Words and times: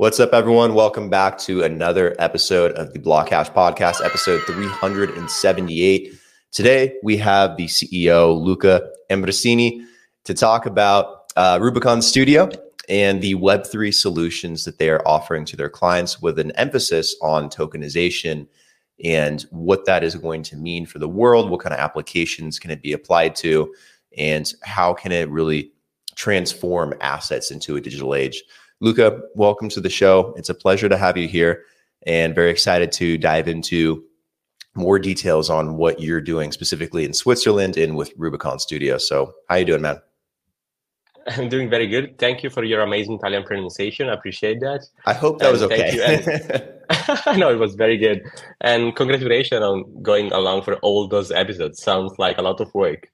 What's 0.00 0.18
up, 0.18 0.32
everyone? 0.32 0.72
Welcome 0.72 1.10
back 1.10 1.36
to 1.40 1.62
another 1.62 2.16
episode 2.18 2.72
of 2.72 2.94
the 2.94 2.98
Blockhash 2.98 3.52
Podcast, 3.52 4.02
episode 4.02 4.40
378. 4.44 6.14
Today, 6.52 6.94
we 7.02 7.18
have 7.18 7.58
the 7.58 7.66
CEO, 7.66 8.34
Luca 8.34 8.88
Ambrosini, 9.10 9.84
to 10.24 10.32
talk 10.32 10.64
about 10.64 11.30
uh, 11.36 11.58
Rubicon 11.60 12.00
Studio 12.00 12.48
and 12.88 13.20
the 13.20 13.34
Web3 13.34 13.92
solutions 13.92 14.64
that 14.64 14.78
they 14.78 14.88
are 14.88 15.06
offering 15.06 15.44
to 15.44 15.54
their 15.54 15.68
clients 15.68 16.22
with 16.22 16.38
an 16.38 16.52
emphasis 16.52 17.14
on 17.20 17.50
tokenization 17.50 18.46
and 19.04 19.42
what 19.50 19.84
that 19.84 20.02
is 20.02 20.14
going 20.14 20.42
to 20.44 20.56
mean 20.56 20.86
for 20.86 20.98
the 20.98 21.10
world. 21.10 21.50
What 21.50 21.60
kind 21.60 21.74
of 21.74 21.78
applications 21.78 22.58
can 22.58 22.70
it 22.70 22.80
be 22.80 22.94
applied 22.94 23.36
to? 23.36 23.70
And 24.16 24.50
how 24.62 24.94
can 24.94 25.12
it 25.12 25.28
really 25.28 25.72
transform 26.14 26.94
assets 27.02 27.50
into 27.50 27.76
a 27.76 27.82
digital 27.82 28.14
age? 28.14 28.42
Luca, 28.82 29.20
welcome 29.34 29.68
to 29.68 29.80
the 29.80 29.90
show. 29.90 30.32
It's 30.38 30.48
a 30.48 30.54
pleasure 30.54 30.88
to 30.88 30.96
have 30.96 31.18
you 31.18 31.28
here 31.28 31.64
and 32.06 32.34
very 32.34 32.50
excited 32.50 32.90
to 32.92 33.18
dive 33.18 33.46
into 33.46 34.02
more 34.74 34.98
details 34.98 35.50
on 35.50 35.76
what 35.76 36.00
you're 36.00 36.22
doing 36.22 36.50
specifically 36.50 37.04
in 37.04 37.12
Switzerland 37.12 37.76
and 37.76 37.94
with 37.94 38.10
Rubicon 38.16 38.58
Studio. 38.58 38.96
So, 38.96 39.34
how 39.50 39.56
you 39.56 39.66
doing, 39.66 39.82
man? 39.82 40.00
I'm 41.26 41.50
doing 41.50 41.68
very 41.68 41.88
good. 41.88 42.18
Thank 42.18 42.42
you 42.42 42.48
for 42.48 42.64
your 42.64 42.80
amazing 42.80 43.16
Italian 43.16 43.42
pronunciation. 43.42 44.08
I 44.08 44.14
appreciate 44.14 44.60
that. 44.60 44.86
I 45.04 45.12
hope 45.12 45.40
that 45.40 45.46
and 45.46 45.52
was 45.52 45.62
okay. 45.62 46.22
And, 46.88 47.38
no, 47.38 47.52
it 47.52 47.58
was 47.58 47.74
very 47.74 47.98
good. 47.98 48.22
And 48.62 48.96
congratulations 48.96 49.60
on 49.60 50.02
going 50.02 50.32
along 50.32 50.62
for 50.62 50.76
all 50.76 51.06
those 51.06 51.30
episodes. 51.30 51.82
Sounds 51.82 52.12
like 52.18 52.38
a 52.38 52.42
lot 52.42 52.60
of 52.60 52.72
work. 52.74 53.10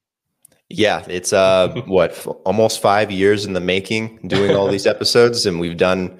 Yeah, 0.68 1.04
it's 1.08 1.32
uh 1.32 1.68
what 1.86 2.12
f- 2.12 2.26
almost 2.44 2.80
five 2.80 3.10
years 3.10 3.44
in 3.44 3.52
the 3.52 3.60
making 3.60 4.18
doing 4.26 4.56
all 4.56 4.68
these 4.68 4.86
episodes, 4.86 5.46
and 5.46 5.60
we've 5.60 5.76
done 5.76 6.18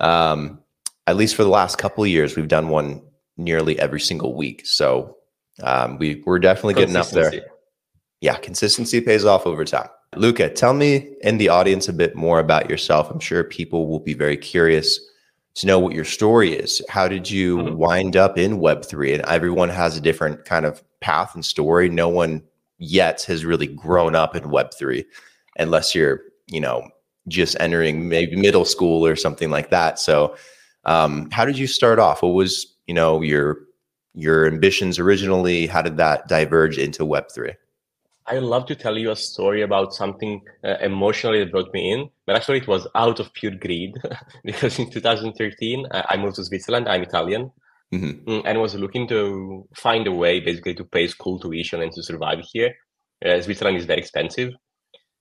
um 0.00 0.60
at 1.06 1.16
least 1.16 1.34
for 1.34 1.42
the 1.42 1.50
last 1.50 1.78
couple 1.78 2.04
of 2.04 2.10
years 2.10 2.36
we've 2.36 2.48
done 2.48 2.68
one 2.68 3.02
nearly 3.36 3.78
every 3.78 4.00
single 4.00 4.34
week. 4.34 4.66
So 4.66 5.16
um, 5.62 5.98
we 5.98 6.22
we're 6.26 6.38
definitely 6.38 6.74
getting 6.74 6.96
up 6.96 7.10
there. 7.10 7.32
Yeah, 8.20 8.36
consistency 8.36 9.00
pays 9.00 9.24
off 9.24 9.46
over 9.46 9.64
time. 9.64 9.88
Luca, 10.16 10.48
tell 10.50 10.74
me 10.74 11.14
and 11.24 11.40
the 11.40 11.48
audience 11.48 11.88
a 11.88 11.92
bit 11.92 12.14
more 12.14 12.38
about 12.38 12.68
yourself. 12.68 13.10
I'm 13.10 13.20
sure 13.20 13.44
people 13.44 13.88
will 13.88 14.00
be 14.00 14.14
very 14.14 14.36
curious 14.36 15.00
to 15.54 15.66
know 15.66 15.78
what 15.78 15.94
your 15.94 16.04
story 16.04 16.52
is. 16.52 16.82
How 16.88 17.08
did 17.08 17.30
you 17.30 17.58
mm-hmm. 17.58 17.76
wind 17.76 18.16
up 18.16 18.38
in 18.38 18.58
Web3? 18.58 19.14
And 19.14 19.24
everyone 19.26 19.70
has 19.70 19.96
a 19.96 20.00
different 20.00 20.44
kind 20.44 20.66
of 20.66 20.82
path 21.00 21.34
and 21.34 21.44
story. 21.44 21.88
No 21.88 22.08
one 22.08 22.42
yet 22.82 23.22
has 23.22 23.44
really 23.44 23.66
grown 23.66 24.14
up 24.14 24.34
in 24.36 24.44
Web3, 24.44 25.04
unless 25.58 25.94
you're, 25.94 26.20
you 26.48 26.60
know, 26.60 26.88
just 27.28 27.56
entering 27.60 28.08
maybe 28.08 28.36
middle 28.36 28.64
school 28.64 29.06
or 29.06 29.16
something 29.16 29.50
like 29.50 29.70
that. 29.70 29.98
So, 29.98 30.36
um, 30.84 31.30
how 31.30 31.44
did 31.44 31.56
you 31.56 31.66
start 31.66 31.98
off? 31.98 32.22
What 32.22 32.34
was, 32.34 32.66
you 32.86 32.94
know, 32.94 33.22
your 33.22 33.60
your 34.14 34.46
ambitions 34.46 34.98
originally? 34.98 35.66
How 35.66 35.82
did 35.82 35.96
that 35.96 36.28
diverge 36.28 36.76
into 36.76 37.04
Web3? 37.04 37.54
I 38.26 38.38
love 38.38 38.66
to 38.66 38.74
tell 38.74 38.96
you 38.96 39.10
a 39.10 39.16
story 39.16 39.62
about 39.62 39.94
something 39.94 40.42
uh, 40.64 40.76
emotionally 40.80 41.40
that 41.40 41.50
brought 41.50 41.72
me 41.72 41.92
in, 41.92 42.08
but 42.24 42.36
actually 42.36 42.58
it 42.58 42.68
was 42.68 42.86
out 42.94 43.18
of 43.18 43.32
pure 43.34 43.52
greed 43.52 43.96
because 44.44 44.78
in 44.78 44.90
2013 44.90 45.86
I 45.92 46.16
moved 46.16 46.36
to 46.36 46.44
Switzerland. 46.44 46.88
I'm 46.88 47.02
Italian, 47.02 47.50
mm-hmm. 47.92 48.30
Mm, 48.30 48.42
and 48.44 48.60
was 48.60 48.74
looking 48.74 49.06
to 49.08 49.66
find 49.74 50.06
a 50.06 50.12
way 50.12 50.40
basically 50.40 50.74
to 50.74 50.84
pay 50.84 51.06
school 51.06 51.38
tuition 51.38 51.82
and 51.82 51.92
to 51.92 52.02
survive 52.02 52.40
here. 52.52 52.74
Uh, 53.24 53.40
Switzerland 53.40 53.76
is 53.76 53.84
very 53.84 54.00
expensive. 54.00 54.52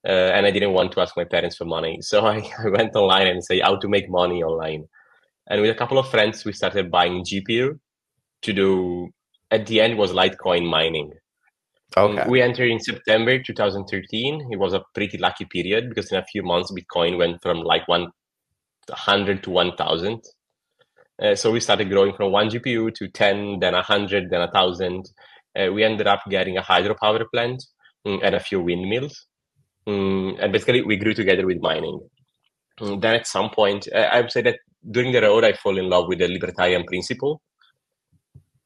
Uh, 0.07 0.31
and 0.33 0.47
I 0.47 0.51
didn't 0.51 0.73
want 0.73 0.91
to 0.93 1.01
ask 1.01 1.15
my 1.15 1.25
parents 1.25 1.57
for 1.57 1.65
money. 1.65 1.99
So 2.01 2.25
I, 2.25 2.37
I 2.59 2.69
went 2.69 2.95
online 2.95 3.27
and 3.27 3.43
say 3.43 3.59
how 3.59 3.75
to 3.75 3.87
make 3.87 4.09
money 4.09 4.43
online. 4.43 4.85
And 5.47 5.61
with 5.61 5.69
a 5.69 5.75
couple 5.75 5.99
of 5.99 6.09
friends, 6.09 6.45
we 6.45 6.53
started 6.53 6.89
buying 6.89 7.23
GPU 7.23 7.79
to 8.43 8.53
do, 8.53 9.09
at 9.51 9.67
the 9.67 9.81
end 9.81 9.97
was 9.97 10.11
Litecoin 10.11 10.67
mining. 10.67 11.11
Okay. 11.95 12.25
We 12.29 12.41
entered 12.41 12.69
in 12.69 12.79
September 12.79 13.37
2013. 13.37 14.47
It 14.51 14.57
was 14.57 14.73
a 14.73 14.83
pretty 14.95 15.17
lucky 15.17 15.45
period 15.45 15.89
because 15.89 16.11
in 16.11 16.17
a 16.17 16.25
few 16.25 16.41
months, 16.41 16.71
Bitcoin 16.71 17.17
went 17.17 17.41
from 17.41 17.57
like 17.59 17.85
100 17.87 19.43
to 19.43 19.49
1000. 19.49 20.23
Uh, 21.21 21.35
so 21.35 21.51
we 21.51 21.59
started 21.59 21.89
growing 21.89 22.13
from 22.13 22.31
one 22.31 22.49
GPU 22.49 22.93
to 22.95 23.07
10, 23.07 23.59
then 23.59 23.73
100, 23.73 24.31
then 24.31 24.39
1,000. 24.39 25.05
Uh, 25.55 25.71
we 25.71 25.83
ended 25.83 26.07
up 26.07 26.21
getting 26.29 26.57
a 26.57 26.61
hydropower 26.61 27.23
plant 27.31 27.63
mm, 28.07 28.19
and 28.23 28.33
a 28.33 28.39
few 28.39 28.59
windmills. 28.59 29.27
Mm, 29.87 30.41
and 30.41 30.51
basically, 30.51 30.81
we 30.81 30.97
grew 30.97 31.13
together 31.13 31.45
with 31.45 31.61
mining. 31.61 31.99
Mm, 32.79 33.01
then 33.01 33.15
at 33.15 33.27
some 33.27 33.51
point, 33.51 33.87
uh, 33.93 34.09
I 34.11 34.21
would 34.21 34.31
say 34.31 34.41
that 34.41 34.57
during 34.89 35.11
the 35.11 35.21
road, 35.21 35.43
I 35.43 35.53
fall 35.53 35.77
in 35.77 35.89
love 35.89 36.07
with 36.07 36.19
the 36.19 36.27
libertarian 36.27 36.85
principle. 36.85 37.41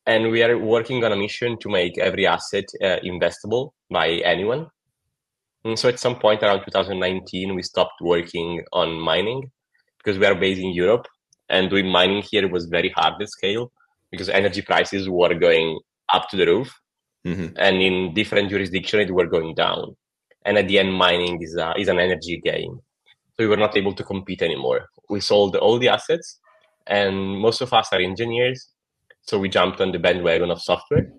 And 0.05 0.31
we 0.31 0.43
are 0.43 0.57
working 0.57 1.03
on 1.03 1.11
a 1.11 1.17
mission 1.17 1.57
to 1.59 1.69
make 1.69 1.97
every 1.97 2.27
asset 2.27 2.65
uh, 2.81 2.97
investable 3.03 3.71
by 3.91 4.09
anyone. 4.23 4.67
And 5.65 5.77
so 5.77 5.89
at 5.89 5.99
some 5.99 6.19
point 6.19 6.43
around 6.43 6.59
2019, 6.59 7.55
we 7.55 7.63
stopped 7.63 7.99
working 7.99 8.63
on 8.71 8.99
mining 8.99 9.51
because 9.97 10.19
we 10.19 10.27
are 10.27 10.35
based 10.35 10.61
in 10.61 10.73
Europe 10.73 11.07
and 11.49 11.69
doing 11.69 11.87
mining 11.87 12.21
here 12.21 12.47
was 12.47 12.65
very 12.65 12.89
hard 12.89 13.21
at 13.21 13.29
scale 13.29 13.71
because 14.11 14.29
energy 14.29 14.61
prices 14.61 15.09
were 15.09 15.33
going 15.33 15.79
up 16.13 16.29
to 16.29 16.37
the 16.37 16.45
roof. 16.45 16.73
Mm-hmm. 17.25 17.57
and 17.57 17.81
in 17.81 18.13
different 18.13 18.51
jurisdictions 18.51 19.09
it 19.09 19.13
were 19.13 19.25
going 19.25 19.55
down. 19.55 19.95
And 20.45 20.59
at 20.59 20.67
the 20.67 20.77
end 20.77 20.93
mining 20.93 21.41
is, 21.41 21.55
a, 21.55 21.73
is 21.75 21.87
an 21.87 21.99
energy 21.99 22.39
game. 22.39 22.79
So 23.31 23.39
we 23.39 23.47
were 23.47 23.57
not 23.57 23.75
able 23.75 23.93
to 23.93 24.03
compete 24.03 24.43
anymore. 24.43 24.89
We 25.09 25.21
sold 25.21 25.55
all 25.55 25.79
the 25.79 25.89
assets 25.89 26.39
and 26.85 27.39
most 27.39 27.61
of 27.61 27.73
us 27.73 27.89
are 27.91 27.99
engineers. 27.99 28.69
So 29.23 29.39
we 29.39 29.49
jumped 29.49 29.81
on 29.81 29.91
the 29.91 29.97
bandwagon 29.97 30.51
of 30.51 30.61
software. 30.61 31.09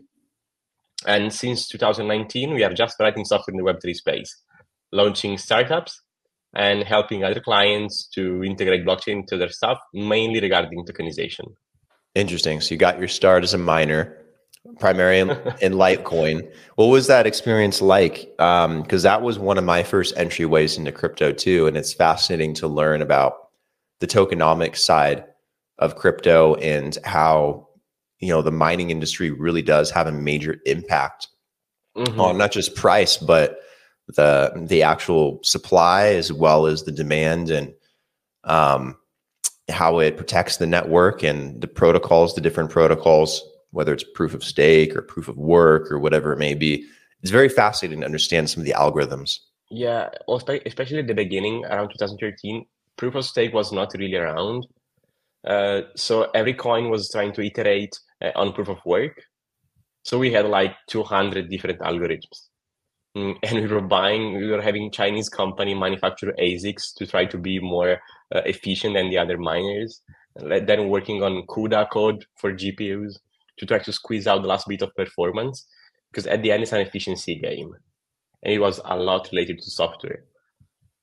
And 1.08 1.32
since 1.32 1.66
2019 1.66 2.54
we 2.54 2.62
are 2.62 2.72
just 2.72 3.00
writing 3.00 3.24
software 3.24 3.52
in 3.52 3.64
the 3.64 3.68
web3 3.68 3.92
space 3.92 4.44
launching 4.92 5.36
startups 5.36 6.02
and 6.56 6.82
helping 6.82 7.22
other 7.22 7.40
clients 7.40 8.08
to 8.14 8.42
integrate 8.42 8.84
blockchain 8.84 9.26
to 9.26 9.36
their 9.36 9.50
stuff, 9.50 9.78
mainly 9.92 10.40
regarding 10.40 10.84
tokenization. 10.84 11.54
Interesting. 12.14 12.60
So 12.60 12.74
you 12.74 12.78
got 12.78 12.98
your 12.98 13.08
start 13.08 13.44
as 13.44 13.52
a 13.52 13.58
miner, 13.58 14.16
primarily 14.78 15.20
in, 15.20 15.30
in 15.60 15.72
Litecoin. 15.74 16.50
What 16.76 16.86
was 16.86 17.08
that 17.08 17.26
experience 17.26 17.82
like? 17.82 18.30
Because 18.38 19.04
um, 19.04 19.10
that 19.10 19.22
was 19.22 19.38
one 19.38 19.58
of 19.58 19.64
my 19.64 19.82
first 19.82 20.16
entryways 20.16 20.78
into 20.78 20.92
crypto 20.92 21.30
too, 21.30 21.66
and 21.66 21.76
it's 21.76 21.92
fascinating 21.92 22.54
to 22.54 22.68
learn 22.68 23.02
about 23.02 23.34
the 24.00 24.06
tokenomics 24.06 24.78
side 24.78 25.24
of 25.78 25.96
crypto 25.96 26.54
and 26.56 26.96
how 27.04 27.68
you 28.18 28.30
know 28.30 28.40
the 28.40 28.50
mining 28.50 28.90
industry 28.90 29.30
really 29.30 29.62
does 29.62 29.90
have 29.90 30.06
a 30.06 30.12
major 30.12 30.56
impact 30.64 31.28
mm-hmm. 31.96 32.18
on 32.18 32.38
not 32.38 32.50
just 32.50 32.74
price 32.74 33.16
but 33.18 33.60
the 34.14 34.52
the 34.68 34.82
actual 34.82 35.40
supply 35.42 36.06
as 36.08 36.32
well 36.32 36.66
as 36.66 36.84
the 36.84 36.92
demand 36.92 37.50
and 37.50 37.74
um, 38.44 38.96
how 39.68 39.98
it 39.98 40.16
protects 40.16 40.58
the 40.58 40.66
network 40.66 41.22
and 41.22 41.60
the 41.60 41.66
protocols, 41.66 42.34
the 42.34 42.40
different 42.40 42.70
protocols, 42.70 43.42
whether 43.70 43.92
it's 43.92 44.04
proof 44.14 44.34
of 44.34 44.44
stake 44.44 44.94
or 44.94 45.02
proof 45.02 45.28
of 45.28 45.36
work 45.36 45.90
or 45.90 45.98
whatever 45.98 46.32
it 46.32 46.38
may 46.38 46.54
be. 46.54 46.86
It's 47.22 47.32
very 47.32 47.48
fascinating 47.48 48.00
to 48.00 48.06
understand 48.06 48.48
some 48.48 48.60
of 48.60 48.66
the 48.66 48.74
algorithms. 48.74 49.40
Yeah, 49.70 50.10
especially 50.28 51.00
at 51.00 51.08
the 51.08 51.14
beginning, 51.14 51.64
around 51.64 51.88
2013, 51.88 52.64
proof 52.96 53.16
of 53.16 53.24
stake 53.24 53.52
was 53.52 53.72
not 53.72 53.92
really 53.94 54.14
around. 54.14 54.66
Uh, 55.44 55.82
so 55.96 56.30
every 56.34 56.54
coin 56.54 56.88
was 56.90 57.10
trying 57.10 57.32
to 57.32 57.42
iterate 57.42 57.98
uh, 58.22 58.30
on 58.36 58.52
proof 58.52 58.68
of 58.68 58.78
work. 58.84 59.20
So 60.04 60.18
we 60.18 60.30
had 60.30 60.46
like 60.46 60.76
200 60.88 61.50
different 61.50 61.80
algorithms. 61.80 62.48
Mm, 63.16 63.36
and 63.42 63.60
we 63.60 63.66
were 63.66 63.80
buying, 63.80 64.36
we 64.36 64.48
were 64.48 64.60
having 64.60 64.90
Chinese 64.90 65.28
company 65.28 65.74
manufacture 65.74 66.34
ASICs 66.38 66.94
to 66.96 67.06
try 67.06 67.24
to 67.24 67.38
be 67.38 67.58
more 67.58 67.92
uh, 68.34 68.42
efficient 68.44 68.94
than 68.94 69.08
the 69.08 69.18
other 69.18 69.38
miners. 69.38 70.02
Then 70.36 70.90
working 70.90 71.22
on 71.22 71.46
CUDA 71.46 71.88
code 71.90 72.26
for 72.36 72.52
GPUs 72.52 73.18
to 73.58 73.64
try 73.64 73.78
to 73.78 73.92
squeeze 73.92 74.26
out 74.26 74.42
the 74.42 74.48
last 74.48 74.68
bit 74.68 74.82
of 74.82 74.94
performance, 74.94 75.66
because 76.12 76.26
at 76.26 76.42
the 76.42 76.52
end 76.52 76.62
it's 76.62 76.72
an 76.72 76.80
efficiency 76.80 77.36
game, 77.36 77.74
and 78.42 78.52
it 78.52 78.58
was 78.58 78.78
a 78.84 78.96
lot 78.98 79.30
related 79.32 79.62
to 79.62 79.70
software. 79.70 80.24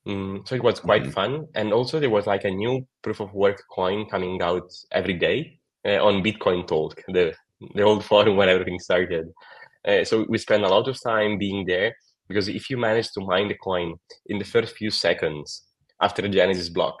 Mm, 0.06 0.46
so 0.46 0.54
it 0.54 0.62
was 0.62 0.78
quite 0.78 1.02
mm-hmm. 1.02 1.10
fun, 1.10 1.48
and 1.56 1.72
also 1.72 1.98
there 1.98 2.10
was 2.10 2.28
like 2.28 2.44
a 2.44 2.50
new 2.50 2.86
proof 3.02 3.18
of 3.18 3.34
work 3.34 3.60
coin 3.72 4.06
coming 4.08 4.40
out 4.40 4.70
every 4.92 5.14
day 5.14 5.58
uh, 5.84 5.98
on 6.04 6.22
Bitcoin 6.22 6.64
Talk, 6.68 7.02
the 7.08 7.34
the 7.74 7.82
old 7.82 8.04
forum 8.10 8.36
where 8.36 8.48
everything 8.48 8.78
started. 8.78 9.32
Uh, 9.84 10.04
so 10.04 10.24
we 10.28 10.38
spent 10.38 10.62
a 10.62 10.68
lot 10.68 10.86
of 10.86 11.02
time 11.02 11.38
being 11.38 11.66
there 11.66 11.92
because 12.28 12.48
if 12.48 12.70
you 12.70 12.76
manage 12.76 13.10
to 13.12 13.20
mine 13.20 13.48
the 13.48 13.54
coin 13.54 13.94
in 14.26 14.38
the 14.38 14.44
first 14.44 14.76
few 14.76 14.90
seconds 14.90 15.64
after 16.00 16.22
the 16.22 16.28
genesis 16.28 16.68
block, 16.68 16.96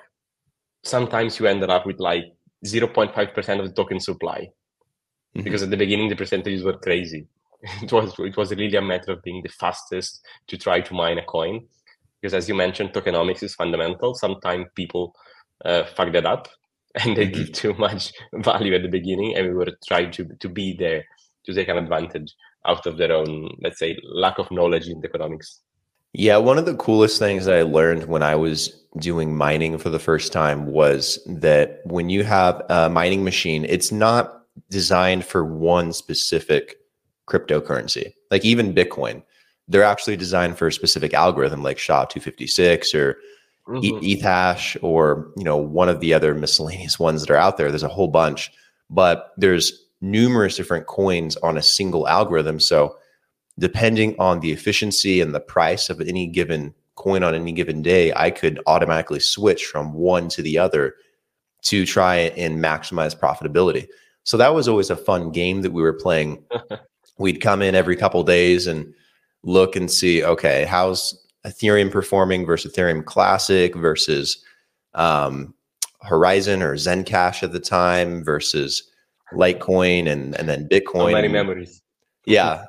sometimes 0.82 1.38
you 1.38 1.46
ended 1.46 1.70
up 1.70 1.86
with 1.86 1.98
like 1.98 2.24
0.5% 2.64 3.60
of 3.60 3.66
the 3.66 3.74
token 3.74 4.00
supply. 4.00 4.40
Mm-hmm. 4.40 5.42
Because 5.42 5.62
at 5.62 5.70
the 5.70 5.76
beginning 5.76 6.08
the 6.08 6.16
percentages 6.16 6.62
were 6.62 6.78
crazy. 6.78 7.26
it 7.82 7.92
was 7.92 8.14
it 8.18 8.36
was 8.36 8.50
really 8.50 8.76
a 8.76 8.82
matter 8.82 9.12
of 9.12 9.22
being 9.22 9.42
the 9.42 9.48
fastest 9.48 10.20
to 10.48 10.58
try 10.58 10.80
to 10.80 10.94
mine 10.94 11.18
a 11.18 11.24
coin. 11.24 11.66
Because 12.20 12.34
as 12.34 12.48
you 12.48 12.54
mentioned, 12.54 12.92
tokenomics 12.92 13.42
is 13.42 13.54
fundamental. 13.54 14.14
Sometimes 14.14 14.66
people 14.74 15.14
uh, 15.64 15.84
fuck 15.96 16.12
that 16.12 16.26
up. 16.26 16.48
and 17.02 17.16
they 17.16 17.26
mm-hmm. 17.26 17.42
give 17.42 17.52
too 17.52 17.74
much 17.74 18.12
value 18.34 18.74
at 18.74 18.82
the 18.82 18.88
beginning, 18.88 19.36
and 19.36 19.48
we 19.48 19.54
were 19.54 19.72
trying 19.86 20.12
to 20.12 20.28
to 20.38 20.48
be 20.48 20.76
there 20.78 21.04
to 21.44 21.52
take 21.52 21.68
an 21.68 21.76
advantage 21.76 22.32
out 22.66 22.86
of 22.86 22.96
their 22.96 23.12
own, 23.12 23.56
let's 23.60 23.78
say, 23.78 23.98
lack 24.04 24.38
of 24.38 24.50
knowledge 24.50 24.88
in 24.88 25.04
economics. 25.04 25.60
Yeah, 26.12 26.36
one 26.36 26.58
of 26.58 26.64
the 26.64 26.76
coolest 26.76 27.18
things 27.18 27.44
that 27.44 27.56
I 27.56 27.62
learned 27.62 28.04
when 28.04 28.22
I 28.22 28.36
was 28.36 28.68
doing 28.98 29.36
mining 29.36 29.78
for 29.78 29.90
the 29.90 29.98
first 29.98 30.32
time 30.32 30.66
was 30.66 31.18
that 31.26 31.80
when 31.84 32.08
you 32.08 32.22
have 32.22 32.62
a 32.70 32.88
mining 32.88 33.24
machine, 33.24 33.64
it's 33.68 33.90
not 33.90 34.42
designed 34.70 35.24
for 35.24 35.44
one 35.44 35.92
specific 35.92 36.76
cryptocurrency. 37.28 38.12
Like 38.30 38.44
even 38.44 38.74
Bitcoin, 38.74 39.22
they're 39.66 39.82
actually 39.82 40.16
designed 40.16 40.56
for 40.56 40.68
a 40.68 40.72
specific 40.72 41.14
algorithm 41.14 41.62
like 41.62 41.78
SHA-256 41.78 42.94
or 42.94 43.18
mm-hmm. 43.68 44.04
Ethash 44.04 44.76
or 44.82 45.30
you 45.36 45.44
know 45.44 45.56
one 45.56 45.88
of 45.88 46.00
the 46.00 46.14
other 46.14 46.34
miscellaneous 46.34 46.98
ones 46.98 47.22
that 47.22 47.30
are 47.30 47.36
out 47.36 47.56
there. 47.56 47.70
There's 47.70 47.82
a 47.82 47.88
whole 47.88 48.08
bunch, 48.08 48.52
but 48.90 49.32
there's 49.36 49.83
numerous 50.10 50.56
different 50.56 50.86
coins 50.86 51.36
on 51.38 51.56
a 51.56 51.62
single 51.62 52.06
algorithm. 52.06 52.60
So 52.60 52.96
depending 53.58 54.14
on 54.18 54.40
the 54.40 54.52
efficiency 54.52 55.20
and 55.20 55.34
the 55.34 55.40
price 55.40 55.88
of 55.90 56.00
any 56.00 56.26
given 56.26 56.74
coin 56.96 57.22
on 57.22 57.34
any 57.34 57.52
given 57.52 57.82
day, 57.82 58.12
I 58.14 58.30
could 58.30 58.60
automatically 58.66 59.20
switch 59.20 59.66
from 59.66 59.92
one 59.92 60.28
to 60.30 60.42
the 60.42 60.58
other 60.58 60.94
to 61.62 61.86
try 61.86 62.16
and 62.16 62.62
maximize 62.62 63.18
profitability. 63.18 63.88
So 64.24 64.36
that 64.36 64.54
was 64.54 64.68
always 64.68 64.90
a 64.90 64.96
fun 64.96 65.30
game 65.30 65.62
that 65.62 65.72
we 65.72 65.82
were 65.82 65.92
playing. 65.92 66.44
We'd 67.18 67.40
come 67.40 67.62
in 67.62 67.74
every 67.74 67.96
couple 67.96 68.22
days 68.24 68.66
and 68.66 68.92
look 69.42 69.76
and 69.76 69.90
see, 69.90 70.24
okay, 70.24 70.64
how's 70.64 71.26
Ethereum 71.46 71.90
performing 71.90 72.46
versus 72.46 72.72
Ethereum 72.72 73.04
Classic 73.04 73.74
versus 73.74 74.42
um, 74.94 75.54
Horizen 76.04 76.62
or 76.62 76.74
Zencash 76.74 77.42
at 77.42 77.52
the 77.52 77.60
time 77.60 78.24
versus 78.24 78.90
Litecoin 79.32 80.08
and 80.08 80.34
and 80.36 80.48
then 80.48 80.68
Bitcoin. 80.68 81.08
So 81.08 81.12
many 81.12 81.28
memories. 81.28 81.82
Yeah, 82.26 82.66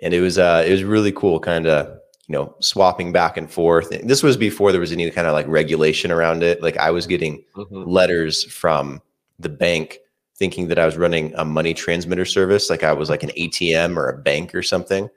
and 0.00 0.14
it 0.14 0.20
was 0.20 0.38
uh 0.38 0.64
it 0.66 0.70
was 0.70 0.84
really 0.84 1.12
cool 1.12 1.40
kind 1.40 1.66
of 1.66 1.98
you 2.28 2.34
know 2.34 2.54
swapping 2.60 3.12
back 3.12 3.36
and 3.36 3.50
forth 3.50 3.88
this 4.04 4.22
was 4.22 4.36
before 4.36 4.70
there 4.70 4.80
was 4.80 4.92
any 4.92 5.10
kind 5.10 5.26
of 5.26 5.32
like 5.32 5.46
regulation 5.48 6.10
around 6.10 6.42
it 6.42 6.62
like 6.62 6.76
i 6.76 6.90
was 6.90 7.06
getting 7.06 7.42
mm-hmm. 7.56 7.84
letters 7.84 8.44
from 8.44 9.00
the 9.38 9.48
bank 9.48 9.98
thinking 10.36 10.68
that 10.68 10.78
i 10.78 10.86
was 10.86 10.96
running 10.96 11.32
a 11.36 11.44
money 11.44 11.74
transmitter 11.74 12.24
service 12.24 12.70
like 12.70 12.82
i 12.82 12.92
was 12.92 13.10
like 13.10 13.22
an 13.22 13.30
atm 13.30 13.96
or 13.96 14.08
a 14.08 14.16
bank 14.16 14.54
or 14.54 14.62
something 14.62 15.08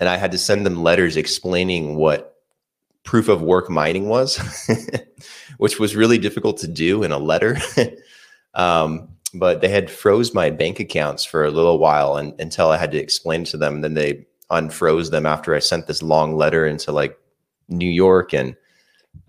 and 0.00 0.08
i 0.08 0.16
had 0.16 0.32
to 0.32 0.38
send 0.38 0.64
them 0.64 0.82
letters 0.82 1.16
explaining 1.16 1.96
what 1.96 2.36
proof 3.04 3.28
of 3.28 3.42
work 3.42 3.70
mining 3.70 4.08
was 4.08 4.38
which 5.58 5.78
was 5.78 5.94
really 5.94 6.18
difficult 6.18 6.58
to 6.58 6.68
do 6.68 7.02
in 7.02 7.12
a 7.12 7.18
letter 7.18 7.56
um, 8.54 9.08
but 9.34 9.60
they 9.60 9.68
had 9.68 9.90
froze 9.90 10.34
my 10.34 10.50
bank 10.50 10.80
accounts 10.80 11.24
for 11.24 11.44
a 11.44 11.50
little 11.50 11.78
while 11.78 12.16
and, 12.16 12.38
until 12.40 12.70
I 12.70 12.76
had 12.76 12.92
to 12.92 12.98
explain 12.98 13.44
to 13.44 13.56
them. 13.56 13.80
Then 13.80 13.94
they 13.94 14.26
unfroze 14.50 15.10
them 15.10 15.26
after 15.26 15.54
I 15.54 15.58
sent 15.58 15.86
this 15.86 16.02
long 16.02 16.36
letter 16.36 16.66
into 16.66 16.92
like 16.92 17.18
New 17.68 17.90
York. 17.90 18.32
And 18.32 18.56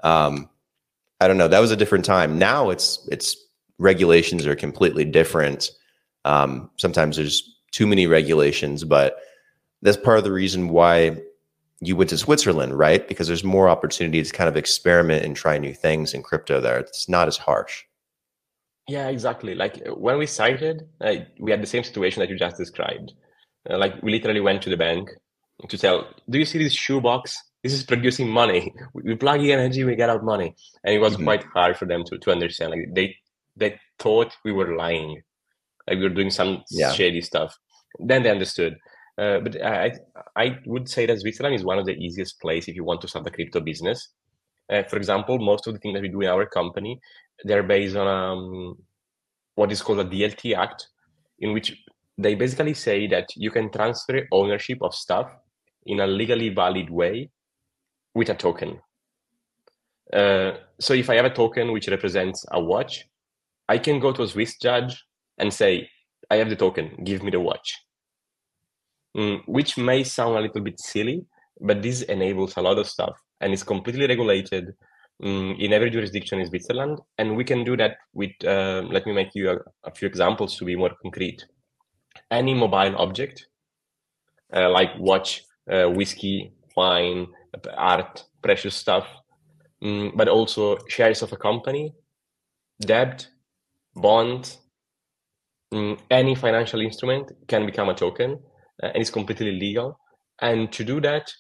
um, 0.04 0.50
I 1.20 1.28
don't 1.28 1.38
know, 1.38 1.48
that 1.48 1.60
was 1.60 1.72
a 1.72 1.76
different 1.76 2.06
time. 2.06 2.40
Now 2.40 2.70
it's 2.70 3.08
it's 3.12 3.36
regulations 3.78 4.46
are 4.46 4.56
completely 4.56 5.06
different. 5.06 5.72
Um, 6.26 6.70
sometimes 6.78 7.18
there's 7.18 7.58
too 7.72 7.88
many 7.88 8.08
regulations, 8.08 8.84
but 8.84 9.18
that's 9.82 9.98
part 9.98 10.18
of 10.18 10.24
the 10.24 10.32
reason 10.32 10.70
why 10.70 11.18
you 11.82 11.96
went 11.96 12.10
to 12.10 12.18
Switzerland, 12.18 12.78
right? 12.78 13.08
Because 13.08 13.28
there's 13.28 13.44
more 13.44 13.70
opportunity 13.70 14.22
to 14.22 14.34
kind 14.34 14.50
of 14.50 14.58
experiment 14.58 15.24
and 15.24 15.36
try 15.36 15.58
new 15.58 15.74
things 15.74 16.14
in 16.14 16.24
crypto 16.24 16.60
there. 16.60 16.78
It's 16.78 17.08
not 17.08 17.30
as 17.30 17.38
harsh. 17.38 17.84
Yeah, 18.90 19.08
exactly. 19.10 19.54
Like 19.54 19.82
uh, 19.88 19.94
when 19.94 20.18
we 20.18 20.26
started, 20.26 20.88
uh, 21.00 21.16
we 21.40 21.52
had 21.52 21.62
the 21.62 21.68
same 21.68 21.84
situation 21.84 22.22
that 22.22 22.30
you 22.30 22.38
just 22.38 22.58
described. 22.58 23.14
Uh, 23.70 23.78
like 23.78 24.02
we 24.02 24.12
literally 24.12 24.40
went 24.40 24.64
to 24.64 24.70
the 24.70 24.78
bank 24.78 25.10
to 25.68 25.78
tell, 25.78 26.08
"Do 26.28 26.40
you 26.40 26.46
see 26.46 26.58
this 26.58 26.74
shoebox? 26.74 27.38
This 27.64 27.74
is 27.74 27.84
producing 27.84 28.30
money. 28.30 28.74
We 28.94 29.16
plug 29.16 29.42
in 29.42 29.52
energy, 29.52 29.84
we 29.84 29.96
get 29.96 30.10
out 30.10 30.24
money." 30.24 30.56
And 30.84 30.96
it 30.96 31.00
was 31.00 31.14
mm-hmm. 31.14 31.26
quite 31.26 31.44
hard 31.54 31.78
for 31.78 31.86
them 31.86 32.04
to 32.06 32.18
to 32.18 32.32
understand. 32.32 32.72
Like 32.72 32.88
they 32.96 33.16
they 33.56 33.80
thought 34.00 34.36
we 34.44 34.52
were 34.52 34.76
lying, 34.76 35.22
like 35.88 35.98
we 35.98 36.04
were 36.04 36.18
doing 36.20 36.32
some 36.32 36.64
yeah. 36.72 36.92
shady 36.92 37.22
stuff. 37.22 37.56
Then 38.00 38.24
they 38.24 38.32
understood. 38.32 38.76
Uh, 39.20 39.40
but 39.40 39.62
I 39.64 39.92
I 40.36 40.58
would 40.66 40.90
say 40.90 41.06
that 41.06 41.20
Switzerland 41.20 41.56
is 41.56 41.64
one 41.64 41.78
of 41.78 41.86
the 41.86 41.98
easiest 42.06 42.42
place 42.42 42.68
if 42.68 42.76
you 42.76 42.84
want 42.84 43.02
to 43.02 43.08
start 43.08 43.28
a 43.28 43.32
crypto 43.32 43.60
business. 43.60 44.10
Uh, 44.72 44.84
for 44.84 44.98
example, 44.98 45.38
most 45.40 45.68
of 45.68 45.74
the 45.74 45.80
things 45.80 45.96
that 45.96 46.02
we 46.02 46.10
do 46.10 46.22
in 46.22 46.30
our 46.30 46.46
company 46.46 47.00
they're 47.44 47.64
based 47.64 47.96
on 47.96 48.08
um, 48.08 48.78
what 49.56 49.72
is 49.72 49.82
called 49.82 50.00
a 50.00 50.06
DLT 50.06 50.56
Act, 50.56 50.88
in 51.40 51.54
which 51.54 51.76
they 52.18 52.36
basically 52.36 52.74
say 52.74 53.08
that 53.08 53.28
you 53.36 53.52
can 53.52 53.72
transfer 53.72 54.28
ownership 54.32 54.80
of 54.82 54.94
stuff 54.94 55.32
in 55.86 56.02
a 56.02 56.08
legally 56.08 56.50
valid 56.50 56.90
way 56.90 57.30
with 58.14 58.30
a 58.30 58.36
token. 58.36 58.80
Uh, 60.12 60.52
so 60.80 60.94
if 60.94 61.10
I 61.10 61.16
have 61.16 61.26
a 61.26 61.30
token 61.34 61.72
which 61.72 61.88
represents 61.88 62.46
a 62.52 62.60
watch, 62.60 63.06
I 63.68 63.78
can 63.78 64.00
go 64.00 64.12
to 64.12 64.24
a 64.24 64.28
Swiss 64.28 64.58
judge 64.58 65.04
and 65.38 65.54
say, 65.54 65.90
I 66.30 66.38
have 66.38 66.50
the 66.50 66.56
token, 66.56 67.04
give 67.04 67.24
me 67.24 67.32
the 67.32 67.40
watch. 67.40 67.74
Mm, 69.16 69.42
which 69.48 69.78
may 69.78 70.04
sound 70.04 70.38
a 70.38 70.42
little 70.42 70.62
bit 70.62 70.80
silly, 70.80 71.26
but 71.60 71.82
this 71.82 72.02
enables 72.04 72.58
a 72.58 72.62
lot 72.62 72.78
of 72.78 72.88
stuff 72.88 73.18
and 73.42 73.54
is 73.54 73.64
completely 73.64 74.08
regulated 74.08 74.76
um, 75.24 75.56
in 75.60 75.74
every 75.74 75.90
jurisdiction 75.90 76.40
in 76.40 76.48
Switzerland. 76.48 77.00
And 77.18 77.36
we 77.36 77.44
can 77.44 77.64
do 77.64 77.76
that 77.78 77.98
with, 78.14 78.32
uh, 78.46 78.84
let 78.90 79.06
me 79.06 79.14
make 79.14 79.36
you 79.36 79.52
a, 79.52 79.58
a, 79.84 79.92
few 79.92 80.08
examples 80.08 80.58
to 80.58 80.66
be 80.66 80.76
more 80.76 80.92
concrete. 81.02 81.46
Any 82.32 82.54
mobile 82.54 82.96
object, 82.98 83.48
uh, 84.54 84.70
like 84.70 84.92
watch, 84.98 85.44
uh, 85.72 85.90
whiskey, 85.90 86.54
wine, 86.76 87.28
art, 87.76 88.26
precious 88.42 88.76
stuff, 88.76 89.08
um, 89.82 90.14
but 90.16 90.28
also 90.28 90.78
shares 90.88 91.22
of 91.22 91.34
a 91.34 91.38
company, 91.38 91.94
debt, 92.80 93.28
bond, 93.96 94.58
um, 95.72 95.98
any 96.10 96.36
financial 96.36 96.82
instrument 96.82 97.32
can 97.48 97.66
become 97.66 97.90
a 97.90 97.94
token 97.94 98.40
uh, 98.82 98.88
and 98.88 98.98
it's 98.98 99.10
completely 99.10 99.52
legal. 99.52 100.00
And 100.42 100.72
to 100.72 100.84
do 100.84 101.02
that, 101.02 101.32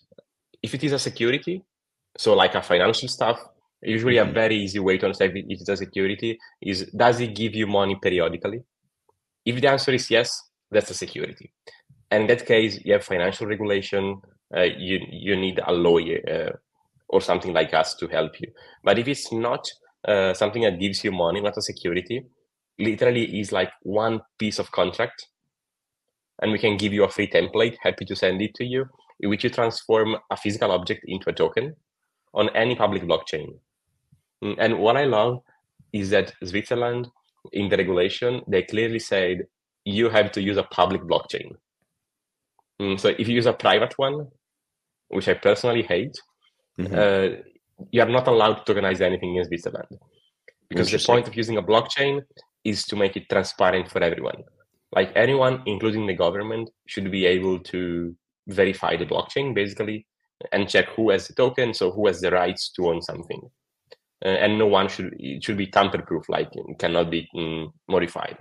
if 0.61 0.75
it 0.75 0.83
is 0.83 0.91
a 0.91 0.99
security, 0.99 1.63
so 2.17 2.35
like 2.35 2.55
a 2.55 2.61
financial 2.61 3.07
stuff, 3.07 3.39
Usually, 3.81 4.15
mm-hmm. 4.15 4.29
a 4.29 4.33
very 4.33 4.57
easy 4.57 4.79
way 4.79 4.97
to 4.97 5.05
understand 5.05 5.33
if 5.35 5.61
it's 5.61 5.69
a 5.69 5.77
security 5.77 6.37
is 6.61 6.85
does 6.95 7.19
it 7.21 7.35
give 7.35 7.55
you 7.55 7.67
money 7.67 7.97
periodically? 8.01 8.63
If 9.45 9.61
the 9.61 9.69
answer 9.69 9.91
is 9.93 10.11
yes, 10.11 10.41
that's 10.69 10.91
a 10.91 10.93
security. 10.93 11.53
And 12.11 12.23
in 12.23 12.27
that 12.27 12.45
case, 12.45 12.79
you 12.83 12.93
have 12.93 13.03
financial 13.03 13.47
regulation. 13.47 14.21
Uh, 14.55 14.61
you 14.61 14.99
you 15.09 15.35
need 15.35 15.59
a 15.65 15.71
lawyer 15.71 16.19
uh, 16.29 16.57
or 17.07 17.21
something 17.21 17.53
like 17.53 17.73
us 17.73 17.95
to 17.95 18.07
help 18.07 18.39
you. 18.41 18.51
But 18.83 18.99
if 18.99 19.07
it's 19.07 19.31
not 19.31 19.65
uh, 20.07 20.33
something 20.33 20.63
that 20.63 20.79
gives 20.79 21.03
you 21.03 21.11
money, 21.11 21.39
not 21.39 21.57
a 21.57 21.61
security, 21.61 22.25
literally 22.77 23.39
is 23.39 23.51
like 23.51 23.71
one 23.83 24.21
piece 24.37 24.59
of 24.59 24.71
contract, 24.71 25.27
and 26.41 26.51
we 26.51 26.59
can 26.59 26.77
give 26.77 26.91
you 26.91 27.03
a 27.03 27.09
free 27.09 27.27
template. 27.27 27.77
Happy 27.81 28.05
to 28.05 28.15
send 28.15 28.41
it 28.41 28.55
to 28.55 28.65
you, 28.65 28.85
in 29.19 29.29
which 29.29 29.43
you 29.43 29.49
transform 29.49 30.17
a 30.29 30.35
physical 30.35 30.71
object 30.71 31.01
into 31.05 31.29
a 31.29 31.33
token 31.33 31.75
on 32.33 32.49
any 32.55 32.75
public 32.75 33.03
blockchain. 33.03 33.59
Mm, 34.43 34.55
and 34.59 34.79
what 34.79 34.97
I 34.97 35.05
love 35.05 35.41
is 35.93 36.09
that 36.11 36.33
Switzerland, 36.43 37.07
in 37.53 37.69
the 37.69 37.77
regulation, 37.77 38.41
they 38.47 38.63
clearly 38.63 38.99
said 38.99 39.47
you 39.85 40.09
have 40.09 40.31
to 40.33 40.41
use 40.41 40.57
a 40.57 40.63
public 40.63 41.01
blockchain. 41.01 41.55
Mm, 42.81 42.99
so 42.99 43.09
if 43.09 43.27
you 43.27 43.35
use 43.35 43.45
a 43.45 43.53
private 43.53 43.93
one, 43.97 44.27
which 45.09 45.27
I 45.27 45.33
personally 45.33 45.83
hate, 45.83 46.17
mm-hmm. 46.79 46.93
uh, 46.93 47.41
you 47.91 48.01
are 48.01 48.09
not 48.09 48.27
allowed 48.27 48.65
to 48.65 48.73
tokenize 48.73 49.01
anything 49.01 49.35
in 49.35 49.45
Switzerland. 49.45 49.87
Because 50.69 50.91
the 50.91 50.99
point 50.99 51.27
of 51.27 51.35
using 51.35 51.57
a 51.57 51.63
blockchain 51.63 52.21
is 52.63 52.85
to 52.85 52.95
make 52.95 53.17
it 53.17 53.27
transparent 53.27 53.89
for 53.89 54.03
everyone. 54.03 54.43
Like 54.91 55.11
anyone, 55.15 55.63
including 55.65 56.05
the 56.05 56.13
government, 56.13 56.69
should 56.85 57.09
be 57.09 57.25
able 57.25 57.59
to 57.59 58.15
verify 58.47 58.95
the 58.95 59.05
blockchain 59.05 59.55
basically 59.55 60.05
and 60.51 60.69
check 60.69 60.89
who 60.89 61.09
has 61.09 61.27
the 61.27 61.33
token, 61.33 61.73
so 61.73 61.91
who 61.91 62.05
has 62.07 62.21
the 62.21 62.31
rights 62.31 62.71
to 62.73 62.87
own 62.87 63.01
something 63.01 63.49
and 64.21 64.57
no 64.57 64.67
one 64.67 64.87
should 64.89 65.13
it 65.17 65.43
should 65.43 65.57
be 65.57 65.67
tamper 65.67 66.01
proof 66.01 66.27
like 66.29 66.49
it 66.53 66.79
cannot 66.79 67.09
be 67.09 67.27
mm, 67.35 67.71
modified. 67.87 68.37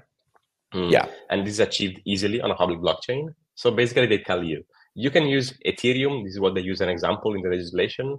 Mm. 0.75 0.91
yeah. 0.91 1.07
And 1.31 1.47
this 1.47 1.55
is 1.55 1.61
achieved 1.61 2.01
easily 2.05 2.41
on 2.41 2.51
a 2.51 2.55
public 2.55 2.79
blockchain. 2.81 3.29
So 3.55 3.71
basically 3.71 4.07
they 4.07 4.19
tell 4.19 4.43
you 4.43 4.65
you 4.95 5.11
can 5.11 5.27
use 5.27 5.57
ethereum 5.65 6.25
this 6.25 6.35
is 6.35 6.41
what 6.41 6.55
they 6.55 6.61
use 6.61 6.81
an 6.81 6.89
example 6.89 7.35
in 7.35 7.43
the 7.43 7.49
legislation 7.49 8.19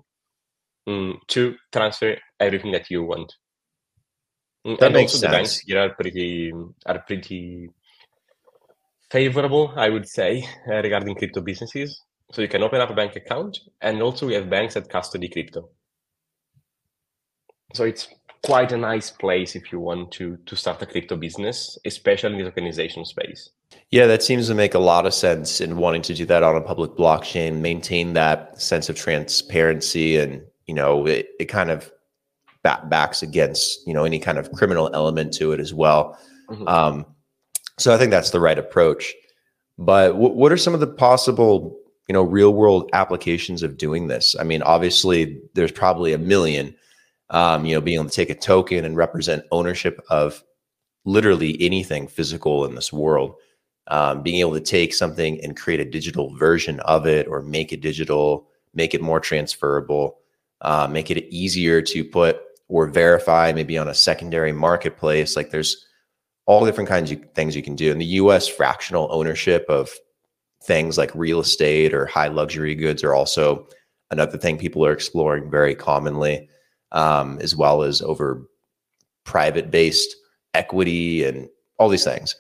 mm, 0.88 1.14
to 1.28 1.56
transfer 1.72 2.16
everything 2.40 2.72
that 2.72 2.90
you 2.90 3.04
want. 3.04 3.34
Mm, 4.66 4.80
that 4.80 4.88
and 4.88 4.96
makes 4.96 5.14
also 5.14 5.18
sense. 5.18 5.32
the 5.32 5.38
banks 5.38 5.60
here 5.60 5.80
are 5.80 5.94
pretty 5.96 6.54
are 6.86 7.00
pretty 7.00 7.70
favorable 9.10 9.74
i 9.76 9.90
would 9.90 10.08
say 10.08 10.46
uh, 10.70 10.76
regarding 10.76 11.16
crypto 11.16 11.42
businesses. 11.42 12.04
So 12.32 12.44
you 12.44 12.48
can 12.48 12.62
open 12.62 12.80
up 12.80 12.92
a 12.92 12.94
bank 12.94 13.16
account 13.16 13.60
and 13.82 14.04
also 14.04 14.28
we 14.28 14.36
have 14.36 14.50
banks 14.50 14.76
that 14.76 14.88
custody 14.88 15.30
crypto 15.30 15.70
so 17.74 17.84
it's 17.84 18.08
quite 18.44 18.72
a 18.72 18.78
nice 18.78 19.12
place 19.12 19.56
if 19.56 19.72
you 19.72 19.80
want 19.80 20.12
to 20.14 20.38
to 20.46 20.56
start 20.56 20.82
a 20.82 20.86
crypto 20.86 21.16
business, 21.16 21.78
especially 21.86 22.40
in 22.40 22.44
the 22.44 22.52
tokenization 22.52 23.06
space. 23.06 23.50
Yeah, 23.92 24.08
that 24.08 24.24
seems 24.24 24.48
to 24.48 24.56
make 24.56 24.74
a 24.74 24.80
lot 24.80 25.06
of 25.06 25.14
sense 25.14 25.62
in 25.62 25.78
wanting 25.78 26.02
to 26.04 26.14
do 26.14 26.26
that 26.26 26.44
on 26.44 26.56
a 26.56 26.62
public 26.62 26.92
blockchain, 26.92 27.60
maintain 27.60 28.14
that 28.14 28.60
sense 28.62 28.90
of 28.90 28.96
transparency, 28.96 30.18
and 30.18 30.42
you 30.68 30.74
know, 30.74 31.06
it, 31.06 31.30
it 31.40 31.46
kind 31.46 31.72
of 31.72 31.92
back, 32.64 32.90
backs 32.90 33.22
against 33.22 33.86
you 33.88 33.94
know 33.94 34.06
any 34.06 34.20
kind 34.20 34.38
of 34.38 34.52
criminal 34.52 34.90
element 34.94 35.34
to 35.34 35.52
it 35.52 35.60
as 35.60 35.74
well. 35.74 36.18
Mm-hmm. 36.50 36.68
Um, 36.68 37.06
so 37.78 37.94
I 37.94 37.98
think 37.98 38.12
that's 38.12 38.32
the 38.32 38.40
right 38.40 38.58
approach. 38.58 39.14
But 39.78 40.10
w- 40.10 40.34
what 40.34 40.52
are 40.52 40.58
some 40.58 40.74
of 40.74 40.80
the 40.80 40.88
possible 40.88 41.78
you 42.08 42.14
know 42.14 42.24
real 42.24 42.54
world 42.54 42.90
applications 42.94 43.64
of 43.64 43.78
doing 43.78 44.08
this? 44.08 44.36
I 44.40 44.44
mean, 44.44 44.62
obviously 44.64 45.42
there's 45.54 45.72
probably 45.72 46.14
a 46.14 46.18
million. 46.18 46.76
Um, 47.32 47.66
you 47.66 47.76
know, 47.76 47.82
being 47.82 48.00
able 48.00 48.10
to 48.10 48.16
take 48.16 48.32
a 48.32 48.36
token 48.36 48.86
and 48.86 48.98
represent 48.98 49.46
ownership 49.52 50.02
of 50.10 50.44
literally 51.06 51.56
anything 51.62 52.08
physical 52.08 52.66
in 52.66 52.76
this 52.76 52.92
world 52.92 53.36
um, 53.90 54.22
being 54.22 54.40
able 54.40 54.54
to 54.54 54.60
take 54.60 54.94
something 54.94 55.44
and 55.44 55.58
create 55.58 55.80
a 55.80 55.86
digital 55.86 56.36
version 56.36 56.80
of 56.82 57.08
it 57.08 57.28
or 57.28 57.42
make 57.42 57.74
it 57.74 57.82
digital, 57.82 58.48
make 58.74 58.94
it 58.94 59.02
more 59.02 59.20
transferable, 59.20 60.20
uh, 60.62 60.88
make 60.90 61.10
it 61.10 61.28
easier 61.34 61.82
to 61.82 62.04
put 62.04 62.40
or 62.68 62.88
verify 62.88 63.52
maybe 63.52 63.78
on 63.78 63.88
a 63.88 63.94
secondary 63.96 64.54
marketplace. 64.54 65.36
Like 65.36 65.50
there's 65.50 65.88
all 66.46 66.66
different 66.66 66.90
kinds 66.90 67.12
of 67.12 67.20
things 67.34 67.56
you 67.56 67.64
can 67.64 67.76
do. 67.76 67.92
In 67.92 67.98
the 67.98 68.06
US, 68.06 68.48
fractional 68.48 69.08
ownership 69.12 69.66
of 69.70 69.90
things 70.64 70.98
like 70.98 71.12
real 71.16 71.40
estate 71.40 71.94
or 71.94 72.06
high 72.06 72.28
luxury 72.28 72.76
goods 72.76 73.04
are 73.04 73.16
also 73.16 73.68
another 74.12 74.38
thing 74.38 74.58
people 74.58 74.86
are 74.86 74.94
exploring 74.94 75.50
very 75.50 75.74
commonly, 75.74 76.48
um, 76.92 77.40
as 77.42 77.56
well 77.56 77.84
as 77.84 78.02
over 78.02 78.48
private 79.24 79.70
based 79.72 80.16
equity 80.54 81.24
and 81.24 81.50
all 81.78 81.90
these 81.90 82.04
things. 82.04 82.36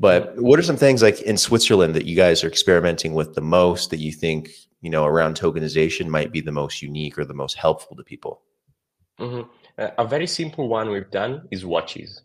But 0.00 0.34
what 0.36 0.58
are 0.58 0.64
some 0.64 0.76
things 0.76 1.02
like 1.02 1.20
in 1.22 1.36
Switzerland 1.36 1.94
that 1.94 2.06
you 2.06 2.16
guys 2.16 2.42
are 2.42 2.48
experimenting 2.48 3.14
with 3.14 3.34
the 3.34 3.40
most 3.40 3.90
that 3.90 4.00
you 4.00 4.10
think, 4.10 4.50
you 4.80 4.90
know, 4.90 5.04
around 5.04 5.36
tokenization 5.36 6.08
might 6.08 6.32
be 6.32 6.40
the 6.40 6.50
most 6.50 6.82
unique 6.82 7.18
or 7.18 7.24
the 7.24 7.34
most 7.34 7.56
helpful 7.56 7.96
to 7.96 8.02
people? 8.02 8.42
Mm-hmm. 9.20 9.48
Uh, 9.78 9.90
a 9.98 10.06
very 10.06 10.26
simple 10.26 10.68
one 10.68 10.90
we've 10.90 11.10
done 11.10 11.46
is 11.50 11.64
watches. 11.64 12.22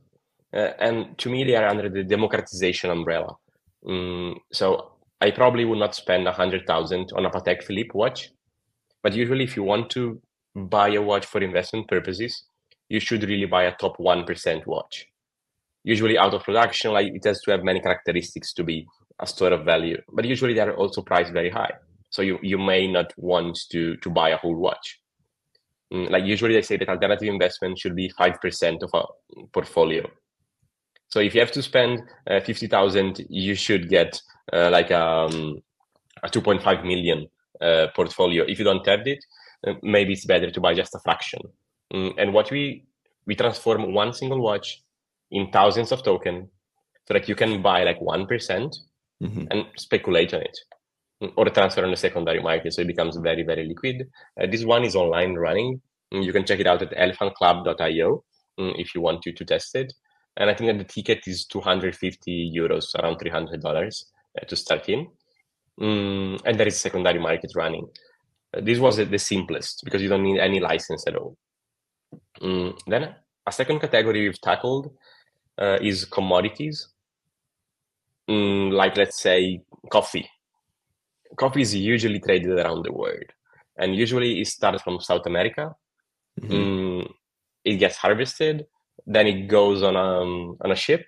Uh, 0.54 0.72
and 0.80 1.18
to 1.20 1.30
me, 1.30 1.44
they 1.44 1.56
are 1.56 1.68
under 1.68 1.90
the 1.90 2.04
democratization 2.04 2.90
umbrella. 2.90 3.36
Mm, 3.86 4.38
so 4.52 4.94
I 5.22 5.32
probably 5.32 5.66
would 5.66 5.80
not 5.80 5.94
spend 5.94 6.28
a 6.28 6.32
hundred 6.32 6.66
thousand 6.66 7.12
on 7.16 7.26
a 7.26 7.30
Patek 7.30 7.64
Philippe 7.64 7.92
watch, 7.94 8.32
but 9.04 9.14
usually, 9.14 9.44
if 9.44 9.56
you 9.56 9.64
want 9.64 9.90
to 9.92 10.20
buy 10.58 10.90
a 10.90 11.02
watch 11.02 11.26
for 11.26 11.42
investment 11.42 11.88
purposes, 11.88 12.44
you 12.90 13.00
should 13.00 13.24
really 13.24 13.46
buy 13.46 13.64
a 13.64 13.76
top 13.76 14.00
one 14.00 14.26
percent 14.26 14.66
watch 14.68 15.08
usually 15.88 16.18
out 16.18 16.34
of 16.34 16.44
production, 16.44 16.92
like 16.92 17.08
it 17.08 17.24
has 17.24 17.40
to 17.42 17.52
have 17.52 17.64
many 17.64 17.80
characteristics 17.80 18.52
to 18.52 18.62
be 18.62 18.86
a 19.20 19.26
store 19.26 19.54
of 19.54 19.64
value. 19.64 19.98
But 20.12 20.26
usually 20.26 20.54
they 20.54 20.60
are 20.60 20.74
also 20.74 21.02
priced 21.02 21.32
very 21.32 21.50
high. 21.50 21.72
So 22.10 22.22
you, 22.22 22.38
you 22.42 22.58
may 22.58 22.92
not 22.92 23.14
want 23.18 23.58
to 23.72 23.96
to 24.04 24.10
buy 24.10 24.30
a 24.32 24.38
whole 24.38 24.56
watch. 24.56 25.00
Mm, 25.94 26.10
like 26.10 26.26
usually 26.26 26.56
they 26.56 26.62
say 26.62 26.76
that 26.78 26.90
alternative 26.90 27.30
investment 27.30 27.80
should 27.80 27.96
be 27.96 28.12
5% 28.20 28.84
of 28.84 28.92
a 28.94 29.04
portfolio. 29.54 30.04
So 31.08 31.20
if 31.22 31.34
you 31.34 31.40
have 31.40 31.54
to 31.54 31.62
spend 31.62 32.02
uh, 32.30 32.42
50,000, 32.42 33.26
you 33.30 33.56
should 33.56 33.88
get 33.88 34.22
uh, 34.52 34.70
like 34.70 34.92
um, 34.92 35.62
a 36.22 36.28
2.5 36.28 36.84
million 36.84 37.28
uh, 37.62 37.88
portfolio. 37.96 38.44
If 38.46 38.60
you 38.60 38.66
don't 38.66 38.86
have 38.86 39.08
it, 39.08 39.24
maybe 39.82 40.14
it's 40.14 40.26
better 40.26 40.52
to 40.52 40.62
buy 40.62 40.74
just 40.74 40.96
a 40.96 41.00
fraction. 41.00 41.42
Mm, 41.94 42.14
and 42.18 42.34
what 42.34 42.52
we 42.52 42.86
we 43.26 43.36
transform 43.36 43.94
one 43.94 44.14
single 44.14 44.42
watch 44.42 44.82
in 45.32 45.52
thousands 45.52 45.92
of 45.92 46.04
token 46.04 46.50
so 47.08 47.14
that 47.14 47.28
you 47.28 47.36
can 47.36 47.62
buy 47.62 47.84
like 47.84 48.00
1% 48.00 48.28
mm 49.24 49.34
hmm 49.34 49.46
and 49.50 49.66
speculate 49.78 50.32
on 50.34 50.42
it 50.42 50.58
mm, 51.24 51.32
or 51.36 51.46
transfer 51.50 51.84
on 51.84 51.92
the 51.92 51.98
secondary 51.98 52.42
market. 52.42 52.74
So 52.74 52.82
it 52.82 52.88
becomes 52.88 53.18
very, 53.18 53.44
very 53.44 53.68
liquid. 53.68 54.08
Uh, 54.40 54.46
this 54.46 54.64
one 54.64 54.84
is 54.84 54.96
online 54.96 55.34
running. 55.36 55.82
Mm, 56.14 56.24
you 56.24 56.32
can 56.32 56.46
check 56.46 56.60
it 56.60 56.68
out 56.68 56.82
at 56.82 56.92
elephantclub.io 56.92 58.24
if 58.58 58.96
you 58.96 59.02
want 59.02 59.22
to, 59.24 59.32
to 59.34 59.46
test 59.46 59.76
it. 59.76 59.92
And 60.38 60.50
I 60.50 60.54
think 60.54 60.70
that 60.70 60.78
the 60.78 60.94
ticket 60.94 61.28
is 61.28 61.46
250 61.46 62.54
euros, 62.56 62.96
around 62.96 63.18
$300 63.20 63.66
uh, 63.66 64.46
to 64.46 64.56
start 64.56 64.88
in. 64.90 65.08
And 65.80 66.60
there 66.60 66.68
is 66.68 66.80
secondary 66.80 67.20
market 67.20 67.52
running. 67.56 67.88
Uh, 68.54 68.62
this 68.62 68.80
was 68.80 68.98
the 68.98 69.18
simplest 69.18 69.82
because 69.84 70.01
you 70.01 70.10
don't 70.10 70.24
need 70.24 70.39
any 70.39 70.60
license 70.60 71.06
at 71.08 71.16
all. 71.16 71.38
Mm, 72.42 72.77
then 72.88 73.16
a 73.46 73.51
second 73.51 73.80
category 73.80 74.22
we've 74.22 74.42
tackled 74.42 74.92
uh, 75.58 75.77
is 75.82 76.06
commodities, 76.06 76.89
mm, 78.30 78.72
like 78.72 78.96
let's 78.98 79.22
say 79.22 79.62
coffee. 79.89 80.30
Coffee 81.36 81.62
is 81.62 81.75
usually 81.75 82.20
traded 82.20 82.58
around 82.58 82.84
the 82.84 82.94
world, 82.94 83.25
and 83.77 83.96
usually 83.96 84.42
it 84.42 84.48
starts 84.48 84.82
from 84.82 85.00
South 85.00 85.25
America. 85.25 85.75
Mm-hmm. 86.42 86.54
Mm, 86.54 87.13
it 87.66 87.75
gets 87.77 87.98
harvested, 87.98 88.66
then 89.06 89.27
it 89.27 89.48
goes 89.48 89.84
on 89.84 89.96
a 89.96 90.22
um, 90.22 90.58
on 90.62 90.72
a 90.72 90.75
ship. 90.75 91.06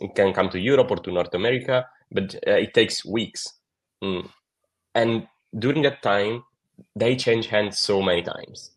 It 0.00 0.14
can 0.14 0.32
come 0.32 0.48
to 0.50 0.58
Europe 0.58 0.90
or 0.90 0.96
to 0.96 1.12
North 1.12 1.34
America, 1.34 1.86
but 2.10 2.34
uh, 2.46 2.52
it 2.52 2.74
takes 2.74 3.04
weeks. 3.04 3.46
Mm. 4.02 4.28
And 4.94 5.28
during 5.58 5.82
that 5.82 6.02
time, 6.02 6.42
they 6.94 7.16
change 7.16 7.46
hands 7.46 7.78
so 7.78 8.02
many 8.02 8.22
times 8.22 8.76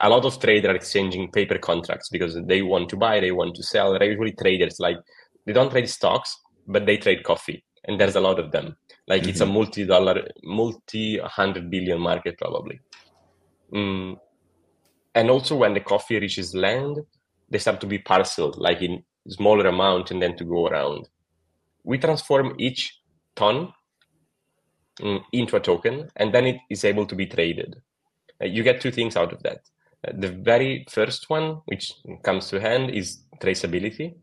a 0.00 0.08
lot 0.08 0.24
of 0.24 0.38
traders 0.40 0.70
are 0.70 0.76
exchanging 0.76 1.30
paper 1.30 1.58
contracts 1.58 2.08
because 2.08 2.38
they 2.46 2.62
want 2.62 2.88
to 2.90 2.96
buy, 2.96 3.20
they 3.20 3.32
want 3.32 3.54
to 3.56 3.62
sell. 3.62 3.92
They're 3.92 4.10
usually 4.10 4.32
traders 4.32 4.78
like 4.78 4.98
they 5.44 5.52
don't 5.52 5.70
trade 5.70 5.88
stocks, 5.88 6.38
but 6.66 6.86
they 6.86 6.96
trade 6.96 7.24
coffee, 7.24 7.64
and 7.84 8.00
there's 8.00 8.16
a 8.16 8.20
lot 8.20 8.38
of 8.38 8.52
them. 8.52 8.76
Like 9.06 9.22
mm-hmm. 9.22 9.30
it's 9.30 9.40
a 9.40 9.44
mm-hmm. 9.44 9.54
multi-dollar, 9.54 10.28
multi-hundred 10.44 11.70
billion 11.70 12.00
market 12.00 12.38
probably. 12.38 12.80
Mm. 13.72 14.18
And 15.14 15.30
also 15.30 15.56
when 15.56 15.74
the 15.74 15.80
coffee 15.80 16.18
reaches 16.20 16.54
land, 16.54 16.98
they 17.50 17.58
start 17.58 17.80
to 17.80 17.86
be 17.86 17.98
parceled, 17.98 18.56
like 18.58 18.82
in 18.82 19.02
smaller 19.28 19.66
amount, 19.66 20.10
and 20.10 20.22
then 20.22 20.36
to 20.36 20.44
go 20.44 20.66
around. 20.68 21.08
We 21.82 21.98
transform 21.98 22.54
each 22.58 23.00
ton 23.34 23.72
into 25.32 25.56
a 25.56 25.60
token, 25.60 26.08
and 26.16 26.32
then 26.32 26.46
it 26.46 26.56
is 26.70 26.84
able 26.84 27.06
to 27.06 27.14
be 27.14 27.26
traded. 27.26 27.76
Uh, 28.40 28.46
you 28.46 28.62
get 28.62 28.80
two 28.80 28.90
things 28.90 29.16
out 29.16 29.32
of 29.32 29.42
that. 29.42 29.60
The 30.14 30.28
very 30.28 30.86
first 30.88 31.28
one, 31.28 31.60
which 31.66 31.92
comes 32.22 32.48
to 32.48 32.60
hand, 32.60 32.90
is 32.90 33.22
traceability. 33.40 34.14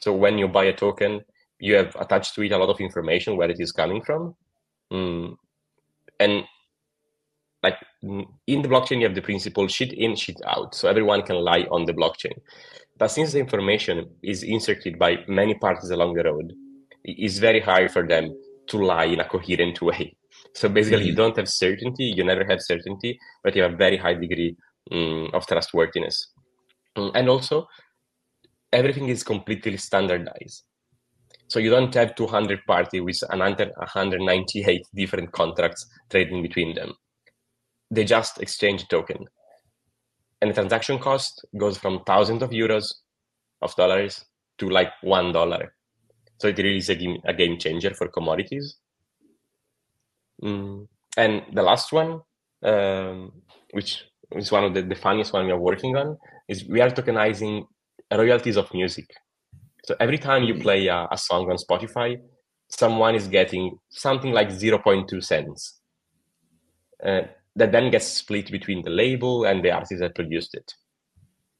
So 0.00 0.14
when 0.14 0.38
you 0.38 0.48
buy 0.48 0.64
a 0.64 0.72
token, 0.72 1.20
you 1.58 1.74
have 1.74 1.94
attached 1.96 2.34
to 2.34 2.42
it 2.42 2.52
a 2.52 2.58
lot 2.58 2.70
of 2.70 2.80
information 2.80 3.36
where 3.36 3.50
it 3.50 3.60
is 3.60 3.72
coming 3.72 4.02
from. 4.02 4.34
Mm. 4.92 5.36
And 6.20 6.44
like 7.62 7.76
in 8.02 8.62
the 8.62 8.68
blockchain, 8.68 8.98
you 8.98 9.06
have 9.06 9.14
the 9.14 9.22
principle 9.22 9.66
shit 9.68 9.92
in, 9.92 10.16
shit 10.16 10.40
out. 10.46 10.74
So 10.74 10.88
everyone 10.88 11.22
can 11.22 11.36
lie 11.36 11.66
on 11.70 11.84
the 11.84 11.92
blockchain. 11.92 12.38
But 12.96 13.08
since 13.08 13.32
the 13.32 13.38
information 13.38 14.10
is 14.22 14.42
inserted 14.42 14.98
by 14.98 15.24
many 15.28 15.54
parties 15.54 15.90
along 15.90 16.14
the 16.14 16.24
road, 16.24 16.52
it's 17.04 17.38
very 17.38 17.60
hard 17.60 17.90
for 17.90 18.06
them 18.06 18.36
to 18.68 18.84
lie 18.84 19.04
in 19.04 19.20
a 19.20 19.28
coherent 19.28 19.80
way. 19.88 20.16
So 20.54 20.68
basically, 20.68 21.00
mm-hmm. 21.00 21.08
you 21.08 21.14
don't 21.14 21.36
have 21.36 21.48
certainty, 21.48 22.04
you 22.04 22.24
never 22.24 22.44
have 22.44 22.60
certainty, 22.60 23.18
but 23.44 23.54
you 23.54 23.62
have 23.62 23.74
a 23.74 23.76
very 23.76 23.96
high 23.96 24.14
degree 24.14 24.56
um, 24.90 25.30
of 25.32 25.46
trustworthiness. 25.46 26.32
Um, 26.96 27.12
and 27.14 27.28
also, 27.28 27.66
everything 28.72 29.08
is 29.08 29.22
completely 29.22 29.76
standardized. 29.76 30.64
So 31.48 31.58
you 31.58 31.70
don't 31.70 31.94
have 31.94 32.14
200 32.14 32.60
parties 32.66 33.02
with 33.02 33.22
another 33.30 33.72
198 33.76 34.82
different 34.94 35.32
contracts 35.32 35.86
trading 36.10 36.42
between 36.42 36.74
them. 36.74 36.92
They 37.90 38.04
just 38.04 38.40
exchange 38.40 38.86
token. 38.88 39.24
And 40.40 40.50
the 40.50 40.54
transaction 40.54 40.98
cost 40.98 41.44
goes 41.56 41.78
from 41.78 42.04
thousands 42.04 42.42
of 42.42 42.50
euros 42.50 42.92
of 43.62 43.74
dollars 43.76 44.24
to 44.58 44.68
like 44.68 44.92
one 45.02 45.32
dollar. 45.32 45.74
So 46.38 46.48
it 46.48 46.58
really 46.58 46.76
is 46.76 46.90
a 46.90 46.94
game, 46.94 47.18
a 47.24 47.34
game 47.34 47.58
changer 47.58 47.94
for 47.94 48.08
commodities. 48.08 48.76
Mm. 50.42 50.86
And 51.16 51.42
the 51.52 51.62
last 51.62 51.92
one, 51.92 52.20
um, 52.62 53.32
which 53.72 54.04
is 54.32 54.52
one 54.52 54.64
of 54.64 54.74
the, 54.74 54.82
the 54.82 54.94
funniest 54.94 55.32
one 55.32 55.46
we 55.46 55.52
are 55.52 55.58
working 55.58 55.96
on 55.96 56.16
is 56.48 56.64
we 56.64 56.80
are 56.80 56.90
tokenizing 56.90 57.66
royalties 58.12 58.56
of 58.56 58.72
music. 58.72 59.06
So 59.84 59.96
every 60.00 60.18
time 60.18 60.44
you 60.44 60.54
play 60.54 60.86
a, 60.86 61.08
a 61.10 61.16
song 61.18 61.50
on 61.50 61.56
spotify 61.56 62.18
someone 62.68 63.14
is 63.14 63.28
getting 63.28 63.78
something 63.88 64.32
like 64.32 64.48
0.2 64.48 65.24
cents. 65.24 65.80
Uh, 67.04 67.22
that 67.56 67.72
then 67.72 67.90
gets 67.90 68.06
split 68.06 68.50
between 68.50 68.82
the 68.82 68.90
label 68.90 69.44
and 69.44 69.64
the 69.64 69.70
artist 69.70 70.00
that 70.00 70.14
produced 70.14 70.54
it. 70.54 70.74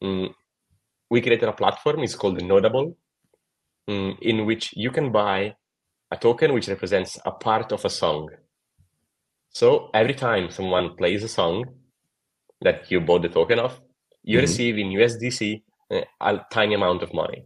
Mm. 0.03 0.33
we 1.11 1.21
created 1.21 1.49
a 1.49 1.53
platform 1.53 2.05
it's 2.05 2.15
called 2.15 2.41
nodable 2.41 2.95
mm, 3.91 4.17
in 4.21 4.47
which 4.47 4.73
you 4.77 4.93
can 4.93 5.11
buy 5.11 5.57
a 6.13 6.17
token 6.17 6.53
which 6.53 6.69
represents 6.69 7.19
a 7.27 7.33
part 7.33 7.73
of 7.73 7.85
a 7.85 7.91
song 7.91 8.29
so 9.51 9.91
every 9.95 10.15
time 10.15 10.51
someone 10.51 10.97
plays 10.97 11.25
a 11.25 11.29
song 11.29 11.65
that 12.61 12.91
you 12.91 13.01
bought 13.01 13.23
the 13.23 13.29
token 13.29 13.59
of, 13.59 13.81
You 14.23 14.39
mm-hmm. 14.39 14.43
receive 14.43 14.79
in 14.79 14.89
USDC 14.89 15.63
uh, 15.91 16.01
a 16.21 16.41
tiny 16.53 16.75
amount 16.75 17.03
of 17.03 17.15
money. 17.15 17.45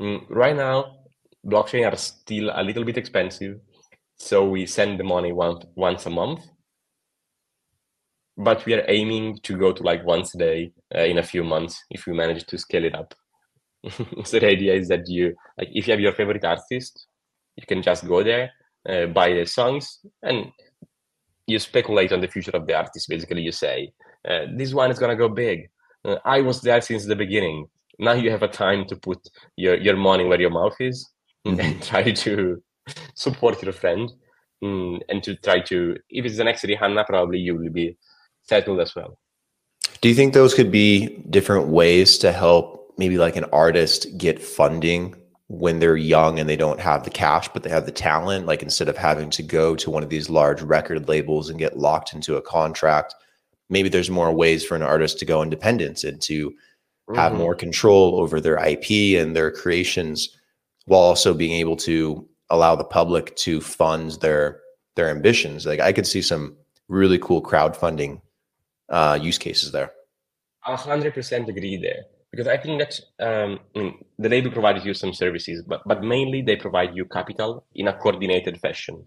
Mm, 0.00 0.26
right 0.28 0.56
now, 0.56 0.96
blockchain 1.46 1.90
are 1.90 1.96
still 1.96 2.50
a 2.54 2.62
little 2.62 2.84
bit 2.84 2.98
expensive, 2.98 3.60
so 4.16 4.48
we 4.48 4.66
send 4.66 4.98
the 4.98 5.04
money 5.04 5.32
once 5.32 5.64
once 5.74 6.06
a 6.06 6.10
month. 6.10 6.40
But 8.36 8.64
we 8.66 8.74
are 8.74 8.84
aiming 8.88 9.40
to 9.42 9.56
go 9.56 9.72
to 9.72 9.82
like 9.82 10.04
once 10.06 10.34
a 10.34 10.38
day 10.38 10.72
uh, 10.94 11.02
in 11.02 11.18
a 11.18 11.22
few 11.22 11.42
months 11.42 11.84
if 11.90 12.06
we 12.06 12.12
manage 12.12 12.44
to 12.46 12.58
scale 12.58 12.84
it 12.84 12.94
up. 12.94 13.14
so 14.24 14.38
the 14.38 14.46
idea 14.46 14.74
is 14.74 14.88
that 14.88 15.08
you 15.08 15.34
like 15.56 15.68
if 15.72 15.86
you 15.86 15.92
have 15.92 16.00
your 16.00 16.14
favorite 16.14 16.44
artist, 16.44 17.06
you 17.56 17.66
can 17.66 17.82
just 17.82 18.06
go 18.06 18.22
there, 18.22 18.50
uh, 18.88 19.06
buy 19.06 19.32
the 19.32 19.46
songs, 19.46 20.00
and 20.22 20.52
you 21.46 21.58
speculate 21.58 22.12
on 22.12 22.20
the 22.20 22.28
future 22.28 22.50
of 22.52 22.66
the 22.66 22.74
artist. 22.74 23.08
Basically, 23.08 23.42
you 23.42 23.52
say 23.52 23.92
uh, 24.28 24.46
this 24.56 24.74
one 24.74 24.90
is 24.90 24.98
gonna 24.98 25.16
go 25.16 25.28
big. 25.28 25.68
Uh, 26.04 26.16
I 26.24 26.40
was 26.40 26.60
there 26.60 26.80
since 26.80 27.06
the 27.06 27.16
beginning. 27.16 27.66
Now 27.98 28.12
you 28.12 28.30
have 28.30 28.42
a 28.42 28.48
time 28.48 28.84
to 28.86 28.96
put 28.96 29.18
your 29.56 29.76
your 29.76 29.96
money 29.96 30.24
where 30.24 30.40
your 30.40 30.50
mouth 30.50 30.76
is 30.80 31.08
mm-hmm. 31.46 31.60
and 31.60 31.82
try 31.82 32.10
to 32.10 32.62
support 33.14 33.62
your 33.62 33.72
friend 33.72 34.10
mm, 34.62 35.00
and 35.08 35.22
to 35.22 35.34
try 35.36 35.60
to 35.60 35.96
if 36.10 36.24
it's 36.24 36.36
the 36.36 36.44
next 36.44 36.64
Rihanna, 36.64 37.06
probably 37.06 37.38
you 37.38 37.56
will 37.56 37.70
be 37.70 37.96
settled 38.42 38.80
as 38.80 38.94
well. 38.94 39.18
Do 40.00 40.08
you 40.08 40.14
think 40.14 40.32
those 40.32 40.54
could 40.54 40.70
be 40.70 41.24
different 41.28 41.68
ways 41.68 42.18
to 42.18 42.32
help 42.32 42.94
maybe 42.98 43.18
like 43.18 43.36
an 43.36 43.44
artist 43.52 44.18
get 44.18 44.40
funding 44.40 45.14
when 45.48 45.78
they're 45.78 45.96
young 45.96 46.38
and 46.38 46.48
they 46.48 46.56
don't 46.56 46.78
have 46.78 47.04
the 47.04 47.10
cash, 47.10 47.48
but 47.48 47.62
they 47.62 47.70
have 47.70 47.86
the 47.86 47.92
talent. 47.92 48.46
Like 48.46 48.62
instead 48.62 48.88
of 48.88 48.96
having 48.96 49.30
to 49.30 49.42
go 49.42 49.74
to 49.76 49.90
one 49.90 50.02
of 50.02 50.10
these 50.10 50.28
large 50.28 50.60
record 50.62 51.08
labels 51.08 51.48
and 51.48 51.58
get 51.58 51.78
locked 51.78 52.12
into 52.12 52.36
a 52.36 52.42
contract, 52.42 53.14
maybe 53.70 53.88
there's 53.88 54.10
more 54.10 54.32
ways 54.32 54.64
for 54.64 54.76
an 54.76 54.82
artist 54.82 55.18
to 55.18 55.24
go 55.24 55.42
independent 55.42 56.04
and 56.04 56.20
to 56.22 56.50
mm-hmm. 56.50 57.14
have 57.14 57.32
more 57.32 57.54
control 57.54 58.20
over 58.20 58.40
their 58.40 58.58
IP 58.58 59.18
and 59.18 59.34
their 59.34 59.50
creations 59.50 60.28
while 60.84 61.00
also 61.00 61.32
being 61.32 61.52
able 61.52 61.76
to 61.76 62.28
allow 62.50 62.76
the 62.76 62.84
public 62.84 63.34
to 63.36 63.60
fund 63.60 64.12
their 64.20 64.60
their 64.96 65.08
ambitions. 65.08 65.64
Like 65.64 65.80
I 65.80 65.92
could 65.92 66.06
see 66.06 66.20
some 66.20 66.56
really 66.88 67.18
cool 67.18 67.42
crowdfunding 67.42 68.20
uh, 68.90 69.18
use 69.20 69.38
cases 69.38 69.72
there. 69.72 69.92
A 70.66 70.76
hundred 70.76 71.14
percent 71.14 71.48
agree 71.48 71.78
there 71.78 72.04
because 72.30 72.46
I 72.46 72.56
think 72.56 72.80
that 72.80 73.00
um, 73.20 73.58
the 74.18 74.28
label 74.28 74.50
provides 74.50 74.84
you 74.84 74.94
some 74.94 75.14
services, 75.14 75.62
but 75.66 75.82
but 75.86 76.02
mainly 76.02 76.42
they 76.42 76.56
provide 76.56 76.94
you 76.94 77.04
capital 77.06 77.64
in 77.74 77.88
a 77.88 77.96
coordinated 77.98 78.60
fashion. 78.60 79.04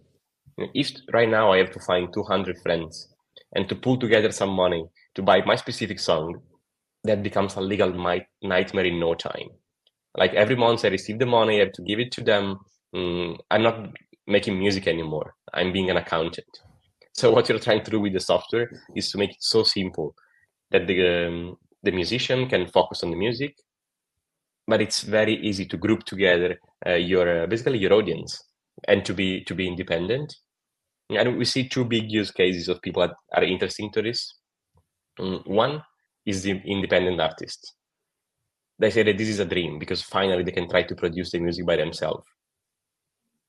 If 0.74 0.92
right 1.14 1.30
now 1.30 1.52
I 1.52 1.58
have 1.58 1.72
to 1.72 1.80
find 1.80 2.14
200 2.14 2.58
friends 2.62 3.08
and 3.56 3.68
to 3.70 3.76
pull 3.76 3.98
together 3.98 4.32
some 4.32 4.50
money 4.50 4.86
to 5.16 5.22
buy 5.22 5.42
my 5.46 5.56
specific 5.56 6.00
song, 6.00 6.42
that 7.04 7.24
becomes 7.24 7.56
a 7.56 7.62
legal 7.62 7.92
nightmare 8.42 8.86
in 8.86 9.00
no 9.00 9.14
time. 9.16 9.50
Like 10.18 10.34
every 10.34 10.56
month 10.56 10.84
I 10.86 10.90
receive 10.90 11.20
the 11.20 11.26
money, 11.26 11.58
I 11.58 11.66
have 11.66 11.74
to 11.74 11.84
give 11.84 12.00
it 12.00 12.12
to 12.14 12.22
them. 12.22 12.60
Mm, 12.96 13.38
I'm 13.50 13.64
not 13.64 13.90
making 14.28 14.60
music 14.60 14.88
anymore. 14.88 15.34
I'm 15.54 15.72
being 15.72 15.90
an 15.90 15.98
accountant. 15.98 16.60
So 17.14 17.32
what 17.32 17.48
you're 17.50 17.60
trying 17.60 17.84
to 17.84 17.92
do 17.92 18.00
with 18.00 18.14
the 18.14 18.20
software 18.20 18.70
is 18.96 19.12
to 19.12 19.18
make 19.18 19.32
it 19.32 19.44
so 19.44 19.64
simple 19.64 20.16
that 20.72 20.88
the 20.88 21.28
um, 21.28 21.58
the 21.84 21.92
musician 21.92 22.48
can 22.48 22.68
focus 22.68 23.04
on 23.04 23.12
the 23.12 23.18
music 23.18 23.56
but 24.68 24.82
it's 24.82 25.02
very 25.02 25.36
easy 25.36 25.66
to 25.66 25.78
group 25.78 26.04
together 26.04 26.58
uh, 26.86 26.94
your 26.94 27.44
uh, 27.44 27.48
basically 27.48 27.80
your 27.80 27.94
audience 27.94 28.42
and 28.88 29.04
to 29.06 29.14
be 29.14 29.44
to 29.44 29.54
be 29.56 29.68
independent. 29.68 30.34
And 31.10 31.38
we 31.38 31.44
see 31.46 31.68
two 31.68 31.84
big 31.84 32.10
use 32.10 32.32
cases 32.32 32.70
of 32.70 32.82
people 32.82 33.06
that 33.06 33.16
are 33.34 33.44
interesting 33.44 33.92
to 33.92 34.02
this. 34.02 34.34
Um, 35.20 35.42
one 35.46 35.84
is 36.26 36.44
the 36.44 36.62
independent 36.66 37.20
artist 37.20 37.76
they 38.82 38.90
say 38.90 39.04
that 39.04 39.18
this 39.18 39.30
is 39.30 39.40
a 39.40 39.46
dream 39.46 39.78
because 39.78 40.02
finally 40.02 40.44
they 40.44 40.52
can 40.52 40.68
try 40.68 40.82
to 40.82 40.96
produce 40.96 41.32
the 41.32 41.40
music 41.40 41.66
by 41.68 41.76
themselves. 41.76 42.24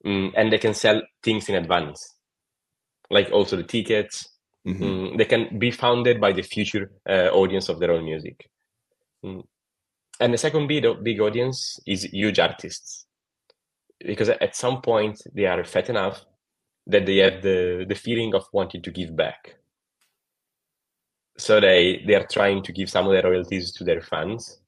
Um, 0.04 0.32
and 0.36 0.52
they 0.52 0.58
can 0.58 0.74
sell 0.74 1.00
things 1.22 1.48
in 1.48 1.54
advance 1.54 2.16
like 3.08 3.30
also 3.30 3.56
the 3.56 3.62
tickets 3.62 4.28
Mm-hmm. 4.66 4.85
Mm, 4.85 5.18
they 5.18 5.25
can 5.25 5.59
be 5.59 5.70
founded 5.70 6.20
by 6.20 6.33
the 6.33 6.42
future 6.42 6.92
uh, 7.09 7.31
audience 7.33 7.68
of 7.68 7.81
their 7.81 7.90
own 7.90 8.05
music. 8.05 8.48
Mm. 9.25 9.42
And 10.20 10.33
the 10.33 10.38
second 10.38 10.68
big, 10.68 10.85
big 11.03 11.20
audience 11.20 11.81
is 11.87 12.05
huge 12.05 12.38
artists, 12.38 13.07
because 13.98 14.29
at 14.29 14.55
some 14.55 14.81
point 14.81 15.20
they 15.35 15.46
are 15.46 15.64
fat 15.64 15.90
enough 15.90 16.25
that 16.87 17.07
they 17.07 17.16
have 17.18 17.42
the, 17.42 17.87
the 17.88 17.94
feeling 17.94 18.35
of 18.35 18.44
wanting 18.53 18.83
to 18.83 18.90
give 18.90 19.16
back. 19.16 19.57
So 21.38 21.61
they, 21.61 22.05
they 22.07 22.14
are 22.14 22.27
trying 22.27 22.62
to 22.64 22.72
give 22.72 22.90
some 22.90 23.07
of 23.07 23.12
their 23.12 23.22
royalties 23.22 23.72
to 23.72 23.85
their 23.85 24.01
fans 24.01 24.61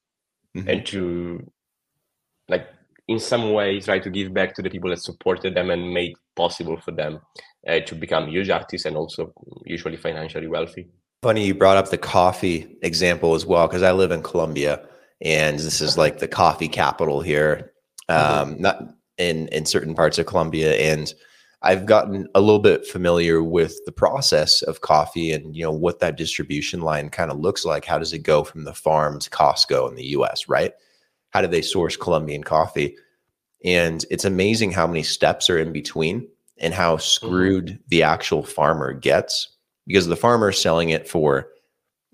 mm-hmm. 0.57 0.69
and 0.69 0.87
to 0.87 1.53
like 2.49 2.67
in 3.09 3.19
some 3.19 3.53
way 3.53 3.81
try 3.81 3.99
to 3.99 4.11
give 4.11 4.33
back 4.33 4.55
to 4.55 4.62
the 4.62 4.71
people 4.71 4.90
that 4.90 5.03
supported 5.03 5.55
them 5.55 5.71
and 5.71 5.93
made 5.93 6.14
possible 6.37 6.81
for 6.81 6.90
them 6.90 7.21
uh, 7.69 7.81
to 7.81 7.95
become 7.95 8.29
huge 8.29 8.51
artists 8.51 8.87
and 8.87 8.97
also 8.97 9.33
usually 9.64 9.97
financially 9.97 10.47
wealthy. 10.47 10.88
Funny 11.23 11.47
you 11.47 11.55
brought 11.55 11.77
up 11.77 11.90
the 11.90 11.99
coffee 11.99 12.77
example 12.83 13.35
as 13.35 13.47
well 13.47 13.67
because 13.67 13.83
I 13.83 13.93
live 13.93 14.11
in 14.11 14.23
Colombia 14.23 14.87
and 15.21 15.59
this 15.59 15.81
is 15.81 15.97
like 15.97 16.19
the 16.19 16.29
coffee 16.29 16.69
capital 16.69 17.21
here, 17.21 17.73
mm-hmm. 18.11 18.53
um, 18.53 18.61
not 18.61 18.83
in 19.19 19.49
in 19.49 19.64
certain 19.67 19.95
parts 19.95 20.19
of 20.19 20.27
Colombia 20.27 20.75
and. 20.75 21.12
I've 21.67 21.87
gotten 21.87 22.29
a 22.35 22.43
little 22.43 22.59
bit 22.59 22.87
familiar 22.87 23.43
with 23.43 23.75
the 23.87 23.93
process 23.93 24.61
of 24.61 24.83
coffee 24.83 25.33
and 25.33 25.57
you 25.57 25.62
know 25.62 25.73
what 25.73 25.99
that 26.01 26.19
distribution 26.19 26.83
line 26.83 27.09
kind 27.09 27.31
of 27.31 27.40
looks 27.40 27.64
like. 27.64 27.87
How 27.87 27.99
does 27.99 28.12
it 28.12 28.19
go 28.19 28.45
from 28.45 28.64
the 28.64 28.75
farm 28.75 29.19
to 29.19 29.31
Costco 29.31 29.88
in 29.88 29.95
the 29.95 30.09
US, 30.09 30.47
right? 30.47 30.75
How 31.35 31.42
do 31.42 31.49
they 31.49 31.62
source 31.62 31.97
Colombian 31.97 32.44
coffee? 32.44 32.97
And 33.64 34.05
it's 34.09 34.25
amazing 34.25 34.70
how 34.70 34.87
many 34.87 35.03
steps 35.03 35.51
are 35.51 35.59
in 35.59 35.73
between 35.73 36.29
and 36.59 36.73
how 36.73 36.97
mm-hmm. 36.97 37.03
screwed 37.03 37.66
mm-hmm. 37.66 37.83
the 37.88 38.05
actual 38.05 38.44
farmer 38.44 38.92
gets 38.92 39.49
because 39.87 40.07
the 40.07 40.16
farmer 40.16 40.51
is 40.51 40.59
selling 40.59 40.90
it 40.90 41.09
for, 41.09 41.49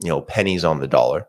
you 0.03 0.09
know, 0.09 0.23
pennies 0.23 0.65
on 0.65 0.81
the 0.81 0.89
dollar. 0.89 1.27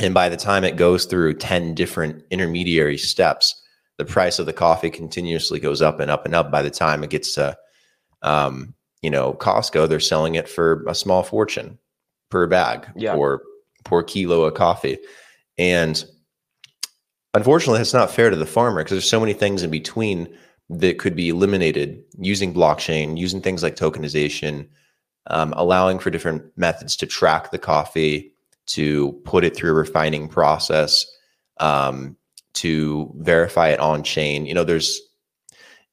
And 0.00 0.14
by 0.14 0.30
the 0.30 0.36
time 0.36 0.64
it 0.64 0.76
goes 0.76 1.04
through 1.04 1.34
10 1.34 1.74
different 1.74 2.24
intermediary 2.30 2.96
steps, 2.96 3.62
the 3.98 4.04
price 4.04 4.38
of 4.38 4.46
the 4.46 4.52
coffee 4.52 4.90
continuously 4.90 5.60
goes 5.60 5.82
up 5.82 6.00
and 6.00 6.10
up 6.10 6.24
and 6.24 6.34
up. 6.34 6.50
By 6.50 6.62
the 6.62 6.70
time 6.70 7.04
it 7.04 7.10
gets 7.10 7.34
to, 7.34 7.58
um, 8.22 8.74
you 9.02 9.10
know, 9.10 9.34
Costco, 9.34 9.88
they're 9.88 10.00
selling 10.00 10.36
it 10.36 10.48
for 10.48 10.84
a 10.88 10.94
small 10.94 11.22
fortune 11.22 11.78
per 12.30 12.46
bag 12.46 12.86
yeah. 12.96 13.14
or 13.14 13.42
per 13.84 14.02
kilo 14.02 14.44
of 14.44 14.54
coffee. 14.54 14.98
And 15.58 16.04
unfortunately, 17.34 17.78
that's 17.78 17.94
not 17.94 18.10
fair 18.10 18.30
to 18.30 18.36
the 18.36 18.46
farmer 18.46 18.80
because 18.80 18.92
there's 18.92 19.08
so 19.08 19.20
many 19.20 19.32
things 19.32 19.62
in 19.62 19.70
between 19.70 20.28
that 20.70 20.98
could 20.98 21.16
be 21.16 21.30
eliminated 21.30 22.02
using 22.18 22.52
blockchain, 22.52 23.16
using 23.16 23.40
things 23.40 23.62
like 23.62 23.76
tokenization, 23.76 24.68
um, 25.28 25.54
allowing 25.56 25.98
for 25.98 26.10
different 26.10 26.42
methods 26.56 26.96
to 26.96 27.06
track 27.06 27.50
the 27.50 27.58
coffee, 27.58 28.32
to 28.66 29.12
put 29.24 29.44
it 29.44 29.56
through 29.56 29.70
a 29.70 29.74
refining 29.74 30.28
process, 30.28 31.06
um, 31.60 32.16
to 32.54 33.12
verify 33.16 33.68
it 33.68 33.80
on 33.80 34.02
chain. 34.02 34.44
You 34.44 34.54
know, 34.54 34.64
there's 34.64 35.00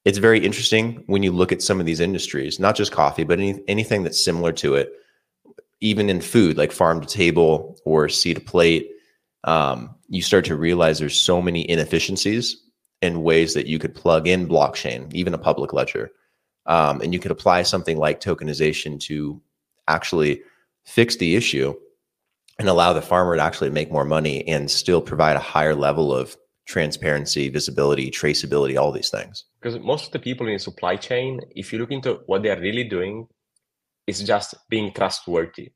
it's 0.03 0.19
very 0.19 0.39
interesting 0.45 1.03
when 1.07 1.23
you 1.23 1.31
look 1.31 1.51
at 1.51 1.63
some 1.63 1.79
of 1.79 1.85
these 1.87 1.99
industries, 1.99 2.59
not 2.59 2.75
just 2.75 2.91
coffee, 2.91 3.23
but 3.23 3.39
any, 3.39 3.63
anything 3.67 4.03
that's 4.03 4.23
similar 4.23 4.51
to 4.53 4.75
it, 4.75 4.93
even 5.81 6.09
in 6.09 6.21
food, 6.21 6.57
like 6.57 6.71
farm 6.71 7.01
to 7.01 7.07
table 7.07 7.79
or 7.85 8.07
seed 8.07 8.35
to 8.35 8.41
plate. 8.41 8.91
Um, 9.45 9.95
you 10.09 10.21
start 10.21 10.45
to 10.45 10.55
realize 10.55 10.99
there's 10.99 11.19
so 11.19 11.41
many 11.41 11.69
inefficiencies 11.69 12.61
in 13.01 13.23
ways 13.23 13.53
that 13.53 13.67
you 13.67 13.79
could 13.79 13.95
plug 13.95 14.27
in 14.27 14.47
blockchain, 14.47 15.13
even 15.13 15.33
a 15.33 15.37
public 15.37 15.71
ledger. 15.71 16.11
Um, 16.65 17.01
and 17.01 17.13
you 17.13 17.19
could 17.19 17.31
apply 17.31 17.61
something 17.63 17.97
like 17.97 18.19
tokenization 18.19 18.99
to 19.01 19.41
actually 19.87 20.41
fix 20.83 21.15
the 21.17 21.35
issue 21.35 21.75
and 22.57 22.67
allow 22.67 22.93
the 22.93 23.01
farmer 23.01 23.35
to 23.35 23.41
actually 23.41 23.69
make 23.69 23.91
more 23.91 24.05
money 24.05 24.47
and 24.47 24.71
still 24.71 25.01
provide 25.01 25.35
a 25.35 25.39
higher 25.39 25.75
level 25.75 26.13
of 26.13 26.35
transparency, 26.65 27.49
visibility, 27.49 28.09
traceability, 28.09 28.79
all 28.79 28.91
these 28.91 29.11
things. 29.11 29.45
Because 29.61 29.79
most 29.79 30.07
of 30.07 30.11
the 30.11 30.19
people 30.19 30.47
in 30.47 30.53
the 30.53 30.59
supply 30.59 30.95
chain, 30.95 31.41
if 31.55 31.71
you 31.71 31.77
look 31.77 31.91
into 31.91 32.21
what 32.25 32.41
they're 32.41 32.59
really 32.59 32.83
doing, 32.83 33.27
it's 34.07 34.21
just 34.21 34.55
being 34.69 34.91
trustworthy. 34.91 35.73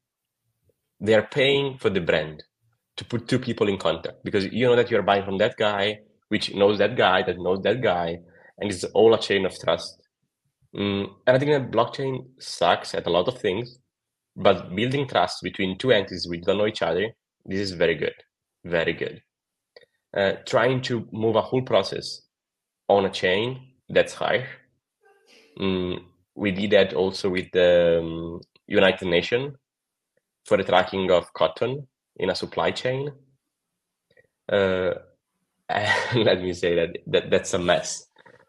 They're 0.99 1.27
paying 1.31 1.77
for 1.77 1.89
the 1.89 2.01
brand 2.01 2.43
to 2.99 3.05
put 3.05 3.27
two 3.27 3.39
people 3.39 3.67
in 3.67 3.77
contact 3.77 4.23
because 4.23 4.45
you 4.45 4.65
know 4.65 4.75
that 4.75 4.91
you're 4.91 5.01
buying 5.01 5.25
from 5.25 5.37
that 5.37 5.57
guy 5.57 5.99
which 6.29 6.53
knows 6.53 6.77
that 6.77 6.95
guy 6.95 7.21
that 7.23 7.37
knows 7.37 7.61
that 7.63 7.81
guy, 7.81 8.19
and 8.59 8.71
it's 8.71 8.83
all 8.85 9.13
a 9.13 9.19
chain 9.19 9.45
of 9.45 9.59
trust. 9.59 10.07
Mm, 10.75 11.09
and 11.27 11.35
I 11.35 11.39
think 11.39 11.51
that 11.51 11.71
blockchain 11.71 12.25
sucks 12.39 12.93
at 12.93 13.07
a 13.07 13.09
lot 13.09 13.27
of 13.27 13.39
things, 13.39 13.79
but 14.35 14.73
building 14.75 15.07
trust 15.07 15.43
between 15.43 15.77
two 15.77 15.91
entities 15.91 16.27
which 16.27 16.43
don't 16.43 16.59
know 16.59 16.67
each 16.67 16.83
other, 16.83 17.07
this 17.45 17.59
is 17.59 17.71
very 17.71 17.95
good, 17.95 18.13
very 18.63 18.93
good. 18.93 19.21
Uh, 20.15 20.33
trying 20.45 20.81
to 20.81 21.07
move 21.11 21.35
a 21.35 21.41
whole 21.41 21.63
process 21.63 22.21
on 22.87 23.05
a 23.05 23.09
chain, 23.09 23.59
that's 23.89 24.13
hard. 24.13 24.45
Mm, 25.59 25.99
we 26.35 26.51
did 26.51 26.71
that 26.71 26.93
also 26.93 27.29
with 27.29 27.51
the 27.51 27.99
um, 28.01 28.41
United 28.67 29.07
Nations 29.07 29.55
for 30.45 30.57
the 30.57 30.63
tracking 30.63 31.09
of 31.11 31.33
cotton 31.33 31.87
in 32.19 32.29
a 32.29 32.35
supply 32.35 32.71
chain, 32.71 33.11
uh, 34.51 34.93
let 36.15 36.41
me 36.41 36.53
say 36.53 36.75
that, 36.75 36.97
that 37.07 37.29
that's 37.29 37.53
a 37.53 37.59
mess 37.59 38.05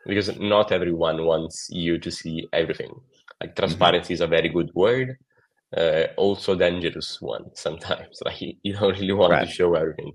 because 0.06 0.38
not 0.38 0.72
everyone 0.72 1.24
wants 1.24 1.68
you 1.70 1.98
to 1.98 2.11
see 2.11 2.48
everything. 2.52 2.92
Like 3.40 3.50
mm-hmm. 3.50 3.61
transparency 3.61 4.14
mm-hmm. 4.14 4.14
is 4.14 4.20
a 4.20 4.26
very 4.26 4.48
good 4.48 4.70
word, 4.74 5.16
uh, 5.76 6.04
also 6.16 6.56
dangerous 6.56 7.20
one 7.20 7.44
sometimes. 7.54 8.20
Like 8.24 8.40
you 8.40 8.72
don't 8.74 8.98
really 8.98 9.12
want 9.12 9.33
right. 9.33 9.46
to 9.46 9.52
show 9.52 9.74
everything. 9.74 10.12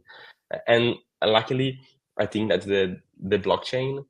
And 0.67 0.95
luckily, 1.23 1.79
I 2.19 2.25
think 2.25 2.49
that 2.51 2.61
the 2.63 2.99
the 3.19 3.39
blockchain, 3.39 4.05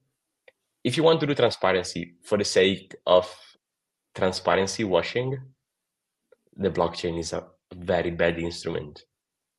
if 0.84 0.98
you 0.98 1.04
want 1.04 1.20
to 1.20 1.28
do 1.28 1.36
transparency 1.36 2.16
for 2.24 2.38
the 2.38 2.44
sake 2.44 2.96
of 3.06 3.34
transparency 4.14 4.84
washing, 4.84 5.38
the 6.56 6.70
blockchain 6.70 7.20
is 7.20 7.34
a 7.34 7.44
very 7.74 8.12
bad 8.12 8.40
instrument 8.40 9.04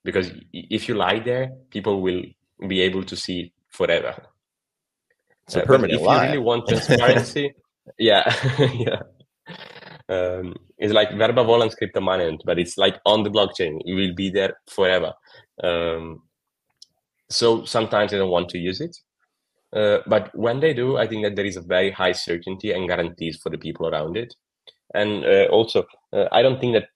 because 0.06 0.30
if 0.52 0.88
you 0.88 0.94
lie 0.94 1.18
there, 1.18 1.50
people 1.70 2.00
will 2.00 2.22
be 2.66 2.80
able 2.80 3.02
to 3.02 3.16
see 3.16 3.52
forever. 3.68 4.14
It's 5.46 5.56
a 5.56 5.62
uh, 5.62 5.66
permanent 5.66 6.00
if 6.00 6.06
lie. 6.06 6.14
you 6.14 6.22
really 6.28 6.38
want 6.38 6.68
transparency, 6.68 7.52
yeah, 7.98 8.24
yeah. 8.58 9.02
Um, 10.08 10.54
it's 10.78 10.92
like 10.92 11.10
verba 11.10 11.44
volant 11.44 11.74
scripta 11.74 12.02
manent, 12.02 12.42
but 12.44 12.58
it's 12.58 12.78
like 12.78 12.96
on 13.04 13.22
the 13.24 13.30
blockchain. 13.30 13.80
It 13.84 13.94
will 13.94 14.14
be 14.14 14.30
there 14.30 14.54
forever. 14.70 15.12
Um, 15.62 16.22
so 17.28 17.64
sometimes 17.64 18.10
they 18.10 18.18
don't 18.18 18.30
want 18.30 18.48
to 18.50 18.58
use 18.58 18.80
it. 18.80 18.96
Uh, 19.72 19.98
but 20.06 20.30
when 20.34 20.60
they 20.60 20.72
do, 20.72 20.96
I 20.96 21.06
think 21.06 21.24
that 21.24 21.34
there 21.36 21.44
is 21.44 21.56
a 21.56 21.60
very 21.60 21.90
high 21.90 22.12
certainty 22.12 22.72
and 22.72 22.88
guarantees 22.88 23.38
for 23.42 23.50
the 23.50 23.58
people 23.58 23.88
around 23.88 24.16
it. 24.16 24.32
And 24.94 25.24
uh, 25.24 25.46
also, 25.50 25.84
uh, 26.12 26.26
I 26.30 26.42
don't 26.42 26.60
think 26.60 26.74
that 26.74 26.88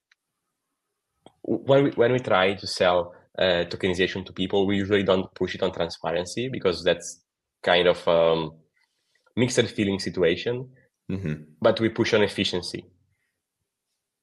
when 1.42 1.84
we, 1.84 1.90
when 1.90 2.12
we 2.12 2.18
try 2.18 2.54
to 2.54 2.66
sell 2.66 3.14
uh, 3.38 3.64
tokenization 3.68 4.24
to 4.26 4.32
people, 4.32 4.66
we 4.66 4.76
usually 4.76 5.02
don't 5.02 5.32
push 5.34 5.54
it 5.54 5.62
on 5.62 5.72
transparency 5.72 6.48
because 6.48 6.84
that's 6.84 7.22
kind 7.62 7.86
of 7.88 8.06
um, 8.08 8.52
mixed 9.36 9.60
feeling 9.68 9.98
situation. 9.98 10.70
Mm-hmm. 11.10 11.42
But 11.60 11.80
we 11.80 11.88
push 11.88 12.14
on 12.14 12.22
efficiency 12.22 12.84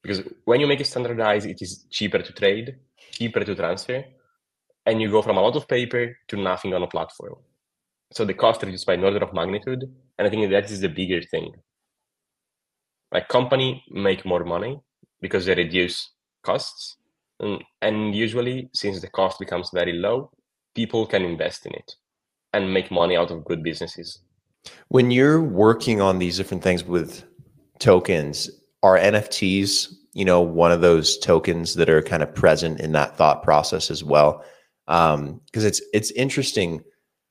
because 0.08 0.24
when 0.46 0.62
you 0.62 0.68
make 0.68 0.80
it 0.80 0.88
standardized, 0.88 1.46
it 1.46 1.62
is 1.62 1.86
cheaper 1.90 2.20
to 2.20 2.32
trade, 2.32 2.78
cheaper 3.12 3.44
to 3.44 3.56
transfer, 3.56 4.06
and 4.86 5.02
you 5.02 5.12
go 5.12 5.22
from 5.22 5.38
a 5.38 5.42
lot 5.42 5.58
of 5.58 5.68
paper 5.68 6.18
to 6.30 6.38
nothing 6.38 6.74
on 6.74 6.84
a 6.84 6.88
platform. 6.88 7.36
So 8.14 8.24
the 8.24 8.34
cost 8.34 8.64
reduced 8.64 8.86
by 8.86 8.94
an 8.94 9.04
order 9.04 9.18
of 9.18 9.34
magnitude, 9.34 9.84
and 10.18 10.28
I 10.28 10.30
think 10.30 10.50
that 10.50 10.72
is 10.72 10.80
the 10.80 10.88
bigger 10.88 11.22
thing. 11.22 11.52
Like 13.12 13.28
company 13.28 13.84
make 13.90 14.26
more 14.26 14.46
money 14.46 14.80
because 15.20 15.46
they 15.46 15.56
reduce 15.56 16.10
costs, 16.42 16.96
and, 17.40 17.64
and 17.82 18.16
usually 18.16 18.70
since 18.74 19.02
the 19.02 19.10
cost 19.10 19.40
becomes 19.40 19.70
very 19.74 19.94
low, 19.94 20.32
people 20.76 21.06
can 21.06 21.24
invest 21.24 21.66
in 21.66 21.74
it 21.74 21.96
and 22.54 22.74
make 22.74 22.92
money 22.92 23.16
out 23.16 23.32
of 23.32 23.46
good 23.46 23.64
businesses. 23.64 24.20
When 24.90 25.12
you're 25.12 25.42
working 25.42 26.02
on 26.02 26.20
these 26.20 26.38
different 26.38 26.64
things 26.64 26.84
with 26.84 27.24
tokens, 27.80 28.50
are 28.84 28.98
NFTs, 28.98 29.94
you 30.14 30.26
know, 30.26 30.42
one 30.42 30.72
of 30.72 30.82
those 30.82 31.18
tokens 31.18 31.76
that 31.76 31.90
are 31.90 32.02
kind 32.02 32.24
of 32.24 32.34
present 32.34 32.80
in 32.80 32.92
that 32.94 33.18
thought 33.18 33.44
process 33.44 33.92
as 33.92 34.04
well? 34.04 34.44
because 34.88 35.16
um, 35.16 35.42
it's 35.54 35.82
it's 35.94 36.12
interesting 36.12 36.82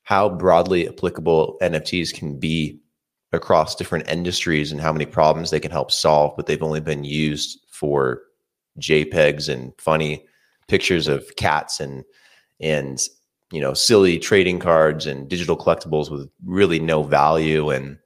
how 0.02 0.28
broadly 0.28 0.86
applicable 0.86 1.56
NFTs 1.62 2.12
can 2.12 2.38
be 2.38 2.78
across 3.32 3.74
different 3.74 4.08
industries 4.08 4.70
and 4.70 4.80
how 4.80 4.92
many 4.92 5.06
problems 5.06 5.50
they 5.50 5.58
can 5.58 5.70
help 5.70 5.90
solve, 5.90 6.34
but 6.36 6.46
they've 6.46 6.62
only 6.62 6.80
been 6.80 7.02
used 7.02 7.58
for 7.70 8.20
JPEGs 8.78 9.48
and 9.48 9.72
funny 9.78 10.24
pictures 10.68 11.08
of 11.08 11.36
cats 11.36 11.80
and 11.80 12.04
and 12.60 13.06
you 13.52 13.60
know 13.60 13.74
silly 13.74 14.18
trading 14.18 14.58
cards 14.58 15.06
and 15.06 15.28
digital 15.28 15.56
collectibles 15.56 16.10
with 16.10 16.28
really 16.44 16.78
no 16.78 17.02
value. 17.02 17.70
And 17.70 17.98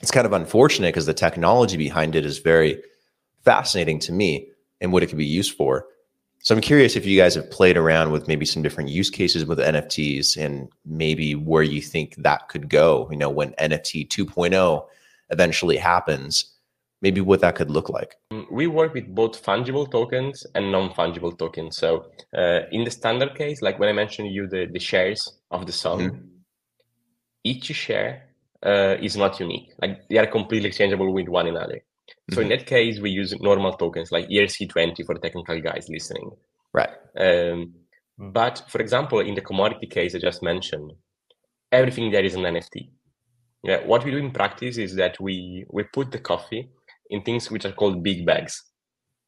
it's 0.00 0.10
kind 0.10 0.26
of 0.26 0.32
unfortunate 0.32 0.88
because 0.88 1.06
the 1.06 1.14
technology 1.14 1.76
behind 1.76 2.14
it 2.14 2.26
is 2.26 2.38
very 2.38 2.82
fascinating 3.44 3.98
to 4.00 4.12
me 4.12 4.48
and 4.80 4.92
what 4.92 5.02
it 5.02 5.06
could 5.06 5.18
be 5.18 5.26
used 5.26 5.56
for. 5.56 5.86
So 6.44 6.54
I'm 6.54 6.60
curious 6.60 6.94
if 6.94 7.06
you 7.06 7.18
guys 7.18 7.34
have 7.36 7.50
played 7.50 7.78
around 7.78 8.12
with 8.12 8.28
maybe 8.28 8.44
some 8.44 8.62
different 8.62 8.90
use 8.90 9.08
cases 9.08 9.46
with 9.46 9.58
NFTs 9.58 10.36
and 10.36 10.68
maybe 10.84 11.34
where 11.34 11.62
you 11.62 11.80
think 11.80 12.16
that 12.16 12.48
could 12.50 12.68
go, 12.68 13.08
you 13.10 13.16
know, 13.16 13.30
when 13.30 13.52
NFT 13.52 14.08
2.0 14.08 14.86
eventually 15.30 15.78
happens, 15.78 16.53
maybe 17.04 17.20
what 17.20 17.40
that 17.42 17.54
could 17.54 17.70
look 17.70 17.88
like. 17.98 18.12
Mm, 18.32 18.46
we 18.50 18.66
work 18.66 18.94
with 18.94 19.06
both 19.20 19.34
fungible 19.48 19.86
tokens 19.96 20.46
and 20.54 20.72
non-fungible 20.72 21.38
tokens. 21.38 21.76
So 21.76 22.06
uh, 22.40 22.60
in 22.72 22.84
the 22.84 22.90
standard 22.90 23.32
case, 23.36 23.60
like 23.60 23.78
when 23.78 23.90
I 23.90 23.92
mentioned 24.02 24.32
you 24.36 24.48
the, 24.54 24.62
the 24.76 24.84
shares 24.90 25.20
of 25.50 25.66
the 25.66 25.72
song, 25.84 26.00
mm-hmm. 26.00 26.26
each 27.44 27.66
share 27.84 28.12
uh, 28.70 28.96
is 29.06 29.16
not 29.16 29.38
unique. 29.38 29.68
Like 29.82 30.08
they 30.08 30.18
are 30.22 30.26
completely 30.38 30.68
exchangeable 30.68 31.12
with 31.12 31.28
one 31.28 31.46
another. 31.46 31.78
So 32.30 32.36
mm-hmm. 32.36 32.42
in 32.42 32.48
that 32.48 32.66
case, 32.66 32.98
we 33.00 33.10
use 33.10 33.38
normal 33.50 33.74
tokens 33.74 34.10
like 34.10 34.26
ERC20 34.28 35.04
for 35.04 35.14
technical 35.16 35.60
guys 35.60 35.86
listening. 35.90 36.30
Right. 36.72 36.94
Um, 37.18 37.74
but 38.18 38.64
for 38.68 38.80
example, 38.80 39.20
in 39.20 39.34
the 39.34 39.46
commodity 39.50 39.88
case 39.96 40.14
I 40.14 40.20
just 40.20 40.42
mentioned, 40.42 40.92
everything 41.70 42.10
there 42.10 42.24
is 42.24 42.34
an 42.34 42.44
NFT. 42.44 42.88
Yeah, 43.62 43.80
what 43.90 44.04
we 44.04 44.10
do 44.10 44.18
in 44.18 44.30
practice 44.30 44.76
is 44.86 44.94
that 44.96 45.14
we 45.26 45.64
we 45.76 45.82
put 45.98 46.10
the 46.12 46.18
coffee 46.18 46.62
in 47.10 47.22
things 47.22 47.50
which 47.50 47.64
are 47.64 47.72
called 47.72 48.02
big 48.02 48.26
bags. 48.26 48.62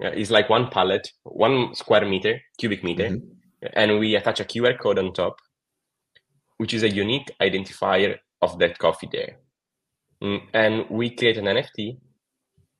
Yeah, 0.00 0.10
it's 0.10 0.30
like 0.30 0.50
one 0.50 0.68
pallet, 0.68 1.08
one 1.22 1.74
square 1.74 2.04
meter, 2.06 2.40
cubic 2.58 2.84
meter, 2.84 3.10
mm-hmm. 3.10 3.66
and 3.72 3.98
we 3.98 4.14
attach 4.14 4.40
a 4.40 4.44
QR 4.44 4.78
code 4.78 4.98
on 4.98 5.12
top, 5.12 5.36
which 6.58 6.74
is 6.74 6.82
a 6.82 6.90
unique 6.90 7.30
identifier 7.40 8.16
of 8.42 8.58
that 8.58 8.78
coffee 8.78 9.08
there. 9.10 9.36
Mm, 10.22 10.42
and 10.52 10.84
we 10.90 11.10
create 11.10 11.38
an 11.38 11.44
NFT 11.44 11.98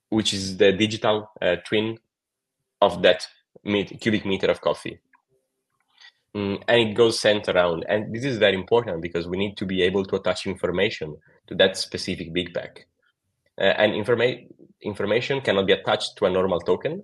which 0.09 0.33
is 0.33 0.57
the 0.57 0.73
digital 0.73 1.31
uh, 1.43 1.57
twin 1.67 1.99
of 2.81 3.03
that 3.03 3.27
met- 3.65 4.01
cubic 4.01 4.25
meter 4.25 4.47
of 4.47 4.61
coffee. 4.61 5.01
Mm, 6.35 6.63
and 6.69 6.81
it 6.81 6.95
goes 6.95 7.19
sent 7.21 7.49
around. 7.49 7.85
And 7.89 8.15
this 8.15 8.25
is 8.25 8.39
very 8.39 8.55
important 8.55 9.03
because 9.03 9.27
we 9.27 9.39
need 9.39 9.57
to 9.57 9.67
be 9.67 9.83
able 9.83 10.05
to 10.05 10.17
attach 10.17 10.47
information 10.47 11.17
to 11.49 11.55
that 11.57 11.77
specific 11.77 12.33
big 12.33 12.53
pack. 12.53 12.87
Uh, 13.59 13.65
and 13.65 13.93
informa- 13.93 14.47
information 14.83 15.41
cannot 15.41 15.67
be 15.67 15.73
attached 15.73 16.17
to 16.19 16.27
a 16.27 16.31
normal 16.31 16.61
token, 16.61 17.03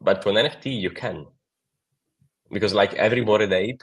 but 0.00 0.22
to 0.22 0.30
an 0.30 0.36
NFT 0.36 0.80
you 0.80 0.90
can. 0.90 1.26
Because 2.50 2.74
like 2.74 2.94
every 2.94 3.22
Bored 3.22 3.52
Ape, 3.52 3.82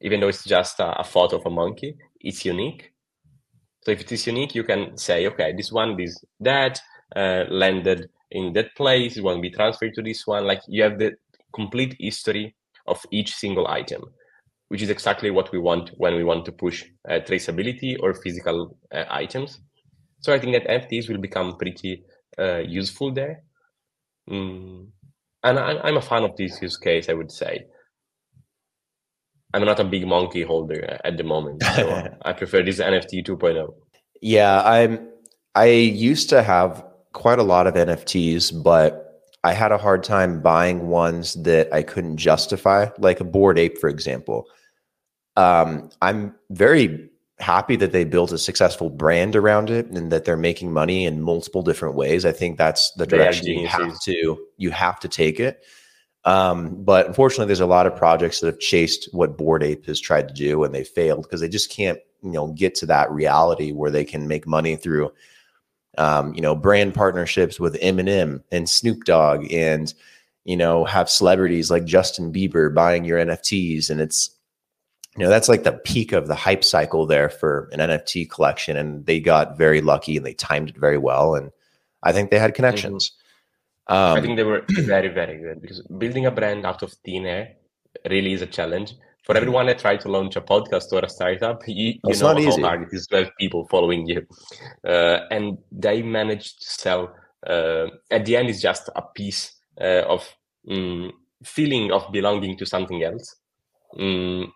even 0.00 0.20
though 0.20 0.28
it's 0.28 0.44
just 0.44 0.80
a, 0.80 0.98
a 1.00 1.04
photo 1.04 1.36
of 1.36 1.46
a 1.46 1.50
monkey, 1.50 1.96
it's 2.20 2.44
unique. 2.44 2.92
So 3.82 3.90
if 3.90 4.00
it 4.00 4.12
is 4.12 4.26
unique, 4.26 4.54
you 4.54 4.64
can 4.64 4.96
say, 4.96 5.26
okay, 5.26 5.52
this 5.56 5.72
one 5.72 5.98
is 6.00 6.22
that, 6.40 6.80
uh, 7.16 7.44
landed 7.48 8.08
in 8.30 8.52
that 8.52 8.74
place 8.76 9.20
want 9.20 9.38
to 9.38 9.42
be 9.42 9.50
transferred 9.50 9.94
to 9.94 10.02
this 10.02 10.26
one 10.26 10.44
like 10.44 10.60
you 10.68 10.82
have 10.82 10.98
the 10.98 11.12
complete 11.52 11.96
history 11.98 12.54
of 12.86 13.04
each 13.10 13.34
single 13.34 13.66
item 13.66 14.02
which 14.68 14.82
is 14.82 14.90
exactly 14.90 15.30
what 15.30 15.50
we 15.50 15.58
want 15.58 15.90
when 15.96 16.14
we 16.14 16.22
want 16.22 16.44
to 16.44 16.52
push 16.52 16.84
uh, 17.08 17.14
traceability 17.14 17.96
or 18.00 18.14
physical 18.14 18.76
uh, 18.92 19.04
items 19.10 19.60
so 20.20 20.32
i 20.32 20.38
think 20.38 20.52
that 20.52 20.68
nfts 20.68 21.08
will 21.08 21.18
become 21.18 21.56
pretty 21.56 22.04
uh, 22.38 22.58
useful 22.58 23.12
there 23.12 23.42
mm. 24.28 24.86
and 25.42 25.58
I, 25.58 25.78
i'm 25.84 25.96
a 25.96 26.02
fan 26.02 26.24
of 26.24 26.36
this 26.36 26.60
use 26.62 26.76
case 26.76 27.08
i 27.08 27.14
would 27.14 27.30
say 27.30 27.66
i'm 29.52 29.64
not 29.64 29.80
a 29.80 29.84
big 29.84 30.06
monkey 30.06 30.42
holder 30.42 30.98
at 31.04 31.16
the 31.16 31.24
moment 31.24 31.62
so 31.62 32.08
i 32.22 32.32
prefer 32.32 32.62
this 32.62 32.78
nft 32.78 33.26
2.0 33.26 33.74
yeah 34.22 34.62
i'm 34.62 35.08
i 35.54 35.66
used 35.66 36.28
to 36.30 36.42
have 36.42 36.84
quite 37.12 37.38
a 37.38 37.42
lot 37.42 37.66
of 37.66 37.74
NFTs, 37.74 38.62
but 38.62 39.22
I 39.42 39.52
had 39.52 39.72
a 39.72 39.78
hard 39.78 40.02
time 40.02 40.42
buying 40.42 40.88
ones 40.88 41.34
that 41.42 41.72
I 41.72 41.82
couldn't 41.82 42.18
justify, 42.18 42.88
like 42.98 43.20
a 43.20 43.24
Bored 43.24 43.58
Ape, 43.58 43.78
for 43.78 43.88
example. 43.88 44.46
Um, 45.36 45.90
I'm 46.02 46.34
very 46.50 47.09
happy 47.40 47.76
that 47.76 47.92
they 47.92 48.04
built 48.04 48.32
a 48.32 48.38
successful 48.38 48.90
brand 48.90 49.34
around 49.36 49.70
it 49.70 49.86
and 49.86 50.12
that 50.12 50.24
they're 50.24 50.36
making 50.36 50.72
money 50.72 51.06
in 51.06 51.22
multiple 51.22 51.62
different 51.62 51.94
ways. 51.94 52.24
I 52.24 52.32
think 52.32 52.58
that's 52.58 52.92
the 52.92 53.06
direction 53.06 53.46
you 53.46 53.66
have 53.66 54.00
to 54.02 54.46
you 54.56 54.70
have 54.70 55.00
to 55.00 55.08
take 55.08 55.40
it. 55.40 55.64
Um, 56.24 56.82
but 56.84 57.06
unfortunately, 57.06 57.46
there's 57.46 57.60
a 57.60 57.66
lot 57.66 57.86
of 57.86 57.96
projects 57.96 58.40
that 58.40 58.46
have 58.46 58.58
chased 58.58 59.08
what 59.12 59.38
Bored 59.38 59.62
Ape 59.62 59.86
has 59.86 60.00
tried 60.00 60.28
to 60.28 60.34
do 60.34 60.64
and 60.64 60.74
they 60.74 60.84
failed 60.84 61.22
because 61.22 61.40
they 61.40 61.48
just 61.48 61.70
can't, 61.70 61.98
you 62.22 62.32
know, 62.32 62.48
get 62.48 62.74
to 62.76 62.86
that 62.86 63.10
reality 63.10 63.72
where 63.72 63.90
they 63.90 64.04
can 64.04 64.28
make 64.28 64.46
money 64.46 64.76
through 64.76 65.10
um, 65.98 66.34
you 66.34 66.40
know, 66.40 66.54
brand 66.54 66.94
partnerships 66.94 67.58
with 67.58 67.80
Eminem 67.80 68.42
and 68.52 68.68
Snoop 68.68 69.04
Dogg, 69.04 69.52
and 69.52 69.92
you 70.44 70.56
know, 70.56 70.84
have 70.84 71.10
celebrities 71.10 71.70
like 71.70 71.84
Justin 71.84 72.32
Bieber 72.32 72.72
buying 72.72 73.04
your 73.04 73.18
NFTs, 73.18 73.90
and 73.90 74.00
it's 74.00 74.30
you 75.16 75.24
know 75.24 75.30
that's 75.30 75.48
like 75.48 75.64
the 75.64 75.72
peak 75.72 76.12
of 76.12 76.28
the 76.28 76.34
hype 76.34 76.64
cycle 76.64 77.06
there 77.06 77.28
for 77.28 77.68
an 77.72 77.80
NFT 77.80 78.30
collection, 78.30 78.76
and 78.76 79.06
they 79.06 79.20
got 79.20 79.58
very 79.58 79.80
lucky 79.80 80.16
and 80.16 80.24
they 80.24 80.34
timed 80.34 80.70
it 80.70 80.76
very 80.76 80.98
well, 80.98 81.34
and 81.34 81.50
I 82.02 82.12
think 82.12 82.30
they 82.30 82.38
had 82.38 82.54
connections. 82.54 83.10
Mm-hmm. 83.10 83.94
Um, 83.94 84.18
I 84.18 84.20
think 84.20 84.36
they 84.36 84.44
were 84.44 84.64
very 84.68 85.08
very 85.08 85.38
good 85.38 85.60
because 85.60 85.80
building 85.98 86.26
a 86.26 86.30
brand 86.30 86.64
out 86.64 86.82
of 86.82 86.92
thin 87.04 87.26
air 87.26 87.56
really 88.08 88.32
is 88.32 88.42
a 88.42 88.46
challenge. 88.46 88.94
For 89.24 89.36
everyone 89.36 89.66
that 89.66 89.78
tried 89.78 90.00
to 90.00 90.08
launch 90.08 90.36
a 90.36 90.40
podcast 90.40 90.92
or 90.92 91.04
a 91.04 91.08
startup, 91.08 91.62
you, 91.66 91.94
you 92.04 92.18
know 92.18 92.28
how 92.28 92.38
easy. 92.38 92.62
hard 92.62 92.82
it 92.82 92.88
is 92.92 93.06
to 93.08 93.16
have 93.24 93.30
people 93.38 93.66
following 93.68 94.06
you. 94.06 94.26
Uh, 94.84 95.20
and 95.30 95.58
they 95.70 96.02
managed 96.02 96.62
to 96.62 96.68
sell, 96.68 97.14
uh, 97.46 97.88
at 98.10 98.24
the 98.24 98.36
end, 98.36 98.48
it's 98.48 98.62
just 98.62 98.88
a 98.96 99.02
piece 99.02 99.52
uh, 99.80 100.02
of 100.08 100.26
um, 100.70 101.12
feeling 101.44 101.92
of 101.92 102.10
belonging 102.12 102.56
to 102.56 102.66
something 102.66 103.02
else 103.04 103.36
um, 103.98 104.52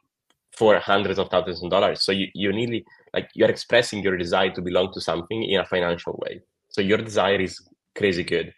for 0.56 0.78
hundreds 0.78 1.18
of 1.18 1.28
thousands 1.30 1.62
of 1.62 1.70
dollars. 1.70 2.04
So 2.04 2.12
you, 2.12 2.28
you 2.34 2.52
nearly, 2.52 2.84
like, 3.12 3.28
you're 3.34 3.50
expressing 3.50 4.02
your 4.02 4.16
desire 4.16 4.50
to 4.50 4.62
belong 4.62 4.92
to 4.94 5.00
something 5.00 5.42
in 5.42 5.60
a 5.60 5.64
financial 5.64 6.18
way. 6.24 6.40
So 6.68 6.80
your 6.80 6.98
desire 6.98 7.40
is 7.40 7.60
crazy 7.96 8.24
good 8.24 8.52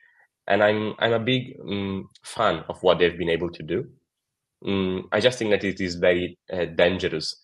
and 0.49 0.63
I'm 0.63 0.95
I'm 0.99 1.13
a 1.13 1.19
big 1.19 1.57
um, 1.61 2.09
fan 2.23 2.65
of 2.69 2.83
what 2.83 2.99
they've 2.99 3.19
been 3.19 3.31
able 3.31 3.51
to 3.51 3.63
do. 3.63 3.87
Um, 4.67 5.09
I 5.13 5.21
just 5.21 5.39
think 5.39 5.51
that 5.51 5.65
it 5.65 5.81
is 5.81 5.97
very 5.97 6.39
uh, 6.53 6.67
dangerous 6.67 7.37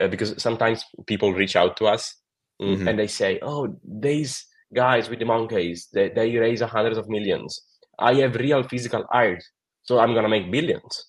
uh, 0.00 0.08
because 0.08 0.40
sometimes 0.42 0.84
people 1.06 1.32
reach 1.32 1.56
out 1.56 1.76
to 1.78 1.86
us 1.86 2.14
um, 2.60 2.68
mm-hmm. 2.68 2.88
and 2.88 2.98
they 2.98 3.06
say, 3.06 3.38
"Oh, 3.42 3.74
these 3.84 4.46
guys 4.74 5.08
with 5.08 5.18
the 5.18 5.24
monkeys, 5.24 5.88
they, 5.92 6.10
they 6.10 6.36
raise 6.36 6.60
hundreds 6.60 6.98
of 6.98 7.08
millions. 7.08 7.60
I 7.98 8.14
have 8.14 8.34
real 8.34 8.62
physical 8.62 9.04
art, 9.12 9.42
so 9.82 9.98
I'm 9.98 10.14
gonna 10.14 10.28
make 10.28 10.50
billions. 10.50 11.06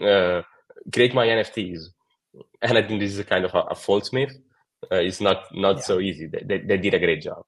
Uh, 0.00 0.42
create 0.92 1.14
my 1.14 1.26
NFTs." 1.26 1.80
And 2.62 2.78
I 2.78 2.82
think 2.82 3.00
this 3.00 3.12
is 3.12 3.18
a 3.18 3.24
kind 3.24 3.44
of 3.44 3.54
a, 3.54 3.60
a 3.62 3.74
false 3.74 4.12
myth. 4.12 4.38
Uh, 4.90 4.96
it's 4.96 5.20
not 5.20 5.44
not 5.54 5.76
yeah. 5.76 5.82
so 5.82 6.00
easy. 6.00 6.26
They, 6.26 6.42
they, 6.44 6.58
they 6.58 6.76
did 6.76 6.94
a 6.94 6.98
great 6.98 7.22
job. 7.22 7.44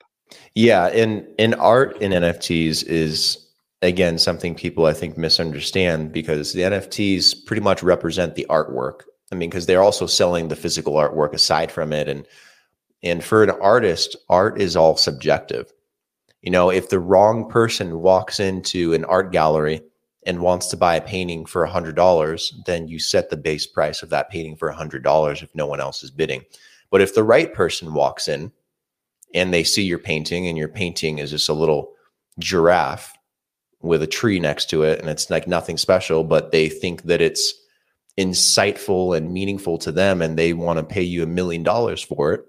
Yeah, 0.54 0.86
and 0.86 1.26
and 1.38 1.54
art 1.56 2.00
in 2.00 2.12
NFTs 2.12 2.84
is 2.84 3.38
again 3.82 4.18
something 4.18 4.54
people 4.54 4.86
I 4.86 4.94
think 4.94 5.18
misunderstand 5.18 6.12
because 6.12 6.52
the 6.52 6.62
NFTs 6.62 7.44
pretty 7.46 7.62
much 7.62 7.82
represent 7.82 8.34
the 8.34 8.46
artwork. 8.48 9.02
I 9.32 9.34
mean, 9.34 9.50
because 9.50 9.66
they're 9.66 9.82
also 9.82 10.06
selling 10.06 10.48
the 10.48 10.56
physical 10.56 10.94
artwork 10.94 11.32
aside 11.32 11.72
from 11.72 11.92
it, 11.92 12.08
and 12.08 12.26
and 13.02 13.22
for 13.22 13.42
an 13.42 13.50
artist, 13.50 14.16
art 14.28 14.60
is 14.60 14.76
all 14.76 14.96
subjective. 14.96 15.72
You 16.42 16.50
know, 16.50 16.70
if 16.70 16.88
the 16.88 17.00
wrong 17.00 17.48
person 17.48 18.00
walks 18.00 18.38
into 18.38 18.92
an 18.94 19.04
art 19.06 19.32
gallery 19.32 19.82
and 20.26 20.40
wants 20.40 20.68
to 20.68 20.76
buy 20.76 20.96
a 20.96 21.00
painting 21.00 21.44
for 21.44 21.64
a 21.64 21.70
hundred 21.70 21.96
dollars, 21.96 22.54
then 22.66 22.88
you 22.88 22.98
set 22.98 23.30
the 23.30 23.36
base 23.36 23.66
price 23.66 24.02
of 24.02 24.10
that 24.10 24.30
painting 24.30 24.56
for 24.56 24.68
a 24.68 24.74
hundred 24.74 25.02
dollars 25.02 25.42
if 25.42 25.54
no 25.54 25.66
one 25.66 25.80
else 25.80 26.02
is 26.02 26.10
bidding. 26.10 26.44
But 26.90 27.00
if 27.00 27.14
the 27.14 27.24
right 27.24 27.52
person 27.52 27.94
walks 27.94 28.28
in 28.28 28.52
and 29.34 29.52
they 29.52 29.64
see 29.64 29.82
your 29.82 29.98
painting 29.98 30.46
and 30.46 30.56
your 30.56 30.68
painting 30.68 31.18
is 31.18 31.30
just 31.30 31.48
a 31.48 31.54
little 31.54 31.92
giraffe 32.38 33.12
with 33.80 34.02
a 34.02 34.06
tree 34.06 34.40
next 34.40 34.70
to 34.70 34.82
it 34.82 34.98
and 34.98 35.08
it's 35.08 35.28
like 35.28 35.46
nothing 35.46 35.76
special 35.76 36.24
but 36.24 36.52
they 36.52 36.68
think 36.68 37.02
that 37.02 37.20
it's 37.20 37.52
insightful 38.18 39.16
and 39.16 39.32
meaningful 39.32 39.76
to 39.76 39.92
them 39.92 40.22
and 40.22 40.38
they 40.38 40.52
want 40.52 40.78
to 40.78 40.84
pay 40.84 41.02
you 41.02 41.22
a 41.22 41.26
million 41.26 41.62
dollars 41.62 42.02
for 42.02 42.32
it 42.32 42.44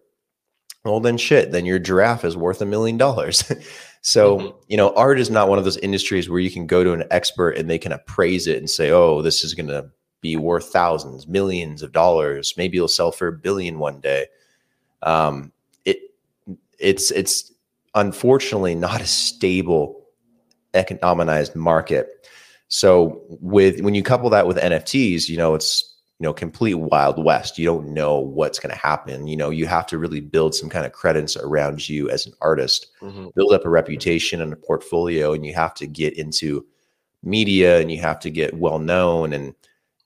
well 0.85 0.99
then 0.99 1.17
shit 1.17 1.51
then 1.51 1.65
your 1.65 1.79
giraffe 1.79 2.23
is 2.23 2.37
worth 2.37 2.61
a 2.61 2.65
million 2.65 2.97
dollars 2.97 3.43
so 4.01 4.37
mm-hmm. 4.37 4.57
you 4.67 4.77
know 4.77 4.93
art 4.95 5.19
is 5.19 5.29
not 5.29 5.49
one 5.49 5.57
of 5.57 5.65
those 5.65 5.77
industries 5.77 6.29
where 6.29 6.39
you 6.39 6.51
can 6.51 6.65
go 6.65 6.83
to 6.83 6.93
an 6.93 7.03
expert 7.11 7.51
and 7.51 7.69
they 7.69 7.79
can 7.79 7.91
appraise 7.91 8.47
it 8.47 8.57
and 8.57 8.69
say 8.69 8.91
oh 8.91 9.21
this 9.21 9.43
is 9.43 9.53
going 9.53 9.67
to 9.67 9.89
be 10.21 10.37
worth 10.37 10.71
thousands 10.71 11.27
millions 11.27 11.83
of 11.83 11.91
dollars 11.91 12.53
maybe 12.55 12.77
it'll 12.77 12.87
sell 12.87 13.11
for 13.11 13.27
a 13.27 13.33
billion 13.33 13.79
one 13.79 13.99
day 13.99 14.25
um, 15.03 15.51
it's 16.79 17.11
it's 17.11 17.51
unfortunately 17.93 18.75
not 18.75 19.01
a 19.01 19.07
stable 19.07 20.05
economized 20.73 21.55
market. 21.55 22.27
So 22.67 23.21
with 23.29 23.81
when 23.81 23.95
you 23.95 24.03
couple 24.03 24.29
that 24.31 24.47
with 24.47 24.57
NFTs, 24.57 25.29
you 25.29 25.37
know, 25.37 25.55
it's 25.55 25.94
you 26.19 26.23
know, 26.23 26.33
complete 26.33 26.75
wild 26.75 27.23
west. 27.23 27.57
You 27.57 27.65
don't 27.65 27.93
know 27.93 28.19
what's 28.19 28.59
going 28.59 28.73
to 28.73 28.79
happen. 28.79 29.27
You 29.27 29.35
know, 29.35 29.49
you 29.49 29.67
have 29.67 29.85
to 29.87 29.97
really 29.97 30.21
build 30.21 30.55
some 30.55 30.69
kind 30.69 30.85
of 30.85 30.93
credence 30.93 31.35
around 31.35 31.87
you 31.89 32.09
as 32.09 32.25
an 32.25 32.33
artist, 32.41 32.87
mm-hmm. 33.01 33.27
build 33.35 33.53
up 33.53 33.65
a 33.65 33.69
reputation 33.69 34.41
and 34.41 34.53
a 34.53 34.57
portfolio, 34.57 35.33
and 35.33 35.45
you 35.45 35.53
have 35.53 35.73
to 35.75 35.87
get 35.87 36.17
into 36.17 36.65
media 37.23 37.79
and 37.79 37.91
you 37.91 37.99
have 37.99 38.19
to 38.19 38.29
get 38.29 38.53
well 38.53 38.79
known. 38.79 39.33
And 39.33 39.55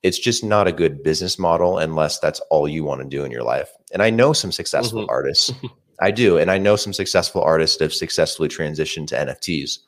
it's 0.02 0.18
just 0.18 0.42
not 0.42 0.66
a 0.66 0.72
good 0.72 1.02
business 1.02 1.38
model 1.38 1.78
unless 1.78 2.18
that's 2.18 2.40
all 2.50 2.66
you 2.66 2.82
want 2.82 3.02
to 3.02 3.08
do 3.08 3.24
in 3.24 3.30
your 3.30 3.44
life. 3.44 3.70
And 3.92 4.02
I 4.02 4.10
know 4.10 4.32
some 4.32 4.50
successful 4.50 5.02
mm-hmm. 5.02 5.10
artists 5.10 5.52
I 6.00 6.10
do, 6.10 6.38
and 6.38 6.50
I 6.50 6.58
know 6.58 6.76
some 6.76 6.94
successful 6.94 7.42
artists 7.42 7.76
that 7.76 7.84
have 7.84 7.94
successfully 7.94 8.48
transitioned 8.48 9.08
to 9.08 9.16
NFTs, 9.16 9.78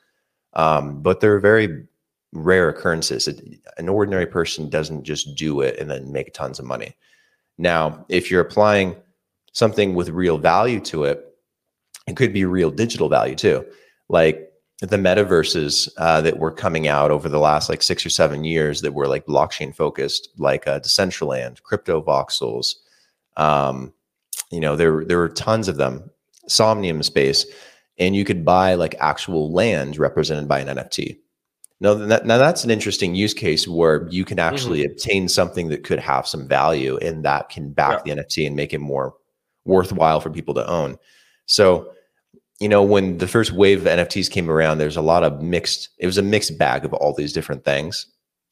um, 0.53 1.01
but 1.01 1.19
they're 1.19 1.39
very 1.39 1.85
rare 2.33 2.69
occurrences. 2.69 3.27
It, 3.27 3.41
an 3.77 3.89
ordinary 3.89 4.25
person 4.25 4.69
doesn't 4.69 5.03
just 5.03 5.35
do 5.35 5.61
it 5.61 5.79
and 5.79 5.89
then 5.89 6.11
make 6.11 6.33
tons 6.33 6.59
of 6.59 6.65
money. 6.65 6.95
Now, 7.57 8.05
if 8.09 8.29
you're 8.29 8.41
applying 8.41 8.95
something 9.53 9.93
with 9.93 10.09
real 10.09 10.37
value 10.37 10.79
to 10.81 11.05
it, 11.05 11.25
it 12.07 12.17
could 12.17 12.33
be 12.33 12.45
real 12.45 12.71
digital 12.71 13.07
value 13.07 13.35
too, 13.35 13.65
like 14.09 14.49
the 14.79 14.97
metaverses 14.97 15.87
uh, 15.97 16.19
that 16.21 16.39
were 16.39 16.51
coming 16.51 16.87
out 16.87 17.11
over 17.11 17.29
the 17.29 17.39
last 17.39 17.69
like 17.69 17.81
six 17.81 18.05
or 18.05 18.09
seven 18.09 18.43
years 18.43 18.81
that 18.81 18.93
were 18.93 19.07
like 19.07 19.25
blockchain 19.25 19.73
focused, 19.73 20.29
like 20.37 20.67
uh, 20.67 20.79
Decentraland, 20.79 21.61
Crypto 21.63 22.01
Voxels. 22.01 22.75
Um, 23.37 23.93
you 24.51 24.59
know, 24.59 24.75
there 24.75 25.05
there 25.05 25.17
were 25.17 25.29
tons 25.29 25.67
of 25.67 25.77
them, 25.77 26.09
Somnium 26.47 27.01
space, 27.01 27.45
and 27.97 28.15
you 28.15 28.25
could 28.25 28.43
buy 28.43 28.75
like 28.75 28.95
actual 28.99 29.53
land 29.53 29.97
represented 29.97 30.47
by 30.47 30.59
an 30.59 30.75
NFT. 30.75 31.17
Now, 31.83 31.95
that, 31.95 32.25
now 32.25 32.37
that's 32.37 32.63
an 32.63 32.71
interesting 32.71 33.13
use 33.13 33.33
case 33.33 33.67
where 33.67 34.07
you 34.09 34.23
can 34.23 34.39
actually 34.39 34.83
mm-hmm. 34.83 34.93
obtain 34.93 35.27
something 35.27 35.67
that 35.67 35.83
could 35.83 35.99
have 35.99 36.25
some 36.25 36.47
value, 36.47 36.97
and 37.01 37.25
that 37.25 37.49
can 37.49 37.73
back 37.73 38.03
yeah. 38.05 38.15
the 38.15 38.21
NFT 38.21 38.47
and 38.47 38.55
make 38.55 38.73
it 38.73 38.79
more 38.79 39.13
worthwhile 39.65 40.21
for 40.21 40.29
people 40.29 40.53
to 40.53 40.65
own. 40.65 40.97
So, 41.45 41.91
you 42.61 42.69
know, 42.69 42.81
when 42.81 43.17
the 43.17 43.27
first 43.27 43.51
wave 43.51 43.85
of 43.85 43.91
NFTs 43.91 44.31
came 44.31 44.49
around, 44.49 44.77
there's 44.77 44.95
a 44.95 45.01
lot 45.01 45.25
of 45.25 45.41
mixed. 45.41 45.89
It 45.97 46.05
was 46.05 46.17
a 46.17 46.21
mixed 46.21 46.57
bag 46.57 46.85
of 46.85 46.93
all 46.93 47.13
these 47.13 47.33
different 47.33 47.65
things, 47.65 48.07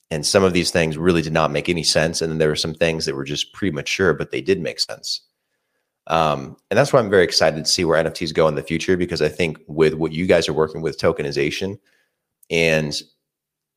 and 0.09 0.25
some 0.25 0.43
of 0.43 0.51
these 0.51 0.69
things 0.69 0.97
really 0.97 1.21
did 1.21 1.31
not 1.31 1.51
make 1.51 1.69
any 1.69 1.83
sense, 1.83 2.21
and 2.21 2.29
then 2.29 2.37
there 2.37 2.49
were 2.49 2.55
some 2.57 2.73
things 2.73 3.05
that 3.05 3.15
were 3.15 3.23
just 3.23 3.53
premature, 3.53 4.13
but 4.13 4.31
they 4.31 4.41
did 4.41 4.59
make 4.59 4.81
sense. 4.81 5.21
Um, 6.07 6.57
and 6.69 6.77
that's 6.77 6.91
why 6.91 6.99
I'm 6.99 7.09
very 7.09 7.23
excited 7.23 7.63
to 7.63 7.71
see 7.71 7.85
where 7.85 8.03
NFTs 8.03 8.33
go 8.33 8.49
in 8.49 8.55
the 8.55 8.61
future 8.61 8.97
because 8.97 9.21
I 9.21 9.29
think 9.29 9.57
with 9.67 9.93
what 9.93 10.11
you 10.11 10.25
guys 10.25 10.49
are 10.49 10.53
working 10.53 10.81
with 10.81 10.99
tokenization 10.99 11.79
and 12.49 13.01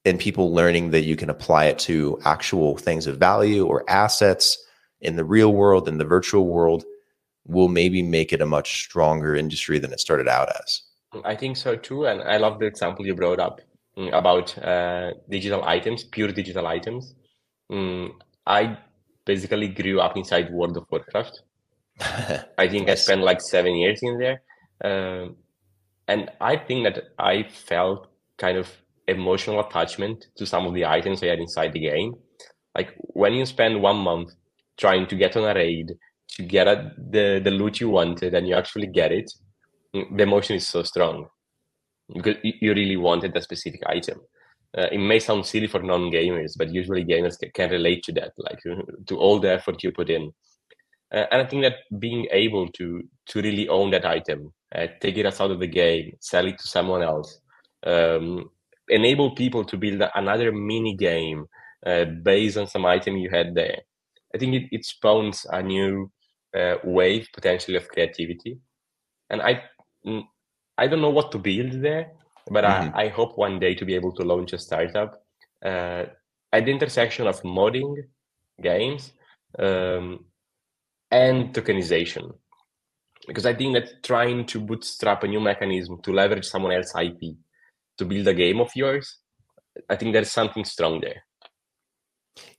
and 0.05 0.19
people 0.19 0.53
learning 0.53 0.91
that 0.91 1.03
you 1.05 1.17
can 1.17 1.31
apply 1.31 1.67
it 1.67 1.79
to 1.81 2.19
actual 2.25 2.77
things 2.77 3.07
of 3.07 3.19
value 3.19 3.67
or 3.67 3.89
assets 3.89 4.59
in 5.01 5.17
the 5.17 5.25
real 5.25 5.53
world 5.53 5.89
in 5.89 5.99
the 5.99 6.05
virtual 6.05 6.47
world 6.47 6.85
will 7.47 7.69
maybe 7.69 8.03
make 8.03 8.33
it 8.33 8.41
a 8.41 8.47
much 8.47 8.85
stronger 8.85 9.35
industry 9.35 9.79
than 9.79 9.93
it 9.93 10.01
started 10.01 10.29
out 10.29 10.49
as. 10.63 10.83
I 11.25 11.37
think 11.37 11.57
so 11.57 11.77
too, 11.77 12.07
and 12.07 12.23
I 12.23 12.39
love 12.39 12.59
the 12.59 12.67
example 12.67 13.07
you 13.07 13.15
brought 13.15 13.39
up 13.39 13.61
mm, 13.97 14.13
about 14.13 14.57
uh, 14.59 15.13
digital 15.29 15.65
items, 15.65 16.05
pure 16.05 16.29
digital 16.29 16.67
items. 16.67 17.15
Mm, 17.71 18.13
I 18.47 18.77
basically 19.25 19.69
grew 19.69 20.01
up 20.01 20.17
inside 20.17 20.51
World 20.51 20.77
of 20.77 20.87
Warcraft, 20.91 21.43
I 22.59 22.69
think 22.69 22.89
yes. 22.89 23.01
I 23.01 23.03
spent 23.03 23.23
like 23.23 23.41
seven 23.41 23.77
years 23.77 24.01
in 24.03 24.19
there. 24.19 24.43
Um, 24.83 25.37
and 26.09 26.31
I 26.41 26.57
think 26.57 26.85
that 26.85 27.05
I 27.19 27.45
felt 27.45 28.09
kind 28.37 28.59
of 28.59 28.71
emotional 29.09 29.61
attachment 29.61 30.27
to 30.37 30.47
some 30.47 30.67
of 30.67 30.75
the 30.75 30.85
items 30.85 31.23
I 31.23 31.27
had 31.27 31.39
inside 31.39 31.73
the 31.73 31.81
game. 31.81 32.15
Like 32.75 32.95
when 32.99 33.35
you 33.35 33.47
spend 33.47 33.81
one 33.81 33.97
month 33.97 34.33
trying 34.77 35.07
to 35.07 35.17
get 35.17 35.37
on 35.37 35.45
a 35.45 35.55
raid 35.55 35.93
to 36.37 36.43
get 36.43 36.67
the, 36.67 37.41
the 37.43 37.51
loot 37.51 37.81
you 37.81 37.89
wanted 37.91 38.35
and 38.35 38.49
you 38.49 38.55
actually 38.55 38.89
get 38.89 39.13
it, 39.13 39.31
the 39.93 40.23
emotion 40.23 40.57
is 40.57 40.69
so 40.69 40.83
strong 40.83 41.27
because 42.13 42.37
you 42.43 42.75
really 42.75 42.97
wanted 42.97 43.33
that 43.35 43.45
specific 43.45 43.81
item. 43.87 44.21
Uh, 44.77 44.89
it 44.91 44.99
may 44.99 45.21
sound 45.21 45.47
silly 45.47 45.69
for 45.69 45.81
non-gamers, 45.83 46.55
but 46.59 46.75
usually 46.75 47.05
gamers 47.05 47.37
can 47.55 47.71
relate 47.71 48.03
to 48.03 48.13
that, 48.13 48.33
like 48.39 48.59
to 49.07 49.17
all 49.17 49.39
the 49.39 49.53
effort 49.53 49.83
you 49.85 49.93
put 49.93 50.11
in. 50.11 50.33
Uh, 51.13 51.27
and 51.31 51.43
I 51.43 51.47
think 51.47 51.63
that 51.63 51.77
being 52.01 52.27
able 52.33 52.69
to 52.73 53.03
to 53.27 53.41
really 53.41 53.69
own 53.69 53.93
that 53.93 54.05
item, 54.05 54.53
uh, 54.75 54.89
take 55.01 55.17
it 55.17 55.27
out 55.27 55.51
of 55.51 55.61
the 55.61 55.69
game, 55.69 56.17
sell 56.21 56.47
it 56.47 56.59
to 56.59 56.67
someone 56.67 57.03
else, 57.03 57.39
um, 57.87 58.51
enable 58.89 59.35
people 59.35 59.65
to 59.65 59.77
build 59.77 60.03
another 60.15 60.53
mini 60.53 60.95
game 60.95 61.47
uh, 61.87 62.05
based 62.05 62.57
on 62.57 62.67
some 62.67 62.85
item 62.85 63.17
you 63.17 63.31
had 63.31 63.55
there. 63.55 63.79
I 64.35 64.39
think 64.39 64.55
it, 64.55 64.69
it 64.73 64.85
spawns 64.85 65.47
a 65.51 65.63
new 65.63 66.11
uh, 66.57 66.77
wave 66.85 67.29
potentially 67.33 67.77
of 67.77 67.89
creativity, 67.89 68.59
and 69.31 69.43
I 69.43 69.63
mm, 70.07 70.25
I 70.77 70.87
don't 70.87 71.03
know 71.03 71.11
what 71.11 71.33
to 71.33 71.39
build 71.39 71.83
there, 71.83 72.13
but 72.51 72.65
mm-hmm. 72.65 72.97
I, 72.97 73.05
I 73.05 73.09
hope 73.09 73.39
one 73.39 73.59
day 73.59 73.75
to 73.75 73.85
be 73.85 73.95
able 73.95 74.13
to 74.13 74.25
launch 74.25 74.53
a 74.53 74.59
startup 74.59 75.23
uh, 75.65 76.05
at 76.53 76.65
the 76.65 76.73
intersection 76.73 77.27
of 77.27 77.43
modding 77.43 77.95
games. 78.61 79.13
Um, 79.57 80.25
and 81.15 81.55
tokenization. 81.55 82.35
Because 83.27 83.47
I 83.47 83.55
think 83.55 83.75
that 83.75 84.03
trying 84.03 84.45
to 84.47 84.61
bootstrap 84.61 85.23
a 85.23 85.29
new 85.29 85.41
mechanism 85.41 86.03
to 86.03 86.13
leverage 86.13 86.47
someone 86.47 86.73
else's 86.73 86.95
IP 87.01 87.37
to 87.99 88.05
build 88.05 88.29
a 88.29 88.35
game 88.35 88.61
of 88.61 88.71
yours, 88.75 89.19
I 89.89 89.97
think 89.97 90.13
there's 90.13 90.31
something 90.31 90.65
strong 90.65 91.01
there. 91.01 91.25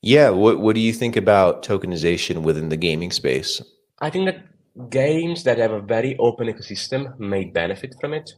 Yeah, 0.02 0.30
what 0.30 0.60
what 0.60 0.76
do 0.76 0.82
you 0.82 0.93
think 0.93 1.15
about 1.15 1.63
tokenization 1.63 2.43
within 2.43 2.69
the 2.69 2.78
gaming 2.78 3.12
space? 3.12 3.62
I 4.00 4.10
think 4.10 4.26
that 4.26 4.89
games 4.89 5.43
that 5.43 5.58
have 5.58 5.71
a 5.71 5.82
very 5.82 6.15
open 6.17 6.48
ecosystem 6.48 7.17
may 7.19 7.45
benefit 7.45 7.95
from 8.00 8.13
it. 8.13 8.34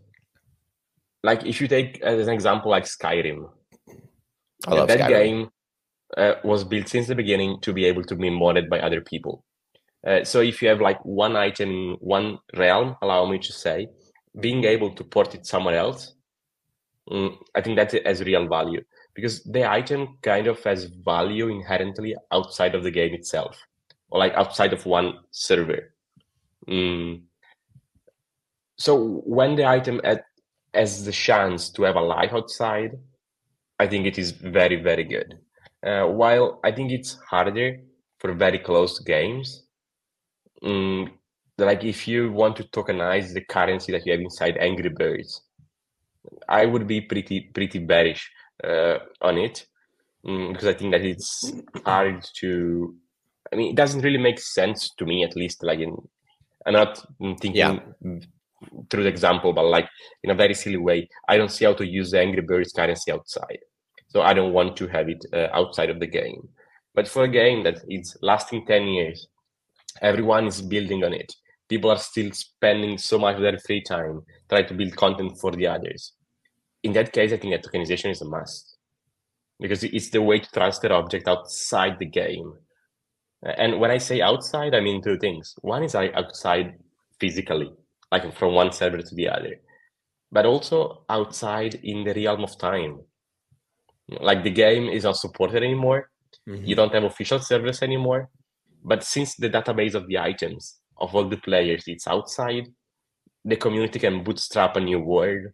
Like 1.24 1.46
if 1.46 1.62
you 1.62 1.68
take 1.68 2.02
as 2.02 2.28
an 2.28 2.34
example, 2.34 2.72
like 2.72 2.86
Skyrim, 2.86 3.50
that 4.66 4.90
Skyrim. 4.90 5.08
game 5.08 5.50
uh, 6.16 6.36
was 6.44 6.64
built 6.64 6.88
since 6.88 7.08
the 7.08 7.16
beginning 7.16 7.60
to 7.62 7.74
be 7.74 7.86
able 7.86 8.04
to 8.04 8.16
be 8.16 8.30
modded 8.30 8.70
by 8.70 8.80
other 8.80 9.02
people. 9.02 9.44
Uh, 10.06 10.24
so 10.24 10.42
if 10.42 10.62
you 10.62 10.70
have 10.70 10.80
like 10.80 11.04
one 11.04 11.36
item 11.36 11.70
in 11.70 11.98
one 12.00 12.40
realm, 12.56 12.96
allow 13.02 13.26
me 13.26 13.40
to 13.40 13.52
say, 13.52 13.88
being 14.40 14.64
able 14.64 14.92
to 14.92 15.04
port 15.04 15.36
it 15.36 15.46
somewhere 15.46 15.76
else, 15.76 16.14
mm, 17.12 17.36
I 17.56 17.62
think 17.62 17.78
that 17.78 17.94
has 18.06 18.24
real 18.24 18.48
value 18.48 18.84
because 19.14 19.44
the 19.44 19.70
item 19.70 20.18
kind 20.22 20.48
of 20.48 20.64
has 20.64 20.86
value 20.86 21.48
inherently 21.48 22.16
outside 22.32 22.76
of 22.76 22.84
the 22.84 22.92
game 22.92 23.14
itself, 23.14 23.58
or 24.10 24.20
like 24.20 24.34
outside 24.34 24.74
of 24.74 24.86
one 24.86 25.20
server. 25.32 25.94
Mm. 26.68 27.24
So 28.78 29.22
when 29.26 29.56
the 29.56 29.66
item 29.66 30.02
at, 30.04 30.26
has 30.74 31.04
the 31.04 31.12
chance 31.12 31.70
to 31.72 31.84
have 31.84 31.96
a 31.96 32.02
life 32.02 32.34
outside, 32.34 33.00
I 33.80 33.88
think 33.88 34.06
it 34.06 34.18
is 34.18 34.32
very 34.32 34.76
very 34.76 35.04
good. 35.04 35.40
Uh, 35.84 36.06
while 36.08 36.60
I 36.64 36.72
think 36.72 36.92
it's 36.92 37.18
harder 37.30 37.80
for 38.20 38.34
very 38.34 38.60
closed 38.60 39.06
games, 39.06 39.64
mm, 40.64 41.10
like 41.58 41.84
if 41.84 42.08
you 42.08 42.32
want 42.32 42.56
to 42.58 42.64
tokenize 42.66 43.34
the 43.34 43.42
currency 43.42 43.92
that 43.92 44.06
you 44.06 44.12
have 44.12 44.22
inside 44.22 44.58
Angry 44.58 44.90
Birds, 44.90 45.42
I 46.48 46.66
would 46.66 46.88
be 46.88 47.02
pretty 47.02 47.42
pretty 47.54 47.80
bearish 47.80 48.30
uh, 48.64 48.98
on 49.22 49.38
it 49.38 49.66
mm, 50.26 50.52
because 50.52 50.68
I 50.68 50.74
think 50.74 50.92
that 50.92 51.02
it's 51.02 51.52
hard 51.86 52.26
to. 52.40 52.96
I 53.52 53.56
mean, 53.56 53.72
it 53.72 53.76
doesn't 53.76 54.02
really 54.02 54.18
make 54.18 54.40
sense 54.40 54.94
to 54.98 55.06
me, 55.06 55.24
at 55.24 55.36
least. 55.36 55.64
Like 55.64 55.80
in, 55.80 55.96
I'm 56.66 56.74
not 56.74 57.06
thinking 57.20 57.56
yeah. 57.56 57.80
through 58.90 59.04
the 59.04 59.10
example, 59.10 59.54
but 59.54 59.66
like 59.66 59.88
in 60.24 60.32
a 60.32 60.36
very 60.36 60.54
silly 60.54 60.78
way, 60.78 61.10
I 61.30 61.38
don't 61.38 61.52
see 61.52 61.66
how 61.66 61.74
to 61.74 61.86
use 61.86 62.12
the 62.12 62.20
Angry 62.20 62.42
Birds 62.42 62.74
currency 62.74 63.12
outside. 63.12 63.60
So 64.10 64.22
I 64.22 64.34
don't 64.34 64.54
want 64.54 64.76
to 64.78 64.88
have 64.88 65.10
it 65.10 65.24
uh, 65.34 65.48
outside 65.54 65.90
of 65.90 66.00
the 66.00 66.08
game. 66.08 66.50
But 66.94 67.08
for 67.08 67.24
a 67.24 67.30
game 67.30 67.64
that 67.64 67.82
is 67.90 68.18
lasting 68.22 68.66
10 68.66 68.88
years, 68.88 69.28
everyone 70.02 70.48
is 70.48 70.62
building 70.62 71.04
on 71.04 71.14
it. 71.14 71.32
People 71.70 71.92
are 71.92 71.98
still 71.98 72.32
spending 72.32 72.98
so 72.98 73.20
much 73.20 73.36
of 73.36 73.42
their 73.42 73.60
free 73.60 73.84
time 73.84 74.24
trying 74.50 74.68
to 74.68 74.74
build 74.74 74.96
content 74.96 75.38
for 75.40 75.52
the 75.52 75.68
others. 75.68 76.14
In 76.88 76.94
that 76.94 77.12
case, 77.12 77.32
I 77.34 77.38
think 77.38 77.54
that 77.54 77.66
tokenization 77.66 78.12
is 78.12 78.22
a 78.22 78.26
must 78.26 78.78
because 79.60 79.84
it's 79.84 80.10
the 80.10 80.22
way 80.22 80.40
to 80.40 80.50
transfer 80.52 80.92
object 80.94 81.28
outside 81.28 82.00
the 82.00 82.06
game. 82.22 82.54
And 83.44 83.80
when 83.80 83.92
I 83.92 84.00
say 84.00 84.22
outside, 84.22 84.74
I 84.74 84.82
mean 84.82 85.02
two 85.02 85.18
things. 85.18 85.54
One 85.62 85.84
is 85.84 85.94
like 85.94 86.14
outside 86.16 86.68
physically, 87.20 87.72
like 88.12 88.24
from 88.38 88.54
one 88.54 88.72
server 88.72 89.02
to 89.02 89.16
the 89.16 89.30
other, 89.30 89.54
but 90.32 90.46
also 90.46 91.04
outside 91.10 91.74
in 91.84 92.04
the 92.04 92.14
realm 92.14 92.44
of 92.44 92.58
time 92.58 92.94
like 94.08 94.44
the 94.44 94.52
game 94.52 94.88
is 94.88 95.04
not 95.04 95.18
supported 95.18 95.64
anymore. 95.64 96.10
Mm-hmm. 96.48 96.66
You 96.66 96.76
don't 96.76 96.94
have 96.94 97.04
official 97.04 97.40
servers 97.40 97.82
anymore. 97.82 98.30
But 98.84 99.04
since 99.04 99.36
the 99.36 99.50
database 99.50 99.96
of 99.96 100.08
the 100.08 100.18
items 100.18 100.80
of 100.98 101.14
all 101.14 101.28
the 101.28 101.38
players 101.38 101.84
it's 101.88 102.08
outside, 102.08 102.68
the 103.44 103.56
community 103.56 104.00
can 104.00 104.24
bootstrap 104.24 104.76
a 104.76 104.80
new 104.80 105.00
world 105.00 105.48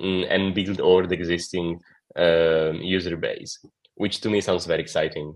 and 0.00 0.54
build 0.54 0.80
over 0.80 1.06
the 1.06 1.14
existing 1.14 1.80
um, 2.16 2.76
user 2.76 3.16
base, 3.16 3.58
which 3.94 4.20
to 4.20 4.30
me 4.30 4.40
sounds 4.40 4.66
very 4.66 4.80
exciting. 4.80 5.34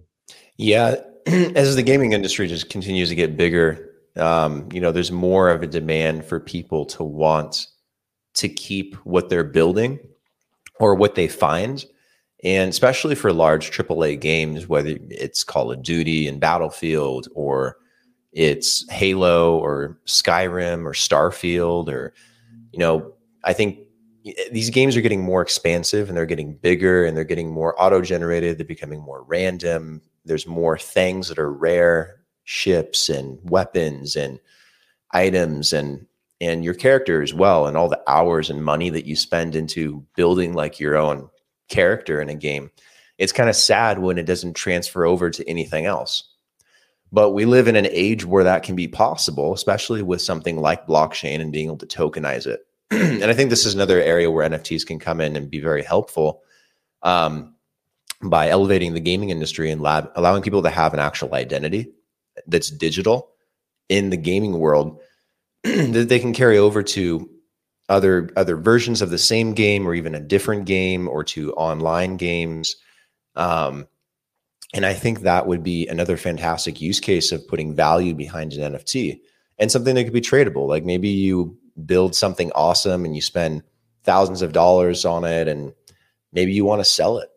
Yeah, 0.56 0.96
as 1.26 1.76
the 1.76 1.82
gaming 1.82 2.12
industry 2.12 2.46
just 2.46 2.70
continues 2.70 3.08
to 3.08 3.14
get 3.14 3.36
bigger, 3.36 3.90
um, 4.16 4.68
you 4.72 4.80
know, 4.80 4.92
there's 4.92 5.12
more 5.12 5.50
of 5.50 5.62
a 5.62 5.66
demand 5.66 6.24
for 6.24 6.40
people 6.40 6.84
to 6.86 7.02
want 7.04 7.66
to 8.34 8.48
keep 8.48 8.94
what 9.04 9.28
they're 9.28 9.44
building 9.44 9.98
or 10.78 10.94
what 10.94 11.14
they 11.14 11.28
find 11.28 11.84
and 12.42 12.70
especially 12.70 13.14
for 13.14 13.32
large 13.32 13.70
AAA 13.70 14.18
games, 14.20 14.66
whether 14.66 14.96
it's 15.10 15.44
Call 15.44 15.70
of 15.70 15.82
Duty 15.82 16.26
and 16.26 16.40
Battlefield, 16.40 17.28
or 17.34 17.76
it's 18.32 18.90
Halo 18.90 19.58
or 19.58 19.98
Skyrim 20.06 20.86
or 20.86 20.92
Starfield, 20.92 21.88
or, 21.88 22.14
you 22.72 22.78
know, 22.78 23.12
I 23.44 23.52
think 23.52 23.78
Eh, 24.26 24.32
these 24.52 24.70
games 24.70 24.96
are 24.96 25.00
getting 25.00 25.22
more 25.22 25.42
expansive 25.42 26.08
and 26.08 26.16
they're 26.16 26.26
getting 26.26 26.54
bigger 26.54 27.04
and 27.04 27.16
they're 27.16 27.24
getting 27.24 27.50
more 27.50 27.80
auto 27.82 28.00
generated. 28.02 28.58
They're 28.58 28.66
becoming 28.66 29.00
more 29.00 29.22
random. 29.22 30.02
There's 30.24 30.46
more 30.46 30.78
things 30.78 31.28
that 31.28 31.38
are 31.38 31.52
rare 31.52 32.16
ships 32.44 33.08
and 33.08 33.38
weapons 33.50 34.16
and 34.16 34.38
items 35.12 35.72
and 35.72 36.06
and 36.40 36.64
your 36.64 36.74
character 36.74 37.22
as 37.22 37.34
well 37.34 37.66
and 37.66 37.76
all 37.76 37.88
the 37.88 38.02
hours 38.08 38.50
and 38.50 38.64
money 38.64 38.90
that 38.90 39.06
you 39.06 39.14
spend 39.16 39.54
into 39.54 40.04
building 40.16 40.54
like 40.54 40.80
your 40.80 40.96
own 40.96 41.28
character 41.68 42.20
in 42.20 42.30
a 42.30 42.34
game. 42.34 42.70
It's 43.18 43.32
kind 43.32 43.50
of 43.50 43.56
sad 43.56 43.98
when 43.98 44.18
it 44.18 44.26
doesn't 44.26 44.54
transfer 44.54 45.04
over 45.04 45.30
to 45.30 45.48
anything 45.48 45.86
else. 45.86 46.24
But 47.12 47.32
we 47.32 47.44
live 47.44 47.68
in 47.68 47.76
an 47.76 47.88
age 47.90 48.24
where 48.24 48.44
that 48.44 48.62
can 48.62 48.76
be 48.76 48.88
possible, 48.88 49.52
especially 49.52 50.02
with 50.02 50.22
something 50.22 50.56
like 50.58 50.86
blockchain 50.86 51.40
and 51.40 51.52
being 51.52 51.66
able 51.66 51.78
to 51.78 51.86
tokenize 51.86 52.46
it. 52.46 52.60
and 52.92 53.24
I 53.24 53.34
think 53.34 53.50
this 53.50 53.66
is 53.66 53.74
another 53.74 54.00
area 54.00 54.30
where 54.30 54.48
NFTs 54.48 54.84
can 54.84 54.98
come 54.98 55.20
in 55.20 55.36
and 55.36 55.50
be 55.50 55.60
very 55.60 55.82
helpful 55.82 56.42
um, 57.02 57.54
by 58.22 58.48
elevating 58.48 58.94
the 58.94 59.00
gaming 59.00 59.30
industry 59.30 59.70
and 59.70 59.80
lab, 59.80 60.10
allowing 60.16 60.42
people 60.42 60.62
to 60.62 60.70
have 60.70 60.92
an 60.92 61.00
actual 61.00 61.34
identity 61.34 61.92
that's 62.46 62.68
digital 62.70 63.30
in 63.88 64.10
the 64.10 64.16
gaming 64.16 64.58
world 64.58 65.00
that 65.62 66.06
they 66.08 66.18
can 66.18 66.32
carry 66.32 66.58
over 66.58 66.82
to 66.82 67.30
other 67.88 68.30
other 68.36 68.56
versions 68.56 69.02
of 69.02 69.10
the 69.10 69.18
same 69.18 69.52
game 69.52 69.86
or 69.86 69.94
even 69.94 70.14
a 70.14 70.20
different 70.20 70.64
game 70.64 71.08
or 71.08 71.22
to 71.22 71.52
online 71.54 72.16
games. 72.16 72.76
Um, 73.36 73.86
and 74.72 74.86
i 74.86 74.94
think 74.94 75.20
that 75.20 75.48
would 75.48 75.64
be 75.64 75.88
another 75.88 76.16
fantastic 76.16 76.80
use 76.80 77.00
case 77.00 77.32
of 77.32 77.46
putting 77.48 77.74
value 77.74 78.14
behind 78.14 78.52
an 78.52 78.74
nft 78.74 79.18
and 79.60 79.70
something 79.70 79.94
that 79.94 80.04
could 80.04 80.12
be 80.12 80.22
tradable. 80.22 80.66
Like 80.66 80.84
maybe 80.84 81.10
you 81.10 81.56
build 81.86 82.14
something 82.14 82.50
awesome 82.54 83.04
and 83.04 83.14
you 83.14 83.22
spend 83.22 83.62
thousands 84.04 84.42
of 84.42 84.52
dollars 84.52 85.04
on 85.04 85.24
it 85.24 85.48
and 85.48 85.72
maybe 86.32 86.52
you 86.52 86.64
want 86.64 86.80
to 86.80 86.84
sell 86.84 87.18
it 87.18 87.28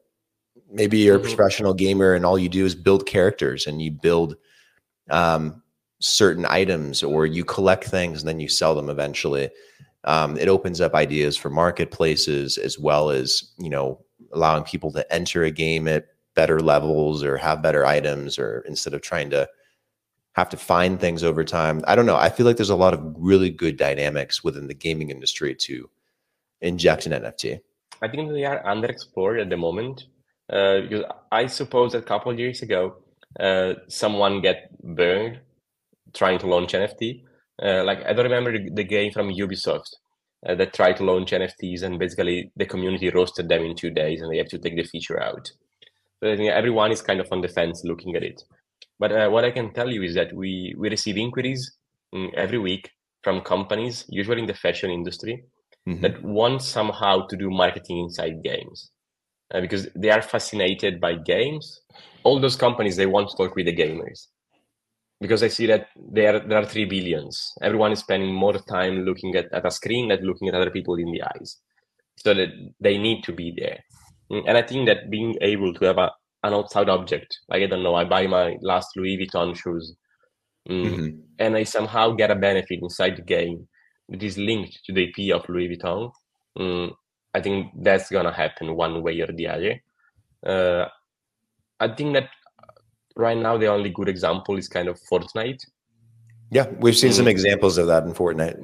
maybe 0.71 0.97
you're 0.97 1.19
mm-hmm. 1.19 1.27
a 1.31 1.35
professional 1.35 1.73
gamer 1.73 2.13
and 2.13 2.25
all 2.25 2.37
you 2.37 2.49
do 2.49 2.65
is 2.65 2.75
build 2.75 3.05
characters 3.05 3.67
and 3.67 3.81
you 3.81 3.91
build 3.91 4.35
um, 5.09 5.61
certain 5.99 6.45
items 6.47 7.03
or 7.03 7.25
you 7.25 7.43
collect 7.45 7.85
things 7.85 8.21
and 8.21 8.27
then 8.27 8.39
you 8.39 8.49
sell 8.49 8.75
them 8.75 8.89
eventually 8.89 9.49
um, 10.05 10.37
it 10.37 10.49
opens 10.49 10.81
up 10.81 10.95
ideas 10.95 11.37
for 11.37 11.49
marketplaces 11.49 12.57
as 12.57 12.77
well 12.77 13.09
as 13.09 13.53
you 13.57 13.69
know 13.69 13.99
allowing 14.33 14.63
people 14.63 14.91
to 14.91 15.13
enter 15.13 15.43
a 15.43 15.51
game 15.51 15.87
at 15.87 16.07
better 16.35 16.59
levels 16.59 17.23
or 17.23 17.37
have 17.37 17.61
better 17.61 17.85
items 17.85 18.39
or 18.39 18.63
instead 18.67 18.93
of 18.93 19.01
trying 19.01 19.29
to 19.29 19.47
have 20.33 20.49
to 20.49 20.57
find 20.57 20.99
things 20.99 21.23
over 21.23 21.43
time 21.43 21.81
i 21.87 21.95
don't 21.95 22.05
know 22.05 22.15
i 22.15 22.29
feel 22.29 22.45
like 22.45 22.57
there's 22.57 22.69
a 22.69 22.75
lot 22.75 22.93
of 22.93 23.01
really 23.17 23.49
good 23.49 23.77
dynamics 23.77 24.43
within 24.43 24.67
the 24.67 24.73
gaming 24.73 25.09
industry 25.09 25.55
to 25.55 25.89
inject 26.61 27.05
an 27.05 27.11
nft 27.11 27.59
i 28.01 28.07
think 28.07 28.31
they 28.31 28.45
are 28.45 28.63
underexplored 28.63 29.41
at 29.41 29.49
the 29.49 29.57
moment 29.57 30.05
uh, 30.51 30.81
because 30.81 31.03
i 31.31 31.45
suppose 31.45 31.93
a 31.93 32.01
couple 32.01 32.37
years 32.37 32.61
ago 32.61 32.95
uh, 33.39 33.73
someone 33.87 34.41
get 34.41 34.69
burned 34.83 35.39
trying 36.13 36.37
to 36.37 36.47
launch 36.47 36.73
nft 36.73 37.23
uh, 37.61 37.83
like 37.83 38.03
I 38.05 38.13
don't 38.13 38.25
remember 38.25 38.57
the, 38.57 38.83
game 38.83 39.11
from 39.11 39.29
Ubisoft 39.29 39.95
uh, 40.47 40.55
that 40.55 40.73
tried 40.73 40.97
to 40.97 41.03
launch 41.03 41.31
NFTs 41.31 41.83
and 41.83 41.99
basically 41.99 42.51
the 42.55 42.65
community 42.65 43.09
roasted 43.09 43.47
them 43.47 43.63
in 43.63 43.75
two 43.75 43.91
days 43.91 44.21
and 44.21 44.31
they 44.31 44.37
have 44.37 44.49
to 44.49 44.57
take 44.57 44.75
the 44.75 44.83
feature 44.83 45.21
out. 45.21 45.51
So 46.19 46.31
I 46.31 46.35
think 46.35 46.51
everyone 46.51 46.91
is 46.91 47.01
kind 47.01 47.19
of 47.19 47.27
on 47.31 47.41
the 47.41 47.47
fence 47.47 47.83
looking 47.83 48.15
at 48.15 48.23
it. 48.23 48.43
But 48.99 49.11
uh, 49.11 49.29
what 49.29 49.45
I 49.45 49.51
can 49.51 49.73
tell 49.73 49.89
you 49.91 50.03
is 50.03 50.15
that 50.15 50.33
we 50.33 50.73
we 50.77 50.89
receive 50.89 51.17
inquiries 51.17 51.77
mm, 52.13 52.33
every 52.35 52.59
week 52.59 52.89
from 53.23 53.41
companies, 53.41 54.05
usually 54.09 54.41
in 54.41 54.47
the 54.47 54.53
fashion 54.53 54.91
industry, 54.91 55.43
mm-hmm. 55.87 56.01
that 56.01 56.23
want 56.23 56.61
somehow 56.61 57.25
to 57.27 57.37
do 57.37 57.49
marketing 57.49 57.99
inside 57.99 58.43
games. 58.43 58.91
Uh, 59.53 59.61
because 59.61 59.87
they 59.95 60.09
are 60.09 60.21
fascinated 60.21 60.99
by 60.99 61.13
games. 61.13 61.81
All 62.23 62.39
those 62.39 62.55
companies 62.55 62.95
they 62.95 63.05
want 63.05 63.29
to 63.29 63.37
talk 63.37 63.55
with 63.55 63.65
the 63.65 63.75
gamers 63.75 64.27
because 65.23 65.41
I 65.41 65.47
see 65.47 65.67
that 65.67 65.87
there 65.95 66.39
there 66.39 66.59
are 66.61 66.65
three 66.65 66.85
billions. 66.85 67.53
Everyone 67.61 67.93
is 67.93 67.99
spending 67.99 68.33
more 68.33 68.57
time 68.75 69.05
looking 69.05 69.35
at, 69.35 69.47
at 69.53 69.65
a 69.65 69.71
screen 69.71 70.09
than 70.09 70.25
looking 70.29 70.49
at 70.49 70.55
other 70.55 70.69
people 70.69 70.95
in 70.95 71.11
the 71.11 71.23
eyes. 71.23 71.57
So 72.17 72.33
that 72.33 72.49
they 72.79 72.97
need 72.97 73.23
to 73.23 73.31
be 73.31 73.53
there. 73.57 73.79
Mm, 74.31 74.43
and 74.47 74.57
I 74.57 74.61
think 74.61 74.87
that 74.87 75.09
being 75.09 75.35
able 75.41 75.73
to 75.73 75.85
have 75.85 75.97
a, 75.97 76.11
an 76.43 76.53
outside 76.53 76.89
object, 76.89 77.39
like 77.49 77.63
I 77.63 77.67
don't 77.67 77.83
know, 77.83 77.95
I 77.95 78.03
buy 78.03 78.27
my 78.27 78.57
last 78.61 78.89
Louis 78.95 79.17
Vuitton 79.17 79.55
shoes, 79.55 79.95
mm, 80.69 80.85
mm-hmm. 80.85 81.19
and 81.39 81.55
I 81.55 81.63
somehow 81.63 82.11
get 82.11 82.31
a 82.31 82.35
benefit 82.35 82.79
inside 82.81 83.17
the 83.17 83.21
game 83.21 83.67
that 84.09 84.21
is 84.21 84.37
linked 84.37 84.79
to 84.85 84.93
the 84.93 85.05
IP 85.05 85.33
of 85.33 85.47
Louis 85.47 85.69
Vuitton. 85.69 86.11
Mm, 86.57 86.93
I 87.33 87.41
think 87.41 87.71
that's 87.81 88.09
gonna 88.09 88.33
happen 88.33 88.75
one 88.75 89.01
way 89.01 89.19
or 89.21 89.31
the 89.31 89.47
other. 89.47 89.81
Uh, 90.45 90.85
I 91.79 91.87
think 91.87 92.13
that 92.13 92.29
right 93.15 93.37
now 93.37 93.57
the 93.57 93.67
only 93.67 93.89
good 93.89 94.09
example 94.09 94.57
is 94.57 94.67
kind 94.67 94.87
of 94.87 94.99
Fortnite. 95.09 95.63
Yeah, 96.51 96.67
we've 96.79 96.97
seen 96.97 97.11
mm. 97.11 97.15
some 97.15 97.27
examples 97.27 97.77
of 97.77 97.87
that 97.87 98.03
in 98.03 98.13
Fortnite. 98.13 98.59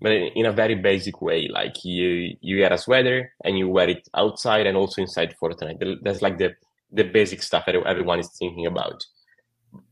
But 0.00 0.12
in 0.12 0.46
a 0.46 0.52
very 0.52 0.74
basic 0.74 1.22
way, 1.22 1.48
like 1.48 1.84
you 1.84 2.36
you 2.40 2.58
get 2.58 2.72
a 2.72 2.78
sweater 2.78 3.32
and 3.44 3.56
you 3.58 3.68
wear 3.68 3.88
it 3.88 4.08
outside 4.14 4.66
and 4.66 4.76
also 4.76 5.00
inside 5.00 5.34
Fortnite. 5.40 6.02
That's 6.02 6.20
like 6.20 6.38
the 6.38 6.54
the 6.92 7.04
basic 7.04 7.42
stuff 7.42 7.66
that 7.66 7.74
everyone 7.74 8.20
is 8.20 8.30
thinking 8.38 8.66
about. 8.66 9.04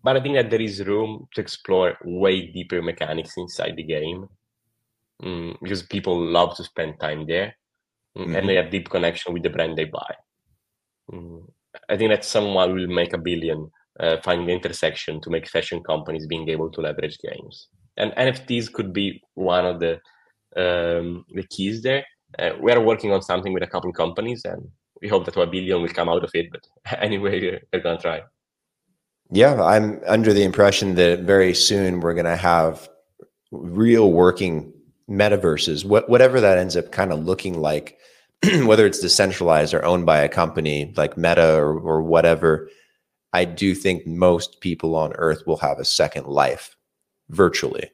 But 0.04 0.16
I 0.16 0.20
think 0.20 0.36
that 0.36 0.50
there 0.50 0.60
is 0.60 0.84
room 0.84 1.28
to 1.34 1.40
explore 1.40 1.96
way 2.04 2.46
deeper 2.46 2.82
mechanics 2.82 3.36
inside 3.36 3.76
the 3.76 3.82
game 3.82 4.28
mm, 5.22 5.56
because 5.60 5.82
people 5.82 6.18
love 6.18 6.56
to 6.56 6.64
spend 6.64 7.00
time 7.00 7.26
there 7.26 7.56
mm-hmm. 8.16 8.34
and 8.36 8.48
they 8.48 8.54
have 8.56 8.70
deep 8.70 8.88
connection 8.90 9.32
with 9.32 9.42
the 9.42 9.50
brand 9.50 9.76
they 9.76 9.84
buy. 9.84 10.14
Mm. 11.10 11.48
I 11.88 11.96
think 11.96 12.10
that 12.10 12.24
someone 12.24 12.74
will 12.74 12.86
make 12.86 13.12
a 13.12 13.18
billion 13.18 13.70
uh, 13.98 14.16
finding 14.22 14.46
the 14.46 14.52
intersection 14.52 15.20
to 15.22 15.30
make 15.30 15.48
fashion 15.48 15.82
companies 15.82 16.26
being 16.26 16.48
able 16.48 16.70
to 16.70 16.80
leverage 16.80 17.18
games. 17.18 17.68
And 18.02 18.10
NFTs 18.16 18.72
could 18.72 18.92
be 18.92 19.22
one 19.34 19.64
of 19.64 19.78
the 19.78 19.92
um, 20.56 21.24
the 21.32 21.44
keys 21.50 21.82
there. 21.82 22.04
Uh, 22.36 22.50
we 22.60 22.72
are 22.72 22.80
working 22.80 23.12
on 23.12 23.22
something 23.22 23.52
with 23.52 23.62
a 23.62 23.66
couple 23.68 23.92
companies, 23.92 24.42
and 24.44 24.60
we 25.00 25.06
hope 25.06 25.24
that 25.26 25.36
a 25.36 25.46
billion 25.46 25.80
will 25.80 25.88
come 25.88 26.08
out 26.08 26.24
of 26.24 26.30
it. 26.34 26.48
But 26.50 26.62
anyway, 27.00 27.60
we're 27.72 27.80
gonna 27.80 28.00
try. 28.00 28.22
Yeah, 29.30 29.62
I'm 29.62 30.00
under 30.06 30.32
the 30.32 30.42
impression 30.42 30.96
that 30.96 31.20
very 31.20 31.54
soon 31.54 32.00
we're 32.00 32.14
gonna 32.14 32.36
have 32.36 32.88
real 33.52 34.10
working 34.10 34.72
metaverses, 35.08 35.84
what, 35.84 36.08
whatever 36.08 36.40
that 36.40 36.58
ends 36.58 36.76
up 36.76 36.90
kind 36.90 37.12
of 37.12 37.24
looking 37.24 37.60
like, 37.60 37.98
whether 38.64 38.84
it's 38.84 38.98
decentralized 38.98 39.74
or 39.74 39.84
owned 39.84 40.06
by 40.06 40.18
a 40.18 40.28
company 40.28 40.92
like 40.96 41.16
Meta 41.16 41.54
or, 41.54 41.78
or 41.78 42.02
whatever, 42.02 42.68
I 43.32 43.44
do 43.44 43.74
think 43.76 44.06
most 44.06 44.60
people 44.60 44.96
on 44.96 45.12
Earth 45.14 45.46
will 45.46 45.58
have 45.58 45.78
a 45.78 45.84
second 45.84 46.26
life 46.26 46.76
virtually. 47.32 47.90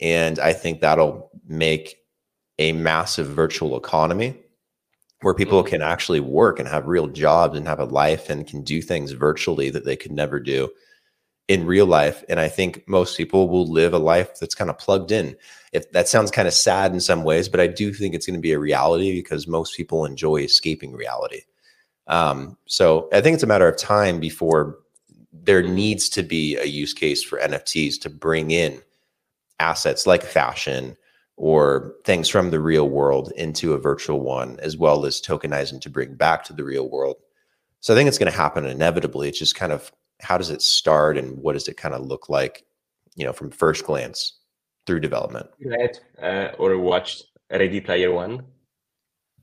And 0.00 0.38
I 0.38 0.52
think 0.52 0.80
that'll 0.80 1.30
make 1.48 1.96
a 2.58 2.72
massive 2.72 3.28
virtual 3.28 3.76
economy 3.76 4.36
where 5.22 5.34
people 5.34 5.62
mm-hmm. 5.62 5.70
can 5.70 5.82
actually 5.82 6.20
work 6.20 6.58
and 6.58 6.68
have 6.68 6.86
real 6.86 7.06
jobs 7.06 7.56
and 7.56 7.66
have 7.66 7.80
a 7.80 7.84
life 7.84 8.28
and 8.28 8.46
can 8.46 8.62
do 8.62 8.82
things 8.82 9.12
virtually 9.12 9.70
that 9.70 9.84
they 9.84 9.96
could 9.96 10.12
never 10.12 10.38
do 10.38 10.68
in 11.48 11.64
real 11.64 11.86
life. 11.86 12.24
And 12.28 12.40
I 12.40 12.48
think 12.48 12.86
most 12.88 13.16
people 13.16 13.48
will 13.48 13.66
live 13.66 13.94
a 13.94 13.98
life 13.98 14.38
that's 14.38 14.54
kind 14.54 14.68
of 14.68 14.78
plugged 14.78 15.12
in. 15.12 15.36
If 15.72 15.90
that 15.92 16.08
sounds 16.08 16.30
kind 16.30 16.48
of 16.48 16.54
sad 16.54 16.92
in 16.92 17.00
some 17.00 17.22
ways, 17.22 17.48
but 17.48 17.60
I 17.60 17.66
do 17.66 17.92
think 17.92 18.14
it's 18.14 18.26
going 18.26 18.38
to 18.38 18.40
be 18.40 18.52
a 18.52 18.58
reality 18.58 19.12
because 19.12 19.46
most 19.46 19.76
people 19.76 20.04
enjoy 20.04 20.38
escaping 20.38 20.92
reality. 20.92 21.42
Um, 22.08 22.56
so 22.66 23.08
I 23.12 23.20
think 23.20 23.34
it's 23.34 23.42
a 23.42 23.48
matter 23.48 23.68
of 23.68 23.76
time 23.76 24.20
before 24.20 24.78
there 25.44 25.62
needs 25.62 26.08
to 26.10 26.22
be 26.22 26.56
a 26.56 26.64
use 26.64 26.92
case 26.92 27.22
for 27.22 27.38
NFTs 27.38 28.00
to 28.00 28.10
bring 28.10 28.50
in 28.50 28.80
assets 29.58 30.06
like 30.06 30.22
fashion 30.22 30.96
or 31.36 31.94
things 32.04 32.28
from 32.28 32.50
the 32.50 32.60
real 32.60 32.88
world 32.88 33.32
into 33.36 33.74
a 33.74 33.78
virtual 33.78 34.20
one, 34.20 34.58
as 34.60 34.76
well 34.76 35.04
as 35.04 35.20
tokenizing 35.20 35.80
to 35.82 35.90
bring 35.90 36.14
back 36.14 36.44
to 36.44 36.52
the 36.52 36.64
real 36.64 36.88
world. 36.88 37.16
So 37.80 37.92
I 37.92 37.96
think 37.96 38.08
it's 38.08 38.18
going 38.18 38.32
to 38.32 38.36
happen 38.36 38.64
inevitably. 38.64 39.28
It's 39.28 39.38
just 39.38 39.54
kind 39.54 39.72
of 39.72 39.92
how 40.20 40.38
does 40.38 40.50
it 40.50 40.62
start 40.62 41.18
and 41.18 41.38
what 41.38 41.52
does 41.52 41.68
it 41.68 41.76
kind 41.76 41.94
of 41.94 42.06
look 42.06 42.28
like, 42.28 42.64
you 43.16 43.24
know, 43.26 43.32
from 43.32 43.50
first 43.50 43.84
glance 43.84 44.38
through 44.86 45.00
development? 45.00 45.48
Read 45.62 45.98
uh, 46.22 46.48
or 46.58 46.78
watched 46.78 47.24
Ready 47.50 47.80
Player 47.80 48.12
One? 48.12 48.44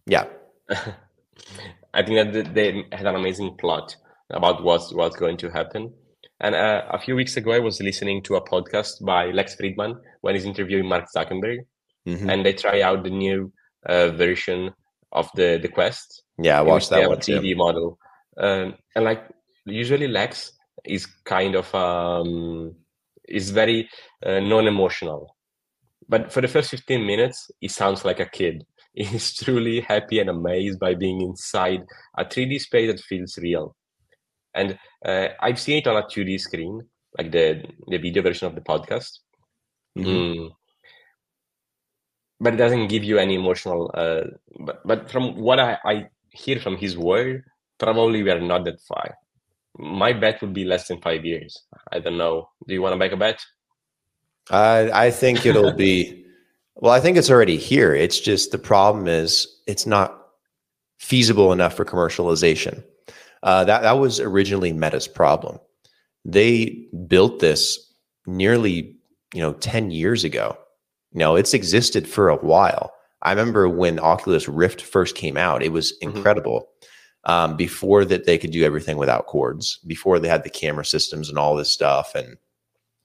Yeah. 0.08 0.26
I 1.94 2.02
think 2.02 2.34
that 2.34 2.56
they 2.56 2.86
had 2.92 3.06
an 3.06 3.16
amazing 3.16 3.56
plot 3.58 3.96
about 4.34 4.64
what's 4.64 4.94
what's 4.94 5.16
going 5.16 5.38
to 5.38 5.50
happen. 5.50 5.94
And 6.40 6.56
uh, 6.56 6.84
a 6.90 7.00
few 7.00 7.16
weeks 7.16 7.38
ago, 7.38 7.52
I 7.52 7.60
was 7.60 7.80
listening 7.82 8.22
to 8.24 8.36
a 8.36 8.46
podcast 8.46 9.04
by 9.04 9.28
Lex 9.32 9.56
Fridman 9.56 9.96
when 10.22 10.36
he's 10.36 10.46
interviewing 10.46 10.88
Mark 10.88 11.06
Zuckerberg, 11.16 11.60
mm-hmm. 12.08 12.30
and 12.30 12.46
they 12.46 12.54
try 12.54 12.82
out 12.82 13.04
the 13.04 13.10
new 13.10 13.52
uh, 13.86 14.10
version 14.10 14.74
of 15.12 15.30
the 15.36 15.60
the 15.62 15.70
Quest. 15.70 16.24
Yeah, 16.38 16.60
I 16.60 16.62
watched 16.62 16.90
that 16.90 17.08
one 17.08 17.20
TV 17.20 17.52
too. 17.52 17.56
model, 17.56 17.98
um, 18.38 18.76
and 18.96 19.06
like 19.06 19.24
usually 19.66 20.08
Lex 20.08 20.52
is 20.84 21.06
kind 21.24 21.56
of 21.56 21.74
um, 21.74 22.76
is 23.28 23.52
very 23.52 23.90
uh, 24.26 24.40
non-emotional 24.40 25.36
but 26.10 26.32
for 26.32 26.42
the 26.42 26.48
first 26.48 26.70
15 26.72 27.06
minutes 27.06 27.50
he 27.60 27.68
sounds 27.68 28.06
like 28.06 28.20
a 28.20 28.26
kid 28.26 28.66
he's 28.94 29.36
truly 29.36 29.82
happy 29.82 30.20
and 30.20 30.30
amazed 30.30 30.80
by 30.80 30.94
being 30.94 31.22
inside 31.22 31.82
a 32.18 32.26
3d 32.26 32.60
space 32.60 32.92
that 32.92 33.04
feels 33.04 33.38
real 33.38 33.76
and 34.56 34.78
uh, 35.06 35.28
i've 35.42 35.60
seen 35.60 35.78
it 35.78 35.88
on 35.88 35.98
a 35.98 36.04
2d 36.04 36.40
screen 36.40 36.82
like 37.18 37.32
the 37.32 37.64
the 37.88 37.98
video 37.98 38.22
version 38.22 38.48
of 38.48 38.56
the 38.56 38.62
podcast 38.62 39.20
mm-hmm. 39.98 40.10
mm. 40.10 40.50
but 42.40 42.54
it 42.54 42.58
doesn't 42.58 42.88
give 42.88 43.04
you 43.04 43.18
any 43.18 43.36
emotional 43.36 43.92
uh, 43.96 44.24
but, 44.60 44.82
but 44.86 45.12
from 45.12 45.36
what 45.36 45.60
I, 45.60 45.78
I 45.86 46.08
hear 46.32 46.60
from 46.60 46.78
his 46.78 46.98
word 46.98 47.44
probably 47.78 48.24
we 48.24 48.32
are 48.32 48.40
not 48.40 48.66
that 48.66 48.80
far 48.82 49.18
my 49.78 50.14
bet 50.14 50.42
would 50.42 50.54
be 50.54 50.66
less 50.66 50.88
than 50.88 51.02
five 51.02 51.26
years. 51.26 51.64
I 51.92 52.00
don't 52.00 52.18
know. 52.18 52.50
Do 52.68 52.74
you 52.74 52.82
want 52.82 52.94
to 52.94 52.98
make 52.98 53.12
a 53.12 53.18
bet? 53.18 53.40
I 54.50 55.08
I 55.08 55.12
think 55.12 55.46
it'll 55.46 55.74
be. 55.74 56.20
Well, 56.78 56.92
I 56.92 57.00
think 57.00 57.18
it's 57.18 57.30
already 57.30 57.58
here. 57.58 57.94
It's 57.94 58.20
just 58.20 58.52
the 58.52 58.58
problem 58.58 59.08
is 59.08 59.48
it's 59.68 59.86
not 59.86 60.30
feasible 60.98 61.54
enough 61.54 61.76
for 61.76 61.86
commercialization. 61.86 62.84
Uh, 63.44 63.64
that 63.66 63.84
that 63.84 64.00
was 64.00 64.20
originally 64.20 64.74
Meta's 64.74 65.08
problem. 65.08 65.60
They 66.26 66.88
built 67.08 67.40
this 67.40 67.78
nearly 68.26 68.96
you 69.34 69.42
know 69.42 69.54
ten 69.54 69.92
years 69.92 70.24
ago. 70.24 70.58
You 71.12 71.20
know, 71.20 71.36
it's 71.36 71.54
existed 71.54 72.08
for 72.08 72.30
a 72.30 72.38
while. 72.38 72.92
I 73.22 73.30
remember 73.30 73.70
when 73.70 74.00
Oculus 74.00 74.48
Rift 74.48 74.82
first 74.82 75.16
came 75.16 75.38
out; 75.38 75.62
it 75.62 75.72
was 75.72 75.94
mm-hmm. 75.94 76.16
incredible. 76.18 76.62
Mm-hmm 76.62 76.88
um, 77.26 77.56
before 77.56 78.06
that 78.06 78.26
they 78.26 78.38
could 78.38 78.52
do 78.52 78.64
everything 78.64 78.98
without 78.98 79.28
cords, 79.28 79.80
before 79.88 80.20
they 80.20 80.28
had 80.28 80.44
the 80.44 80.50
camera 80.50 80.86
systems 80.86 81.30
and 81.30 81.38
all 81.38 81.56
this 81.56 81.72
stuff, 81.72 82.16
and 82.16 82.38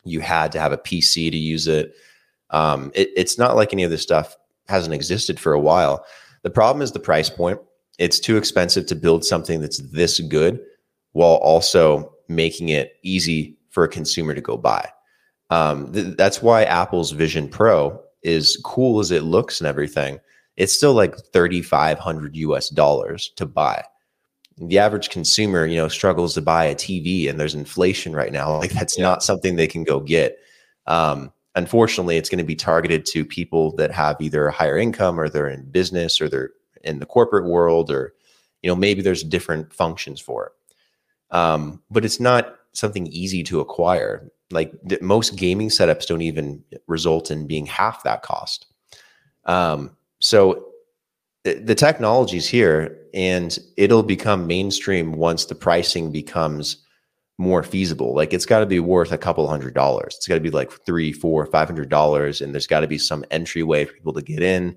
you 0.05 0.21
had 0.21 0.53
to 0.53 0.61
have 0.61 0.73
a 0.73 0.79
PC 0.79 1.31
to 1.31 1.37
use 1.37 1.67
it. 1.67 1.95
Um, 2.51 2.91
it 2.95 3.11
it's 3.17 3.39
not 3.39 3.57
like 3.57 3.73
any 3.73 3.85
of 3.85 3.91
this 3.91 4.03
stuff 4.03 4.37
hasn't 4.67 4.95
existed 4.95 5.39
for 5.39 5.53
a 5.53 5.61
while. 5.61 6.05
The 6.43 6.51
problem 6.51 6.83
is 6.83 6.93
the 6.93 7.01
price 7.01 7.31
point. 7.31 7.61
It's 7.99 8.21
too 8.21 8.37
expensive 8.37 8.87
to 8.87 8.95
build 8.95 9.25
something 9.25 9.61
that's 9.61 9.79
this 9.79 10.21
good 10.21 10.61
while 11.13 11.37
also 11.37 12.13
making 12.29 12.69
it 12.69 12.95
easy 13.03 13.57
for 13.71 13.85
a 13.85 13.89
consumer 13.89 14.35
to 14.35 14.41
go 14.41 14.57
buy. 14.57 14.89
Um, 15.51 15.93
th- 15.93 16.17
that's 16.17 16.43
why 16.43 16.65
Apple's 16.65 17.11
Vision 17.13 17.49
Pro 17.49 18.01
is 18.23 18.61
cool 18.65 19.01
as 19.01 19.11
it 19.11 19.23
looks 19.23 19.61
and 19.61 19.67
everything. 19.67 20.21
It's 20.57 20.73
still 20.73 20.95
like 20.95 21.15
3,500 21.33 22.37
US 22.37 22.69
dollars 22.69 23.31
to 23.37 23.47
buy 23.47 23.85
the 24.61 24.79
average 24.79 25.11
consumer, 25.11 25.67
you 25.67 25.77
know, 25.77 25.89
struggles 25.89 26.35
to 26.35 26.43
buy 26.43 26.65
a 26.65 26.75
TV 26.75 27.29
and 27.29 27.39
there's 27.39 27.55
inflation 27.55 28.15
right 28.15 28.33
now. 28.33 28.57
Like 28.59 28.73
that's 28.73 28.99
yeah. 28.99 29.05
not 29.05 29.23
something 29.23 29.57
they 29.57 29.67
can 29.67 29.85
go 29.85 30.01
get. 30.01 30.39
Um, 30.87 31.33
unfortunately, 31.55 32.17
it's 32.17 32.29
going 32.29 32.39
to 32.39 32.45
be 32.45 32.57
targeted 32.57 33.07
to 33.07 33.25
people 33.25 33.75
that 33.77 33.93
have 33.93 34.21
either 34.21 34.47
a 34.47 34.53
higher 34.53 34.77
income 34.77 35.19
or 35.19 35.29
they're 35.29 35.49
in 35.49 35.71
business 35.71 36.21
or 36.21 36.29
they're 36.29 36.51
in 36.89 36.99
the 36.99 37.07
corporate 37.07 37.47
world 37.47 37.91
or, 37.91 38.15
you 38.63 38.69
know, 38.69 38.77
maybe 38.77 39.03
there's 39.03 39.23
different 39.23 39.73
functions 39.73 40.21
for 40.21 40.47
it. 40.47 40.53
Um, 41.37 41.83
but 41.91 42.05
it's 42.05 42.21
not 42.21 42.57
something 42.73 43.07
easy 43.09 43.43
to 43.45 43.61
acquire. 43.61 44.31
Like 44.51 44.73
th- 44.89 45.03
most 45.03 45.37
gaming 45.37 45.69
setups 45.69 46.07
don't 46.07 46.23
even 46.23 46.65
result 46.87 47.31
in 47.31 47.47
being 47.47 47.67
half 47.67 48.03
that 48.03 48.23
cost. 48.23 48.67
Um, 49.45 49.97
so 50.21 50.65
the 51.45 51.75
technology's 51.75 52.49
here 52.49 52.99
and 53.15 53.59
it'll 53.77 54.03
become 54.03 54.47
mainstream 54.47 55.13
once 55.13 55.47
the 55.47 55.55
pricing 55.55 56.13
becomes 56.13 56.85
more 57.39 57.63
feasible. 57.63 58.15
Like 58.15 58.33
it's 58.33 58.47
got 58.47 58.61
to 58.61 58.67
be 58.67 58.81
worth 58.81 59.13
a 59.13 59.19
couple 59.19 59.47
hundred 59.49 59.75
dollars. 59.75 60.15
It's 60.17 60.27
got 60.27 60.35
to 60.35 60.41
be 60.41 60.51
like 60.51 60.73
three, 60.85 61.13
four, 61.13 61.47
five 61.47 61.69
hundred 61.69 61.89
dollars, 61.89 62.41
and 62.41 62.53
there's 62.53 62.67
got 62.67 62.81
to 62.81 62.89
be 62.89 62.99
some 62.99 63.25
entryway 63.31 63.85
for 63.85 63.95
people 63.95 64.13
to 64.13 64.23
get 64.23 64.43
in. 64.43 64.77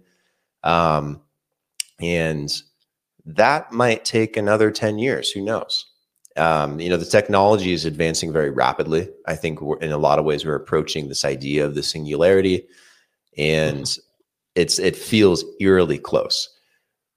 Um, 0.64 1.22
and 2.02 2.52
that 3.26 3.72
might 3.72 4.04
take 4.04 4.36
another 4.36 4.72
10 4.72 4.98
years. 5.00 5.30
Who 5.32 5.42
knows? 5.42 5.86
Um, 6.38 6.80
you 6.80 6.90
know, 6.90 6.98
the 6.98 7.06
technology 7.06 7.74
is 7.74 7.86
advancing 7.86 8.32
very 8.32 8.50
rapidly. 8.50 9.10
I 9.28 9.36
think 9.36 9.60
in 9.82 9.92
a 9.92 9.98
lot 9.98 10.18
of 10.18 10.26
ways 10.26 10.46
we're 10.46 10.56
approaching 10.56 11.08
this 11.08 11.26
idea 11.26 11.66
of 11.66 11.76
the 11.76 11.84
singularity, 11.84 12.66
and 13.38 13.84
mm-hmm. 13.84 14.02
it's 14.56 14.80
it 14.80 14.96
feels 14.96 15.44
eerily 15.60 15.98
close. 15.98 16.50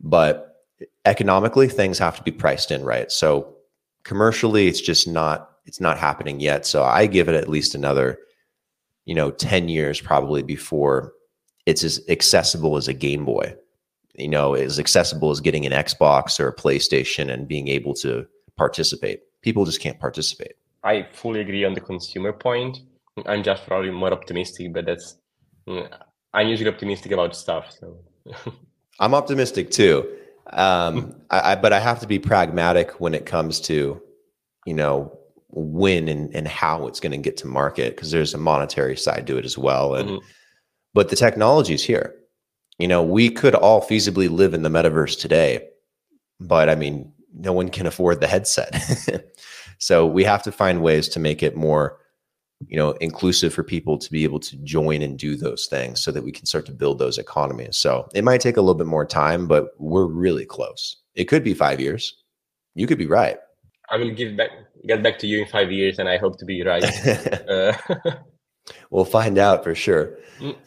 But 0.01 0.57
economically, 1.05 1.69
things 1.69 1.99
have 1.99 2.17
to 2.17 2.23
be 2.25 2.33
priced 2.33 2.73
in 2.73 2.85
right. 2.85 3.11
So 3.11 3.55
commercially, 4.05 4.67
it's 4.67 4.81
just 4.81 5.07
not 5.07 5.51
it's 5.65 5.81
not 5.81 5.97
happening 5.97 6.41
yet. 6.41 6.67
So 6.67 6.83
I 6.83 7.07
give 7.07 7.29
it 7.29 7.37
at 7.37 7.49
least 7.49 7.75
another, 7.75 8.19
you 9.07 9.15
know, 9.15 9.31
10 9.31 9.69
years 9.69 10.01
probably 10.01 10.43
before 10.43 11.13
it's 11.67 11.85
as 11.85 12.01
accessible 12.09 12.77
as 12.77 12.89
a 12.89 12.93
Game 12.93 13.25
Boy, 13.25 13.55
you 14.15 14.29
know, 14.29 14.55
as 14.55 14.79
accessible 14.79 15.31
as 15.31 15.41
getting 15.41 15.67
an 15.67 15.73
Xbox 15.73 16.39
or 16.39 16.49
a 16.49 16.55
PlayStation 16.55 17.33
and 17.33 17.49
being 17.49 17.69
able 17.69 17.95
to 17.95 18.27
participate. 18.57 19.21
people 19.43 19.65
just 19.65 19.81
can't 19.81 19.99
participate. 20.01 20.55
I 20.85 21.07
fully 21.13 21.41
agree 21.41 21.65
on 21.65 21.75
the 21.75 21.81
consumer 21.81 22.33
point. 22.33 22.79
I'm 23.27 23.43
just 23.43 23.67
probably 23.67 23.91
more 23.91 24.13
optimistic, 24.13 24.73
but 24.73 24.87
that's 24.87 25.17
mm, 25.69 25.89
I'm 26.33 26.49
usually 26.49 26.71
optimistic 26.71 27.13
about 27.13 27.35
stuff. 27.37 27.77
So 27.79 27.99
I'm 29.01 29.15
optimistic 29.15 29.71
too. 29.71 30.09
Um, 30.53 31.15
I, 31.31 31.53
I, 31.53 31.55
but 31.57 31.73
I 31.73 31.81
have 31.81 32.01
to 32.01 32.07
be 32.07 32.19
pragmatic 32.19 33.01
when 33.01 33.15
it 33.15 33.27
comes 33.27 33.61
to, 33.63 34.01
you 34.67 34.75
know, 34.75 35.19
when 35.49 36.09
and, 36.09 36.35
and 36.35 36.47
how 36.47 36.87
it's 36.87 37.01
going 37.01 37.13
to 37.13 37.19
get 37.19 37.37
to 37.39 37.47
market 37.47 37.95
because 37.95 38.11
there's 38.11 38.35
a 38.35 38.39
monetary 38.39 38.97
side 38.97 39.27
to 39.29 39.39
it 39.39 39.45
as 39.45 39.57
well. 39.57 39.95
And 39.95 40.11
mm-hmm. 40.11 40.27
but 40.93 41.09
the 41.09 41.17
technology 41.17 41.75
is 41.75 41.85
here. 41.85 42.15
You 42.79 42.89
know, 42.89 43.03
we 43.03 43.31
could 43.31 43.55
all 43.55 43.81
feasibly 43.81 44.29
live 44.29 44.55
in 44.55 44.63
the 44.63 44.69
metaverse 44.69 45.19
today, 45.19 45.69
but 46.41 46.69
I 46.69 46.75
mean, 46.75 47.13
no 47.33 47.53
one 47.53 47.69
can 47.69 47.87
afford 47.87 48.21
the 48.21 48.27
headset. 48.27 48.75
so 49.79 50.07
we 50.07 50.25
have 50.25 50.43
to 50.45 50.53
find 50.53 50.83
ways 50.83 51.09
to 51.11 51.21
make 51.21 51.43
it 51.43 51.57
more 51.57 51.99
you 52.69 52.77
know 52.77 52.93
inclusive 52.93 53.53
for 53.53 53.63
people 53.63 53.99
to 53.99 54.11
be 54.11 54.25
able 54.25 54.39
to 54.41 54.57
join 54.59 55.03
and 55.03 55.19
do 55.19 55.37
those 55.37 55.67
things 55.67 56.03
so 56.03 56.11
that 56.13 56.25
we 56.25 56.33
can 56.33 56.47
start 56.47 56.67
to 56.67 56.73
build 56.73 56.99
those 56.99 57.19
economies. 57.19 57.77
So 57.77 58.09
it 58.15 58.25
might 58.25 58.41
take 58.41 58.57
a 58.57 58.61
little 58.61 58.75
bit 58.75 58.87
more 58.87 59.05
time 59.05 59.47
but 59.47 59.71
we're 59.79 60.07
really 60.07 60.47
close. 60.47 60.97
It 61.15 61.25
could 61.25 61.45
be 61.45 61.55
five 61.55 61.81
years. 61.81 62.23
You 62.75 62.87
could 62.87 62.99
be 62.99 63.07
right. 63.07 63.37
I 63.91 63.97
will 63.97 64.11
give 64.13 64.37
back 64.37 64.51
get 64.87 65.03
back 65.03 65.19
to 65.21 65.27
you 65.27 65.43
in 65.43 65.49
five 65.49 65.73
years 65.73 65.99
and 65.99 66.09
i 66.09 66.17
hope 66.17 66.39
to 66.39 66.45
be 66.45 66.63
right. 66.63 66.85
Uh. 67.49 67.77
we'll 68.91 69.05
find 69.05 69.39
out 69.39 69.65
for 69.65 69.75
sure. 69.75 70.19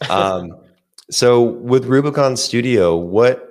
Um, 0.10 0.52
so 1.10 1.42
with 1.42 1.86
rubicon 1.86 2.36
studio 2.36 2.96
what 2.96 3.48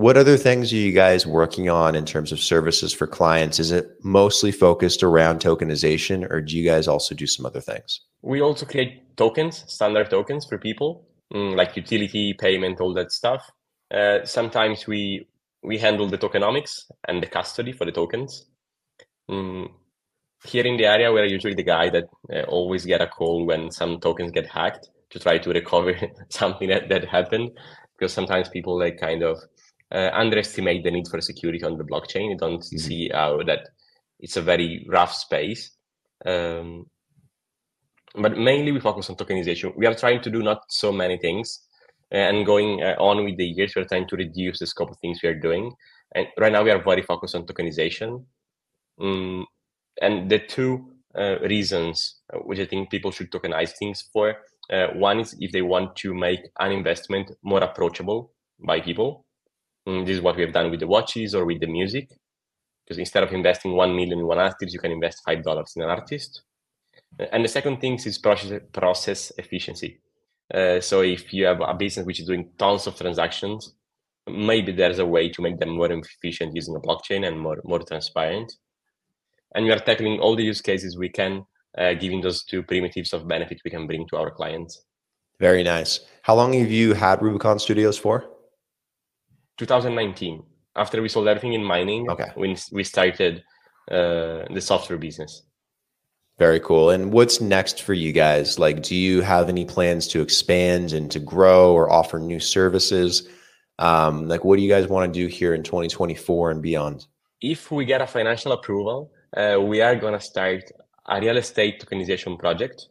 what 0.00 0.16
other 0.16 0.38
things 0.38 0.72
are 0.72 0.76
you 0.76 0.92
guys 0.92 1.26
working 1.26 1.68
on 1.68 1.94
in 1.94 2.06
terms 2.06 2.32
of 2.32 2.40
services 2.40 2.90
for 2.90 3.06
clients? 3.06 3.58
Is 3.58 3.70
it 3.70 4.02
mostly 4.02 4.50
focused 4.50 5.02
around 5.02 5.40
tokenization, 5.40 6.26
or 6.30 6.40
do 6.40 6.56
you 6.56 6.64
guys 6.64 6.88
also 6.88 7.14
do 7.14 7.26
some 7.26 7.44
other 7.44 7.60
things? 7.60 8.00
We 8.22 8.40
also 8.40 8.64
create 8.64 9.14
tokens, 9.18 9.62
standard 9.68 10.08
tokens 10.08 10.46
for 10.46 10.56
people, 10.56 11.06
mm, 11.34 11.54
like 11.54 11.76
utility, 11.76 12.32
payment, 12.32 12.80
all 12.80 12.94
that 12.94 13.12
stuff. 13.12 13.50
Uh, 13.90 14.24
sometimes 14.24 14.86
we 14.86 15.28
we 15.62 15.76
handle 15.76 16.08
the 16.08 16.16
tokenomics 16.16 16.90
and 17.06 17.22
the 17.22 17.26
custody 17.26 17.72
for 17.72 17.84
the 17.84 17.92
tokens. 17.92 18.46
Mm, 19.30 19.68
here 20.46 20.64
in 20.64 20.78
the 20.78 20.86
area, 20.86 21.12
we're 21.12 21.26
usually 21.26 21.52
the 21.52 21.62
guy 21.62 21.90
that 21.90 22.04
uh, 22.34 22.44
always 22.48 22.86
get 22.86 23.02
a 23.02 23.06
call 23.06 23.44
when 23.44 23.70
some 23.70 24.00
tokens 24.00 24.32
get 24.32 24.46
hacked 24.46 24.88
to 25.10 25.18
try 25.18 25.38
to 25.38 25.50
recover 25.50 25.94
something 26.28 26.68
that, 26.68 26.88
that 26.88 27.08
happened, 27.08 27.50
because 27.98 28.12
sometimes 28.12 28.48
people 28.48 28.78
like 28.78 28.98
kind 28.98 29.22
of 29.22 29.38
uh, 29.92 30.10
underestimate 30.12 30.84
the 30.84 30.90
need 30.90 31.08
for 31.08 31.20
security 31.20 31.62
on 31.64 31.76
the 31.76 31.84
blockchain. 31.84 32.30
You 32.30 32.36
don't 32.36 32.60
mm-hmm. 32.60 32.78
see 32.78 33.10
how 33.12 33.42
that 33.44 33.68
it's 34.18 34.36
a 34.36 34.42
very 34.42 34.86
rough 34.88 35.12
space. 35.12 35.70
Um, 36.24 36.86
but 38.14 38.36
mainly 38.36 38.72
we 38.72 38.80
focus 38.80 39.08
on 39.08 39.16
tokenization. 39.16 39.76
We 39.76 39.86
are 39.86 39.94
trying 39.94 40.20
to 40.22 40.30
do 40.30 40.42
not 40.42 40.62
so 40.68 40.92
many 40.92 41.16
things. 41.18 41.60
Uh, 42.12 42.16
and 42.16 42.44
going 42.44 42.82
uh, 42.82 42.96
on 42.98 43.24
with 43.24 43.36
the 43.36 43.46
years, 43.46 43.72
we're 43.74 43.84
trying 43.84 44.08
to 44.08 44.16
reduce 44.16 44.58
the 44.58 44.66
scope 44.66 44.90
of 44.90 44.98
things 44.98 45.20
we 45.22 45.28
are 45.28 45.38
doing. 45.38 45.72
And 46.14 46.26
right 46.38 46.50
now 46.50 46.64
we 46.64 46.70
are 46.72 46.82
very 46.82 47.02
focused 47.02 47.36
on 47.36 47.46
tokenization. 47.46 48.24
Um, 49.00 49.46
and 50.02 50.28
the 50.28 50.40
two 50.40 50.92
uh, 51.16 51.38
reasons 51.40 52.20
uh, 52.32 52.38
which 52.38 52.58
I 52.58 52.66
think 52.66 52.90
people 52.90 53.10
should 53.10 53.30
tokenize 53.30 53.72
things 53.78 54.08
for. 54.12 54.34
Uh, 54.70 54.88
one 54.94 55.20
is 55.20 55.34
if 55.40 55.50
they 55.52 55.62
want 55.62 55.96
to 55.96 56.14
make 56.14 56.40
an 56.58 56.72
investment 56.72 57.30
more 57.42 57.62
approachable 57.62 58.32
by 58.58 58.80
people. 58.80 59.24
Mm, 59.88 60.06
this 60.06 60.16
is 60.16 60.22
what 60.22 60.36
we 60.36 60.42
have 60.42 60.52
done 60.52 60.70
with 60.70 60.80
the 60.80 60.86
watches 60.86 61.34
or 61.34 61.44
with 61.44 61.60
the 61.60 61.66
music. 61.66 62.10
Because 62.84 62.98
instead 62.98 63.22
of 63.22 63.32
investing 63.32 63.72
1 63.72 63.94
million 63.94 64.18
in 64.18 64.26
one 64.26 64.38
artist, 64.38 64.72
you 64.72 64.78
can 64.78 64.92
invest 64.92 65.22
$5 65.26 65.76
in 65.76 65.82
an 65.82 65.90
artist. 65.90 66.42
And 67.32 67.44
the 67.44 67.48
second 67.48 67.80
thing 67.80 67.94
is 67.94 68.18
process, 68.18 68.60
process 68.72 69.32
efficiency. 69.38 70.00
Uh, 70.52 70.80
so 70.80 71.02
if 71.02 71.32
you 71.32 71.46
have 71.46 71.60
a 71.60 71.74
business 71.74 72.06
which 72.06 72.20
is 72.20 72.26
doing 72.26 72.50
tons 72.58 72.86
of 72.86 72.96
transactions, 72.96 73.74
maybe 74.28 74.72
there's 74.72 74.98
a 74.98 75.06
way 75.06 75.28
to 75.28 75.42
make 75.42 75.58
them 75.58 75.70
more 75.70 75.90
efficient 75.90 76.54
using 76.54 76.74
a 76.76 76.80
blockchain 76.80 77.26
and 77.26 77.38
more, 77.38 77.60
more 77.64 77.80
transparent. 77.80 78.52
And 79.54 79.64
we 79.64 79.72
are 79.72 79.78
tackling 79.78 80.20
all 80.20 80.36
the 80.36 80.44
use 80.44 80.60
cases 80.60 80.96
we 80.96 81.08
can, 81.08 81.44
uh, 81.78 81.94
giving 81.94 82.20
those 82.20 82.44
two 82.44 82.62
primitives 82.62 83.12
of 83.12 83.26
benefit 83.28 83.60
we 83.64 83.70
can 83.70 83.86
bring 83.86 84.06
to 84.08 84.16
our 84.16 84.30
clients. 84.30 84.82
Very 85.38 85.62
nice. 85.62 86.00
How 86.22 86.34
long 86.34 86.52
have 86.54 86.70
you 86.70 86.92
had 86.92 87.22
Rubicon 87.22 87.58
Studios 87.58 87.96
for? 87.96 88.24
2019 89.58 90.42
after 90.76 91.02
we 91.02 91.08
sold 91.08 91.28
everything 91.28 91.54
in 91.54 91.64
mining 91.64 92.08
okay. 92.10 92.30
when 92.34 92.56
we 92.72 92.84
started 92.84 93.42
uh, 93.90 94.44
the 94.54 94.60
software 94.60 94.98
business. 94.98 95.42
Very 96.38 96.60
cool. 96.60 96.90
And 96.90 97.12
what's 97.12 97.40
next 97.40 97.82
for 97.82 97.92
you 97.92 98.12
guys? 98.12 98.58
Like 98.58 98.82
do 98.82 98.94
you 98.94 99.20
have 99.20 99.48
any 99.48 99.64
plans 99.64 100.06
to 100.08 100.22
expand 100.22 100.92
and 100.92 101.10
to 101.10 101.18
grow 101.18 101.74
or 101.74 101.90
offer 101.90 102.18
new 102.18 102.40
services? 102.40 103.28
Um, 103.78 104.28
like 104.28 104.44
what 104.44 104.56
do 104.56 104.62
you 104.62 104.70
guys 104.70 104.88
want 104.88 105.12
to 105.12 105.20
do 105.20 105.26
here 105.26 105.54
in 105.54 105.62
2024 105.62 106.50
and 106.50 106.62
beyond? 106.62 107.06
If 107.42 107.70
we 107.70 107.84
get 107.84 108.00
a 108.00 108.06
financial 108.06 108.52
approval 108.52 109.10
uh, 109.36 109.58
we 109.60 109.80
are 109.80 109.94
going 109.94 110.12
to 110.12 110.20
start 110.20 110.64
a 111.10 111.20
real 111.20 111.36
estate 111.36 111.82
tokenization 111.82 112.38
project 112.38 112.88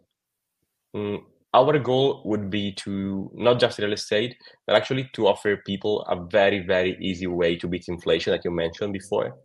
mm, 0.95 1.19
our 1.53 1.79
goal 1.79 2.21
would 2.25 2.49
be 2.49 2.71
to 2.73 3.31
not 3.33 3.59
just 3.59 3.79
real 3.79 3.93
estate, 3.93 4.35
but 4.67 4.75
actually 4.75 5.09
to 5.13 5.27
offer 5.27 5.57
people 5.65 6.01
a 6.03 6.23
very, 6.27 6.59
very 6.59 6.97
easy 7.01 7.27
way 7.27 7.55
to 7.55 7.67
beat 7.67 7.87
inflation, 7.87 8.31
like 8.31 8.43
you 8.43 8.51
mentioned 8.51 8.93
before. 8.93 9.35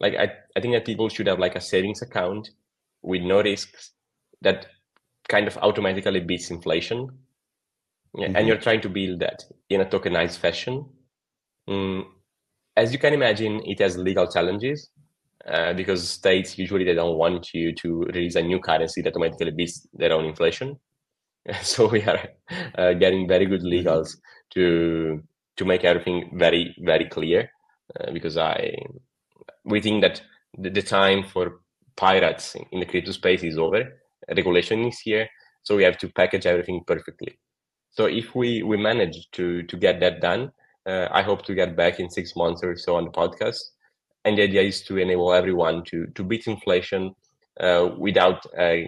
Like 0.00 0.14
I, 0.14 0.32
I 0.56 0.60
think 0.60 0.74
that 0.74 0.84
people 0.84 1.08
should 1.08 1.28
have 1.28 1.38
like 1.38 1.54
a 1.54 1.60
savings 1.60 2.02
account 2.02 2.50
with 3.02 3.22
no 3.22 3.42
risks 3.42 3.92
that 4.42 4.66
kind 5.28 5.46
of 5.46 5.56
automatically 5.58 6.20
beats 6.20 6.50
inflation. 6.50 7.08
Mm-hmm. 8.16 8.34
And 8.34 8.48
you're 8.48 8.56
trying 8.56 8.80
to 8.80 8.88
build 8.88 9.20
that 9.20 9.44
in 9.68 9.82
a 9.82 9.86
tokenized 9.86 10.38
fashion. 10.38 10.84
Mm, 11.68 12.04
as 12.76 12.92
you 12.92 12.98
can 12.98 13.14
imagine, 13.14 13.60
it 13.64 13.78
has 13.78 13.96
legal 13.96 14.26
challenges 14.26 14.90
uh, 15.46 15.72
because 15.72 16.08
states 16.08 16.58
usually 16.58 16.84
they 16.84 16.94
don't 16.94 17.16
want 17.16 17.54
you 17.54 17.74
to 17.74 18.02
release 18.02 18.34
a 18.34 18.42
new 18.42 18.58
currency 18.58 19.00
that 19.02 19.10
automatically 19.10 19.50
beats 19.50 19.86
their 19.94 20.12
own 20.12 20.24
inflation. 20.24 20.78
so 21.62 21.88
we 21.88 22.02
are 22.02 22.28
uh, 22.76 22.92
getting 22.94 23.26
very 23.26 23.46
good 23.46 23.62
mm-hmm. 23.62 23.88
legals 23.88 24.16
to 24.50 25.22
to 25.56 25.64
make 25.64 25.84
everything 25.84 26.30
very 26.34 26.74
very 26.80 27.06
clear 27.06 27.50
uh, 27.98 28.10
because 28.12 28.36
I 28.36 28.74
we 29.64 29.80
think 29.80 30.02
that 30.02 30.22
the, 30.56 30.70
the, 30.70 30.82
time 30.82 31.22
for 31.22 31.60
pirates 31.96 32.56
in 32.72 32.80
the 32.80 32.86
crypto 32.86 33.12
space 33.12 33.42
is 33.42 33.58
over. 33.58 33.84
Regulation 34.28 34.84
is 34.84 34.98
here, 35.00 35.28
so 35.62 35.76
we 35.76 35.84
have 35.84 35.98
to 35.98 36.08
package 36.08 36.46
everything 36.46 36.82
perfectly. 36.86 37.38
So 37.90 38.06
if 38.06 38.34
we 38.34 38.62
we 38.62 38.76
manage 38.76 39.30
to 39.32 39.62
to 39.64 39.76
get 39.76 40.00
that 40.00 40.20
done, 40.20 40.52
uh, 40.86 41.08
I 41.10 41.22
hope 41.22 41.44
to 41.46 41.54
get 41.54 41.76
back 41.76 42.00
in 42.00 42.10
six 42.10 42.36
months 42.36 42.62
or 42.62 42.76
so 42.76 42.96
on 42.96 43.04
the 43.04 43.10
podcast. 43.10 43.60
And 44.24 44.36
the 44.36 44.42
idea 44.42 44.62
is 44.62 44.82
to 44.82 44.98
enable 44.98 45.32
everyone 45.32 45.82
to 45.84 46.06
to 46.14 46.22
beat 46.22 46.46
inflation 46.46 47.14
uh, 47.58 47.90
without 47.98 48.44
uh, 48.58 48.82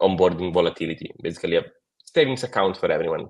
onboarding 0.00 0.52
volatility. 0.52 1.10
Basically, 1.22 1.56
a 1.56 1.64
savings 2.04 2.44
account 2.44 2.76
for 2.76 2.90
everyone. 2.90 3.28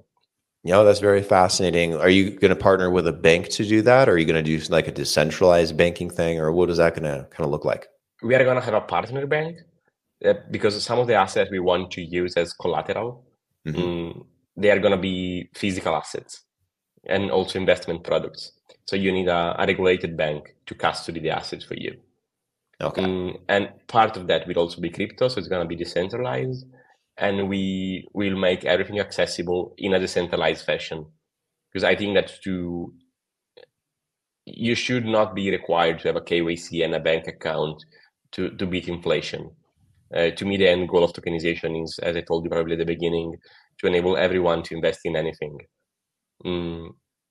Yeah, 0.64 0.82
that's 0.82 1.00
very 1.00 1.22
fascinating. 1.22 1.94
Are 1.96 2.10
you 2.10 2.30
going 2.30 2.50
to 2.50 2.56
partner 2.56 2.90
with 2.90 3.06
a 3.06 3.12
bank 3.12 3.48
to 3.50 3.64
do 3.64 3.80
that? 3.82 4.08
Or 4.08 4.12
are 4.12 4.18
you 4.18 4.26
going 4.26 4.44
to 4.44 4.58
do 4.58 4.58
like 4.70 4.88
a 4.88 4.92
decentralized 4.92 5.76
banking 5.76 6.10
thing? 6.10 6.40
Or 6.40 6.52
what 6.52 6.68
is 6.70 6.78
that 6.78 6.94
going 6.94 7.04
to 7.04 7.26
kind 7.30 7.44
of 7.44 7.50
look 7.50 7.64
like? 7.64 7.86
We 8.22 8.34
are 8.34 8.44
going 8.44 8.56
to 8.56 8.64
have 8.64 8.74
a 8.74 8.80
partner 8.80 9.26
bank 9.26 9.58
uh, 10.24 10.34
because 10.50 10.82
some 10.82 10.98
of 10.98 11.06
the 11.06 11.14
assets 11.14 11.50
we 11.50 11.60
want 11.60 11.92
to 11.92 12.02
use 12.02 12.34
as 12.34 12.52
collateral, 12.52 13.24
mm-hmm. 13.66 13.82
um, 13.82 14.26
they 14.56 14.70
are 14.70 14.80
going 14.80 14.92
to 14.92 15.00
be 15.00 15.48
physical 15.54 15.94
assets 15.94 16.42
and 17.06 17.30
also 17.30 17.58
investment 17.58 18.02
products. 18.02 18.52
So 18.88 18.96
you 18.96 19.12
need 19.12 19.28
a, 19.28 19.54
a 19.58 19.66
regulated 19.66 20.16
bank 20.16 20.54
to 20.64 20.74
custody 20.74 21.20
the 21.20 21.28
assets 21.28 21.62
for 21.62 21.74
you. 21.74 21.98
Okay. 22.80 23.04
Um, 23.04 23.36
and 23.46 23.68
part 23.86 24.16
of 24.16 24.28
that 24.28 24.46
will 24.46 24.58
also 24.58 24.80
be 24.80 24.88
crypto. 24.88 25.28
So 25.28 25.38
it's 25.38 25.48
going 25.48 25.60
to 25.60 25.68
be 25.68 25.76
decentralized 25.76 26.64
and 27.18 27.50
we 27.50 28.08
will 28.14 28.36
make 28.36 28.64
everything 28.64 28.98
accessible 28.98 29.74
in 29.76 29.92
a 29.92 30.00
decentralized 30.00 30.64
fashion 30.64 31.04
because 31.70 31.84
i 31.84 31.94
think 31.94 32.14
that 32.14 32.32
to 32.42 32.92
you 34.46 34.74
should 34.74 35.04
not 35.04 35.34
be 35.34 35.50
required 35.50 35.98
to 35.98 36.08
have 36.08 36.16
a 36.16 36.20
kyc 36.20 36.84
and 36.84 36.94
a 36.94 37.00
bank 37.00 37.26
account 37.26 37.84
to, 38.30 38.50
to 38.56 38.66
beat 38.66 38.88
inflation 38.88 39.50
uh, 40.14 40.30
to 40.30 40.46
me 40.46 40.56
the 40.56 40.68
end 40.68 40.88
goal 40.88 41.04
of 41.04 41.12
tokenization 41.12 41.82
is 41.82 41.98
as 42.02 42.16
i 42.16 42.20
told 42.20 42.44
you 42.44 42.50
probably 42.50 42.74
at 42.74 42.78
the 42.78 42.84
beginning 42.84 43.36
to 43.78 43.86
enable 43.86 44.16
everyone 44.16 44.62
to 44.62 44.74
invest 44.74 45.00
in 45.04 45.16
anything 45.16 45.58
mm, 46.46 46.88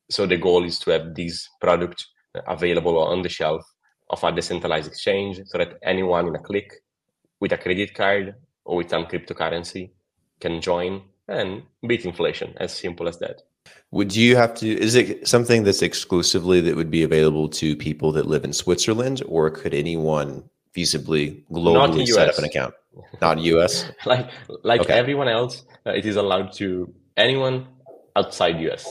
so 0.10 0.26
the 0.26 0.38
goal 0.38 0.64
is 0.64 0.80
to 0.80 0.92
have 0.92 1.16
this 1.16 1.50
product 1.60 2.08
available 2.48 2.98
on 2.98 3.22
the 3.22 3.30
shelf 3.30 3.64
of 4.10 4.24
a 4.24 4.32
decentralized 4.32 4.88
exchange 4.88 5.40
so 5.46 5.58
that 5.58 5.78
anyone 5.84 6.28
in 6.28 6.36
a 6.36 6.40
click 6.40 6.72
with 7.40 7.52
a 7.52 7.58
credit 7.58 7.94
card 7.94 8.36
or 8.66 8.78
with 8.78 8.90
some 8.90 9.06
cryptocurrency 9.06 9.92
can 10.40 10.62
join 10.62 11.02
and 11.28 11.64
beat 11.88 12.06
inflation. 12.06 12.54
As 12.58 12.74
simple 12.74 13.08
as 13.08 13.20
that. 13.20 13.42
Would 13.92 14.16
you 14.16 14.36
have 14.36 14.54
to? 14.56 14.68
Is 14.68 14.96
it 14.96 15.28
something 15.28 15.64
that's 15.64 15.82
exclusively 15.82 16.62
that 16.62 16.76
would 16.76 16.92
be 16.92 17.04
available 17.04 17.50
to 17.50 17.76
people 17.76 18.12
that 18.14 18.26
live 18.26 18.46
in 18.46 18.54
Switzerland, 18.54 19.22
or 19.28 19.50
could 19.50 19.74
anyone 19.74 20.44
feasibly 20.76 21.44
globally 21.52 22.08
set 22.08 22.30
up 22.30 22.38
an 22.38 22.46
account? 22.46 22.74
Not 23.22 23.40
US. 23.40 23.92
like 24.06 24.30
like 24.64 24.82
okay. 24.82 24.94
everyone 24.94 25.28
else, 25.28 25.64
uh, 25.86 25.92
it 25.92 26.06
is 26.06 26.16
allowed 26.16 26.54
to 26.54 26.94
anyone 27.18 27.68
outside 28.16 28.60
US. 28.62 28.88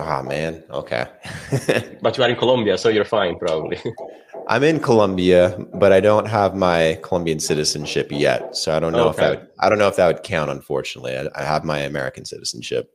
Ah 0.00 0.20
oh, 0.20 0.22
man, 0.22 0.62
okay. 0.70 1.06
but 2.02 2.16
you 2.16 2.22
are 2.22 2.30
in 2.30 2.36
Colombia, 2.36 2.78
so 2.78 2.88
you're 2.88 3.04
fine 3.04 3.36
probably. 3.38 3.78
I'm 4.48 4.62
in 4.62 4.80
Colombia, 4.80 5.58
but 5.74 5.92
I 5.92 6.00
don't 6.00 6.26
have 6.26 6.54
my 6.54 6.98
Colombian 7.02 7.40
citizenship 7.40 8.08
yet, 8.10 8.56
so 8.56 8.74
I 8.74 8.78
don't 8.78 8.92
know 8.92 9.08
okay. 9.08 9.10
if 9.10 9.16
that 9.16 9.30
would, 9.30 9.48
I 9.60 9.68
don't 9.68 9.78
know 9.78 9.88
if 9.88 9.96
that 9.96 10.06
would 10.06 10.22
count. 10.22 10.50
Unfortunately, 10.50 11.16
I, 11.18 11.26
I 11.34 11.44
have 11.44 11.64
my 11.64 11.80
American 11.80 12.24
citizenship. 12.24 12.90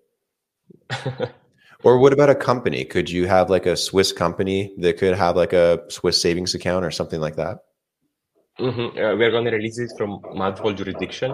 or 1.83 1.99
what 1.99 2.13
about 2.13 2.29
a 2.29 2.35
company? 2.35 2.85
Could 2.85 3.09
you 3.09 3.27
have 3.27 3.49
like 3.49 3.65
a 3.65 3.75
Swiss 3.75 4.11
company 4.11 4.73
that 4.79 4.97
could 4.97 5.15
have 5.15 5.35
like 5.35 5.53
a 5.53 5.83
Swiss 5.89 6.19
savings 6.21 6.55
account 6.55 6.85
or 6.85 6.91
something 6.91 7.19
like 7.19 7.35
that? 7.35 7.59
Mm-hmm. 8.59 8.97
Uh, 8.97 9.15
we're 9.15 9.31
going 9.31 9.45
to 9.45 9.51
release 9.51 9.77
it 9.77 9.91
from 9.97 10.21
multiple 10.33 10.73
jurisdiction, 10.73 11.31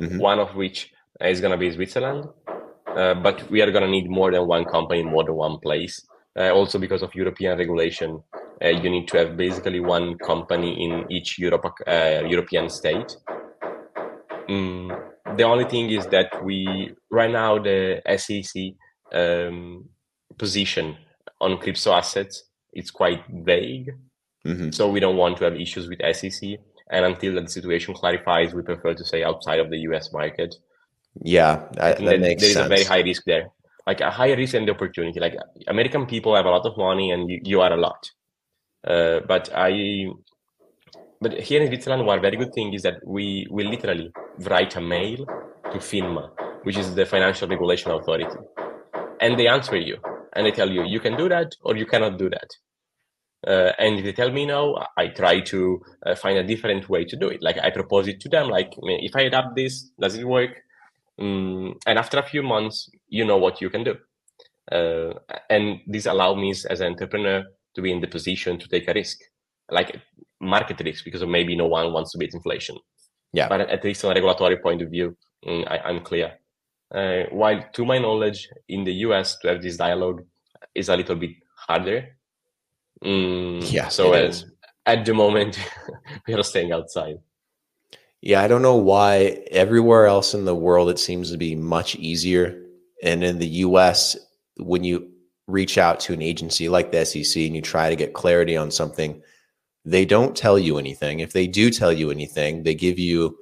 mm-hmm. 0.00 0.18
one 0.18 0.38
of 0.38 0.54
which 0.54 0.92
is 1.20 1.40
going 1.40 1.52
to 1.52 1.58
be 1.58 1.70
Switzerland. 1.72 2.28
Uh, 2.96 3.14
but 3.14 3.48
we 3.50 3.60
are 3.62 3.70
going 3.70 3.84
to 3.84 3.90
need 3.90 4.10
more 4.10 4.30
than 4.30 4.46
one 4.46 4.64
company 4.64 5.00
in 5.00 5.06
more 5.06 5.24
than 5.24 5.34
one 5.34 5.58
place. 5.58 6.06
Uh, 6.38 6.50
also 6.50 6.78
because 6.78 7.02
of 7.02 7.14
European 7.14 7.58
regulation, 7.58 8.22
uh, 8.64 8.68
you 8.68 8.90
need 8.90 9.08
to 9.08 9.18
have 9.18 9.36
basically 9.36 9.80
one 9.80 10.16
company 10.18 10.84
in 10.84 11.10
each 11.10 11.38
Europe, 11.38 11.64
uh, 11.86 12.22
European 12.26 12.68
state. 12.68 13.16
Mm, 14.48 15.36
the 15.36 15.42
only 15.42 15.64
thing 15.64 15.90
is 15.90 16.06
that 16.06 16.42
we 16.42 16.94
right 17.10 17.30
now 17.30 17.58
the 17.58 18.00
SEC 18.16 18.72
um, 19.12 19.84
position 20.38 20.96
on 21.40 21.58
crypto 21.58 21.92
assets 21.92 22.44
it's 22.72 22.90
quite 22.90 23.22
vague 23.28 23.90
Mm-hmm. 24.48 24.70
So 24.70 24.88
we 24.88 25.00
don't 25.00 25.16
want 25.16 25.36
to 25.38 25.44
have 25.44 25.56
issues 25.56 25.88
with 25.88 26.00
SEC. 26.14 26.58
And 26.90 27.04
until 27.04 27.34
the 27.34 27.46
situation 27.48 27.94
clarifies, 27.94 28.54
we 28.54 28.62
prefer 28.62 28.94
to 28.94 29.04
say 29.04 29.22
outside 29.22 29.60
of 29.60 29.70
the 29.70 29.78
US 29.90 30.12
market. 30.12 30.54
Yeah, 31.22 31.68
that, 31.72 31.98
that 31.98 32.20
makes 32.20 32.42
there 32.42 32.52
sense. 32.52 32.60
is 32.60 32.66
a 32.66 32.68
very 32.68 32.84
high 32.84 33.00
risk 33.00 33.24
there. 33.24 33.48
Like 33.86 34.00
a 34.00 34.10
high 34.10 34.32
risk 34.34 34.54
and 34.54 34.68
the 34.68 34.72
opportunity. 34.72 35.18
Like 35.18 35.34
American 35.66 36.06
people 36.06 36.36
have 36.36 36.46
a 36.46 36.50
lot 36.50 36.66
of 36.66 36.76
money 36.76 37.10
and 37.10 37.30
you, 37.30 37.40
you 37.42 37.60
are 37.60 37.72
a 37.72 37.76
lot. 37.76 38.10
Uh, 38.86 39.20
but 39.26 39.50
I, 39.54 40.06
but 41.20 41.40
here 41.40 41.60
in 41.60 41.68
Switzerland, 41.68 42.06
one 42.06 42.20
very 42.20 42.36
good 42.36 42.52
thing 42.54 42.72
is 42.74 42.82
that 42.82 43.04
we 43.06 43.46
will 43.50 43.66
literally 43.66 44.12
write 44.40 44.76
a 44.76 44.80
mail 44.80 45.16
to 45.72 45.78
FINMA, 45.78 46.30
which 46.62 46.76
is 46.76 46.94
the 46.94 47.04
financial 47.04 47.48
regulation 47.48 47.90
authority, 47.90 48.38
and 49.20 49.38
they 49.38 49.48
answer 49.48 49.76
you 49.76 49.98
and 50.34 50.46
they 50.46 50.52
tell 50.52 50.70
you 50.70 50.84
you 50.84 51.00
can 51.00 51.16
do 51.16 51.28
that 51.28 51.52
or 51.62 51.76
you 51.76 51.86
cannot 51.86 52.18
do 52.18 52.30
that. 52.30 52.50
Uh, 53.46 53.72
and 53.78 53.98
if 53.98 54.04
they 54.04 54.12
tell 54.12 54.30
me 54.30 54.46
no, 54.46 54.84
I 54.96 55.08
try 55.08 55.40
to 55.40 55.80
uh, 56.06 56.14
find 56.14 56.38
a 56.38 56.44
different 56.44 56.88
way 56.88 57.04
to 57.04 57.16
do 57.16 57.28
it. 57.28 57.42
Like 57.42 57.58
I 57.58 57.70
propose 57.70 58.08
it 58.08 58.20
to 58.20 58.28
them, 58.28 58.48
like 58.48 58.72
if 58.82 59.14
I 59.14 59.22
adapt 59.22 59.56
this, 59.56 59.90
does 60.00 60.16
it 60.16 60.26
work? 60.26 60.50
Um, 61.18 61.74
and 61.86 61.98
after 61.98 62.18
a 62.18 62.22
few 62.22 62.42
months, 62.42 62.90
you 63.08 63.24
know 63.24 63.36
what 63.36 63.60
you 63.60 63.70
can 63.70 63.84
do. 63.84 63.96
Uh, 64.70 65.14
and 65.48 65.80
this 65.86 66.06
allows 66.06 66.36
me 66.36 66.50
as 66.50 66.80
an 66.80 66.92
entrepreneur 66.92 67.44
to 67.74 67.82
be 67.82 67.90
in 67.90 68.00
the 68.00 68.06
position 68.06 68.58
to 68.58 68.68
take 68.68 68.88
a 68.88 68.92
risk, 68.92 69.18
like 69.70 70.00
market 70.40 70.80
risk, 70.84 71.04
because 71.04 71.24
maybe 71.24 71.56
no 71.56 71.66
one 71.66 71.92
wants 71.92 72.12
to 72.12 72.18
beat 72.18 72.34
inflation. 72.34 72.76
Yeah. 73.32 73.48
But 73.48 73.62
at 73.62 73.84
least 73.84 74.00
from 74.00 74.10
a 74.10 74.14
regulatory 74.14 74.58
point 74.58 74.82
of 74.82 74.90
view, 74.90 75.16
um, 75.46 75.64
I, 75.68 75.90
am 75.90 76.00
clear. 76.00 76.34
Uh, 76.94 77.24
while 77.30 77.62
to 77.72 77.84
my 77.84 77.98
knowledge, 77.98 78.48
in 78.68 78.84
the 78.84 78.92
US, 79.06 79.36
to 79.38 79.48
have 79.48 79.62
this 79.62 79.76
dialogue 79.76 80.22
is 80.74 80.88
a 80.88 80.96
little 80.96 81.16
bit 81.16 81.32
harder 81.66 82.18
Mm, 83.04 83.70
yeah. 83.70 83.88
So 83.88 84.12
at 84.86 85.04
the 85.04 85.14
moment, 85.14 85.58
we 86.26 86.34
are 86.34 86.42
staying 86.42 86.72
outside. 86.72 87.16
Yeah, 88.20 88.42
I 88.42 88.48
don't 88.48 88.62
know 88.62 88.76
why 88.76 89.44
everywhere 89.50 90.06
else 90.06 90.34
in 90.34 90.44
the 90.44 90.54
world 90.54 90.90
it 90.90 90.98
seems 90.98 91.30
to 91.30 91.36
be 91.36 91.54
much 91.54 91.94
easier. 91.96 92.62
And 93.02 93.22
in 93.22 93.38
the 93.38 93.46
US, 93.46 94.16
when 94.56 94.82
you 94.82 95.08
reach 95.46 95.78
out 95.78 96.00
to 96.00 96.12
an 96.12 96.22
agency 96.22 96.68
like 96.68 96.90
the 96.90 97.04
SEC 97.04 97.42
and 97.42 97.54
you 97.54 97.62
try 97.62 97.88
to 97.88 97.96
get 97.96 98.14
clarity 98.14 98.56
on 98.56 98.70
something, 98.70 99.22
they 99.84 100.04
don't 100.04 100.36
tell 100.36 100.58
you 100.58 100.78
anything. 100.78 101.20
If 101.20 101.32
they 101.32 101.46
do 101.46 101.70
tell 101.70 101.92
you 101.92 102.10
anything, 102.10 102.64
they 102.64 102.74
give 102.74 102.98
you 102.98 103.38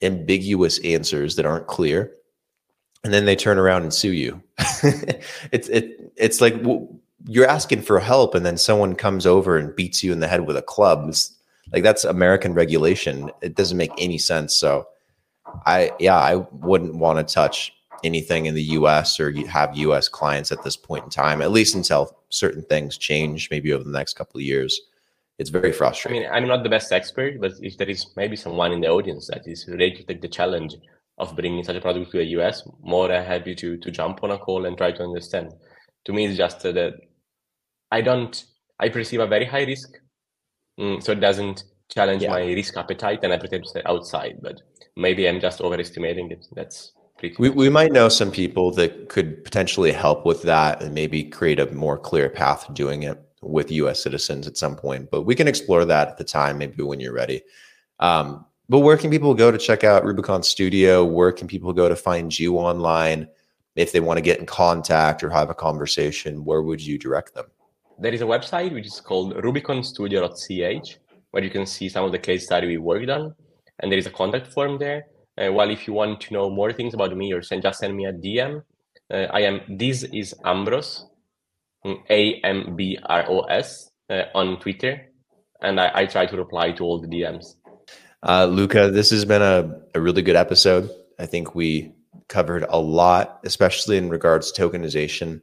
ambiguous 0.00 0.78
answers 0.84 1.36
that 1.36 1.46
aren't 1.46 1.66
clear. 1.66 2.12
And 3.02 3.12
then 3.12 3.26
they 3.26 3.36
turn 3.36 3.58
around 3.58 3.82
and 3.82 3.92
sue 3.92 4.12
you. 4.12 4.42
it's 5.52 5.68
it 5.68 6.12
it's 6.16 6.40
like 6.40 6.54
you're 7.26 7.46
asking 7.46 7.82
for 7.82 7.98
help 8.00 8.34
and 8.34 8.46
then 8.46 8.56
someone 8.56 8.94
comes 8.94 9.26
over 9.26 9.58
and 9.58 9.74
beats 9.76 10.02
you 10.02 10.12
in 10.12 10.20
the 10.20 10.28
head 10.28 10.46
with 10.46 10.56
a 10.56 10.62
club. 10.62 11.08
It's, 11.08 11.33
like 11.72 11.82
that's 11.82 12.04
American 12.04 12.54
regulation. 12.54 13.30
It 13.40 13.54
doesn't 13.54 13.76
make 13.76 13.92
any 13.98 14.18
sense. 14.18 14.54
So 14.54 14.88
I 15.66 15.92
yeah, 15.98 16.18
I 16.18 16.36
wouldn't 16.36 16.94
want 16.94 17.26
to 17.26 17.34
touch 17.34 17.72
anything 18.02 18.46
in 18.46 18.54
the 18.54 18.62
US 18.78 19.18
or 19.18 19.32
have 19.46 19.76
US 19.76 20.08
clients 20.08 20.52
at 20.52 20.62
this 20.62 20.76
point 20.76 21.04
in 21.04 21.10
time, 21.10 21.40
at 21.40 21.50
least 21.50 21.74
until 21.74 22.16
certain 22.28 22.62
things 22.62 22.98
change 22.98 23.48
maybe 23.50 23.72
over 23.72 23.84
the 23.84 23.90
next 23.90 24.14
couple 24.14 24.38
of 24.38 24.44
years. 24.44 24.80
It's 25.38 25.50
very 25.50 25.72
frustrating. 25.72 26.22
I 26.22 26.24
mean, 26.24 26.42
I'm 26.42 26.48
not 26.48 26.62
the 26.62 26.68
best 26.68 26.92
expert, 26.92 27.40
but 27.40 27.52
if 27.60 27.76
there 27.76 27.88
is 27.88 28.06
maybe 28.16 28.36
someone 28.36 28.70
in 28.72 28.80
the 28.80 28.88
audience 28.88 29.26
that 29.28 29.46
is 29.46 29.66
ready 29.68 29.92
to 29.96 30.04
take 30.04 30.20
the 30.20 30.28
challenge 30.28 30.76
of 31.18 31.34
bringing 31.34 31.64
such 31.64 31.76
a 31.76 31.80
product 31.80 32.12
to 32.12 32.18
the 32.18 32.26
US, 32.38 32.62
more 32.82 33.08
than 33.08 33.24
happy 33.24 33.54
to 33.56 33.76
to 33.78 33.90
jump 33.90 34.22
on 34.22 34.30
a 34.30 34.38
call 34.38 34.66
and 34.66 34.76
try 34.76 34.92
to 34.92 35.02
understand. 35.02 35.52
To 36.04 36.12
me, 36.12 36.26
it's 36.26 36.36
just 36.36 36.60
that 36.60 36.76
uh, 36.76 36.90
I 37.90 38.00
don't, 38.00 38.44
I 38.78 38.90
perceive 38.90 39.20
a 39.20 39.26
very 39.26 39.44
high 39.44 39.64
risk. 39.64 39.98
Mm, 40.78 41.02
so 41.02 41.12
it 41.12 41.20
doesn't 41.20 41.64
challenge 41.88 42.22
yeah. 42.22 42.30
my 42.30 42.44
risk 42.44 42.76
appetite 42.76 43.20
and 43.22 43.32
I 43.32 43.38
prefer 43.38 43.58
to 43.58 43.68
stay 43.68 43.82
outside, 43.86 44.38
but 44.42 44.60
maybe 44.96 45.28
I'm 45.28 45.40
just 45.40 45.60
overestimating 45.60 46.30
it. 46.30 46.46
That's 46.54 46.92
pretty. 47.18 47.36
We, 47.38 47.50
we 47.50 47.68
might 47.68 47.92
know 47.92 48.08
some 48.08 48.30
people 48.30 48.70
that 48.72 49.08
could 49.08 49.44
potentially 49.44 49.92
help 49.92 50.26
with 50.26 50.42
that 50.42 50.82
and 50.82 50.94
maybe 50.94 51.24
create 51.24 51.60
a 51.60 51.70
more 51.72 51.98
clear 51.98 52.28
path 52.28 52.72
doing 52.74 53.04
it 53.04 53.20
with 53.42 53.70
US 53.70 54.02
citizens 54.02 54.46
at 54.46 54.56
some 54.56 54.74
point, 54.74 55.10
but 55.10 55.22
we 55.22 55.34
can 55.34 55.48
explore 55.48 55.84
that 55.84 56.08
at 56.08 56.18
the 56.18 56.24
time, 56.24 56.58
maybe 56.58 56.82
when 56.82 57.00
you're 57.00 57.12
ready. 57.12 57.42
Um, 58.00 58.44
but 58.68 58.80
where 58.80 58.96
can 58.96 59.10
people 59.10 59.34
go 59.34 59.50
to 59.50 59.58
check 59.58 59.84
out 59.84 60.04
Rubicon 60.04 60.42
Studio? 60.42 61.04
Where 61.04 61.32
can 61.32 61.46
people 61.46 61.72
go 61.72 61.88
to 61.88 61.96
find 61.96 62.36
you 62.36 62.56
online? 62.56 63.28
If 63.76 63.92
they 63.92 64.00
want 64.00 64.16
to 64.16 64.22
get 64.22 64.38
in 64.38 64.46
contact 64.46 65.22
or 65.22 65.30
have 65.30 65.50
a 65.50 65.54
conversation, 65.54 66.44
where 66.44 66.62
would 66.62 66.80
you 66.80 66.96
direct 66.96 67.34
them? 67.34 67.46
There 67.98 68.12
is 68.12 68.22
a 68.22 68.26
website 68.26 68.72
which 68.72 68.86
is 68.86 69.00
called 69.00 69.34
rubiconstudio.ch 69.34 70.98
where 71.30 71.42
you 71.42 71.50
can 71.50 71.66
see 71.66 71.88
some 71.88 72.04
of 72.04 72.12
the 72.12 72.18
case 72.18 72.44
study 72.44 72.68
we 72.68 72.78
worked 72.78 73.10
on. 73.10 73.34
And 73.80 73.90
there 73.90 73.98
is 73.98 74.06
a 74.06 74.10
contact 74.10 74.52
form 74.52 74.78
there. 74.78 75.06
Uh, 75.36 75.52
while 75.52 75.68
if 75.68 75.88
you 75.88 75.92
want 75.92 76.20
to 76.20 76.32
know 76.32 76.48
more 76.48 76.72
things 76.72 76.94
about 76.94 77.16
me 77.16 77.32
or 77.32 77.42
send 77.42 77.62
just 77.62 77.80
send 77.80 77.96
me 77.96 78.04
a 78.04 78.12
dm 78.12 78.62
uh, 79.12 79.26
i 79.32 79.40
am 79.40 79.60
this 79.68 80.04
is 80.04 80.32
ambros 80.44 81.06
mm, 81.84 81.98
a-m-b-r-o-s 82.08 83.90
uh, 84.10 84.22
on 84.32 84.60
twitter. 84.60 85.10
And 85.60 85.80
I, 85.80 85.90
I, 85.92 86.06
try 86.06 86.26
to 86.26 86.36
reply 86.36 86.70
to 86.72 86.84
all 86.84 87.00
the 87.00 87.08
dms 87.08 87.56
uh, 88.22 88.46
luca 88.46 88.92
this 88.92 89.10
has 89.10 89.24
been 89.24 89.42
a, 89.42 89.80
a 89.96 90.00
really 90.00 90.22
good 90.22 90.36
episode. 90.36 90.88
I 91.18 91.26
think 91.26 91.56
we 91.56 91.92
covered 92.28 92.64
a 92.68 92.78
lot 92.78 93.40
especially 93.44 93.96
in 93.96 94.10
regards 94.10 94.52
to 94.52 94.68
tokenization 94.68 95.42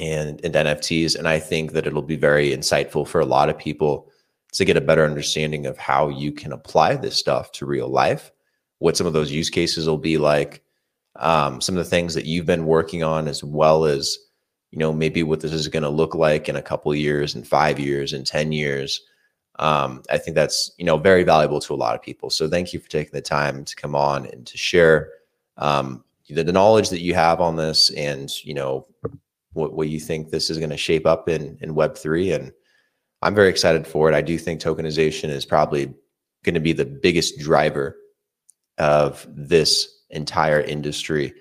and, 0.00 0.40
and 0.42 0.54
NFTs. 0.54 1.14
And 1.14 1.28
I 1.28 1.38
think 1.38 1.72
that 1.72 1.86
it'll 1.86 2.02
be 2.02 2.16
very 2.16 2.50
insightful 2.50 3.06
for 3.06 3.20
a 3.20 3.26
lot 3.26 3.50
of 3.50 3.58
people 3.58 4.10
to 4.52 4.64
get 4.64 4.76
a 4.76 4.80
better 4.80 5.04
understanding 5.04 5.66
of 5.66 5.76
how 5.76 6.08
you 6.08 6.32
can 6.32 6.52
apply 6.52 6.96
this 6.96 7.16
stuff 7.16 7.52
to 7.52 7.66
real 7.66 7.88
life, 7.88 8.32
what 8.78 8.96
some 8.96 9.06
of 9.06 9.12
those 9.12 9.30
use 9.30 9.50
cases 9.50 9.86
will 9.86 9.98
be 9.98 10.18
like, 10.18 10.62
um, 11.16 11.60
some 11.60 11.76
of 11.76 11.84
the 11.84 11.90
things 11.90 12.14
that 12.14 12.24
you've 12.24 12.46
been 12.46 12.66
working 12.66 13.02
on, 13.02 13.28
as 13.28 13.44
well 13.44 13.84
as, 13.84 14.16
you 14.70 14.78
know, 14.78 14.92
maybe 14.92 15.22
what 15.22 15.40
this 15.40 15.52
is 15.52 15.68
going 15.68 15.82
to 15.82 15.88
look 15.88 16.14
like 16.14 16.48
in 16.48 16.56
a 16.56 16.62
couple 16.62 16.94
years, 16.94 17.34
in 17.34 17.44
five 17.44 17.78
years, 17.78 18.12
in 18.12 18.24
10 18.24 18.52
years. 18.52 19.02
Um, 19.58 20.02
I 20.08 20.16
think 20.16 20.34
that's, 20.34 20.72
you 20.78 20.84
know, 20.84 20.96
very 20.96 21.24
valuable 21.24 21.60
to 21.60 21.74
a 21.74 21.76
lot 21.76 21.94
of 21.94 22.02
people. 22.02 22.30
So 22.30 22.48
thank 22.48 22.72
you 22.72 22.80
for 22.80 22.88
taking 22.88 23.12
the 23.12 23.20
time 23.20 23.64
to 23.64 23.76
come 23.76 23.94
on 23.94 24.26
and 24.26 24.46
to 24.46 24.56
share 24.56 25.10
um, 25.58 26.02
the, 26.28 26.42
the 26.42 26.52
knowledge 26.52 26.88
that 26.88 27.02
you 27.02 27.14
have 27.14 27.40
on 27.40 27.56
this 27.56 27.90
and, 27.90 28.30
you 28.42 28.54
know, 28.54 28.86
what, 29.52 29.72
what 29.74 29.88
you 29.88 30.00
think 30.00 30.30
this 30.30 30.50
is 30.50 30.58
going 30.58 30.70
to 30.70 30.76
shape 30.76 31.06
up 31.06 31.28
in 31.28 31.58
in 31.60 31.74
Web 31.74 31.96
three, 31.96 32.32
and 32.32 32.52
I'm 33.22 33.34
very 33.34 33.48
excited 33.48 33.86
for 33.86 34.08
it. 34.08 34.14
I 34.14 34.22
do 34.22 34.38
think 34.38 34.60
tokenization 34.60 35.28
is 35.28 35.44
probably 35.44 35.94
going 36.44 36.54
to 36.54 36.60
be 36.60 36.72
the 36.72 36.84
biggest 36.84 37.38
driver 37.38 37.96
of 38.78 39.26
this 39.28 39.88
entire 40.10 40.60
industry 40.60 41.34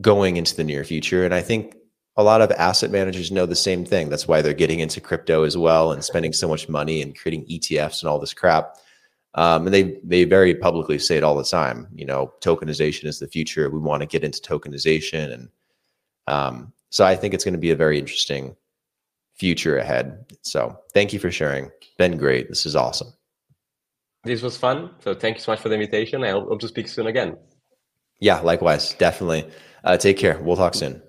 going 0.00 0.36
into 0.36 0.56
the 0.56 0.64
near 0.64 0.84
future, 0.84 1.24
and 1.24 1.34
I 1.34 1.40
think 1.40 1.76
a 2.16 2.22
lot 2.22 2.42
of 2.42 2.50
asset 2.52 2.90
managers 2.90 3.30
know 3.32 3.46
the 3.46 3.56
same 3.56 3.84
thing. 3.84 4.10
That's 4.10 4.28
why 4.28 4.42
they're 4.42 4.52
getting 4.52 4.80
into 4.80 5.00
crypto 5.00 5.44
as 5.44 5.56
well 5.56 5.92
and 5.92 6.04
spending 6.04 6.32
so 6.32 6.46
much 6.46 6.68
money 6.68 7.00
and 7.00 7.16
creating 7.16 7.46
ETFs 7.46 8.02
and 8.02 8.08
all 8.08 8.18
this 8.18 8.34
crap. 8.34 8.76
Um, 9.34 9.66
and 9.66 9.74
they 9.74 9.98
they 10.04 10.24
very 10.24 10.54
publicly 10.54 10.98
say 10.98 11.16
it 11.16 11.24
all 11.24 11.34
the 11.34 11.44
time. 11.44 11.88
You 11.94 12.04
know, 12.04 12.34
tokenization 12.40 13.06
is 13.06 13.18
the 13.18 13.28
future. 13.28 13.70
We 13.70 13.78
want 13.78 14.02
to 14.02 14.06
get 14.06 14.24
into 14.24 14.42
tokenization, 14.42 15.32
and 15.32 15.48
um, 16.26 16.72
so 16.92 17.06
I 17.06 17.16
think 17.16 17.32
it's 17.32 17.42
going 17.42 17.54
to 17.54 17.58
be 17.58 17.70
a 17.70 17.76
very 17.76 17.98
interesting 17.98 18.54
future 19.34 19.78
ahead. 19.78 20.26
So 20.42 20.78
thank 20.92 21.12
you 21.12 21.18
for 21.18 21.30
sharing. 21.30 21.70
Been 21.96 22.18
great. 22.18 22.50
This 22.50 22.66
is 22.66 22.76
awesome. 22.76 23.08
This 24.24 24.42
was 24.42 24.58
fun. 24.58 24.90
So 25.00 25.14
thank 25.14 25.38
you 25.38 25.42
so 25.42 25.52
much 25.52 25.60
for 25.60 25.70
the 25.70 25.74
invitation. 25.74 26.22
I 26.22 26.30
hope, 26.30 26.60
to 26.60 26.68
speak 26.68 26.88
soon 26.88 27.06
again. 27.06 27.36
Yeah, 28.20 28.40
likewise. 28.40 28.92
Definitely. 28.94 29.50
Uh, 29.82 29.96
take 29.96 30.18
care. 30.18 30.38
We'll 30.42 30.56
talk 30.56 30.74
soon. 30.74 31.02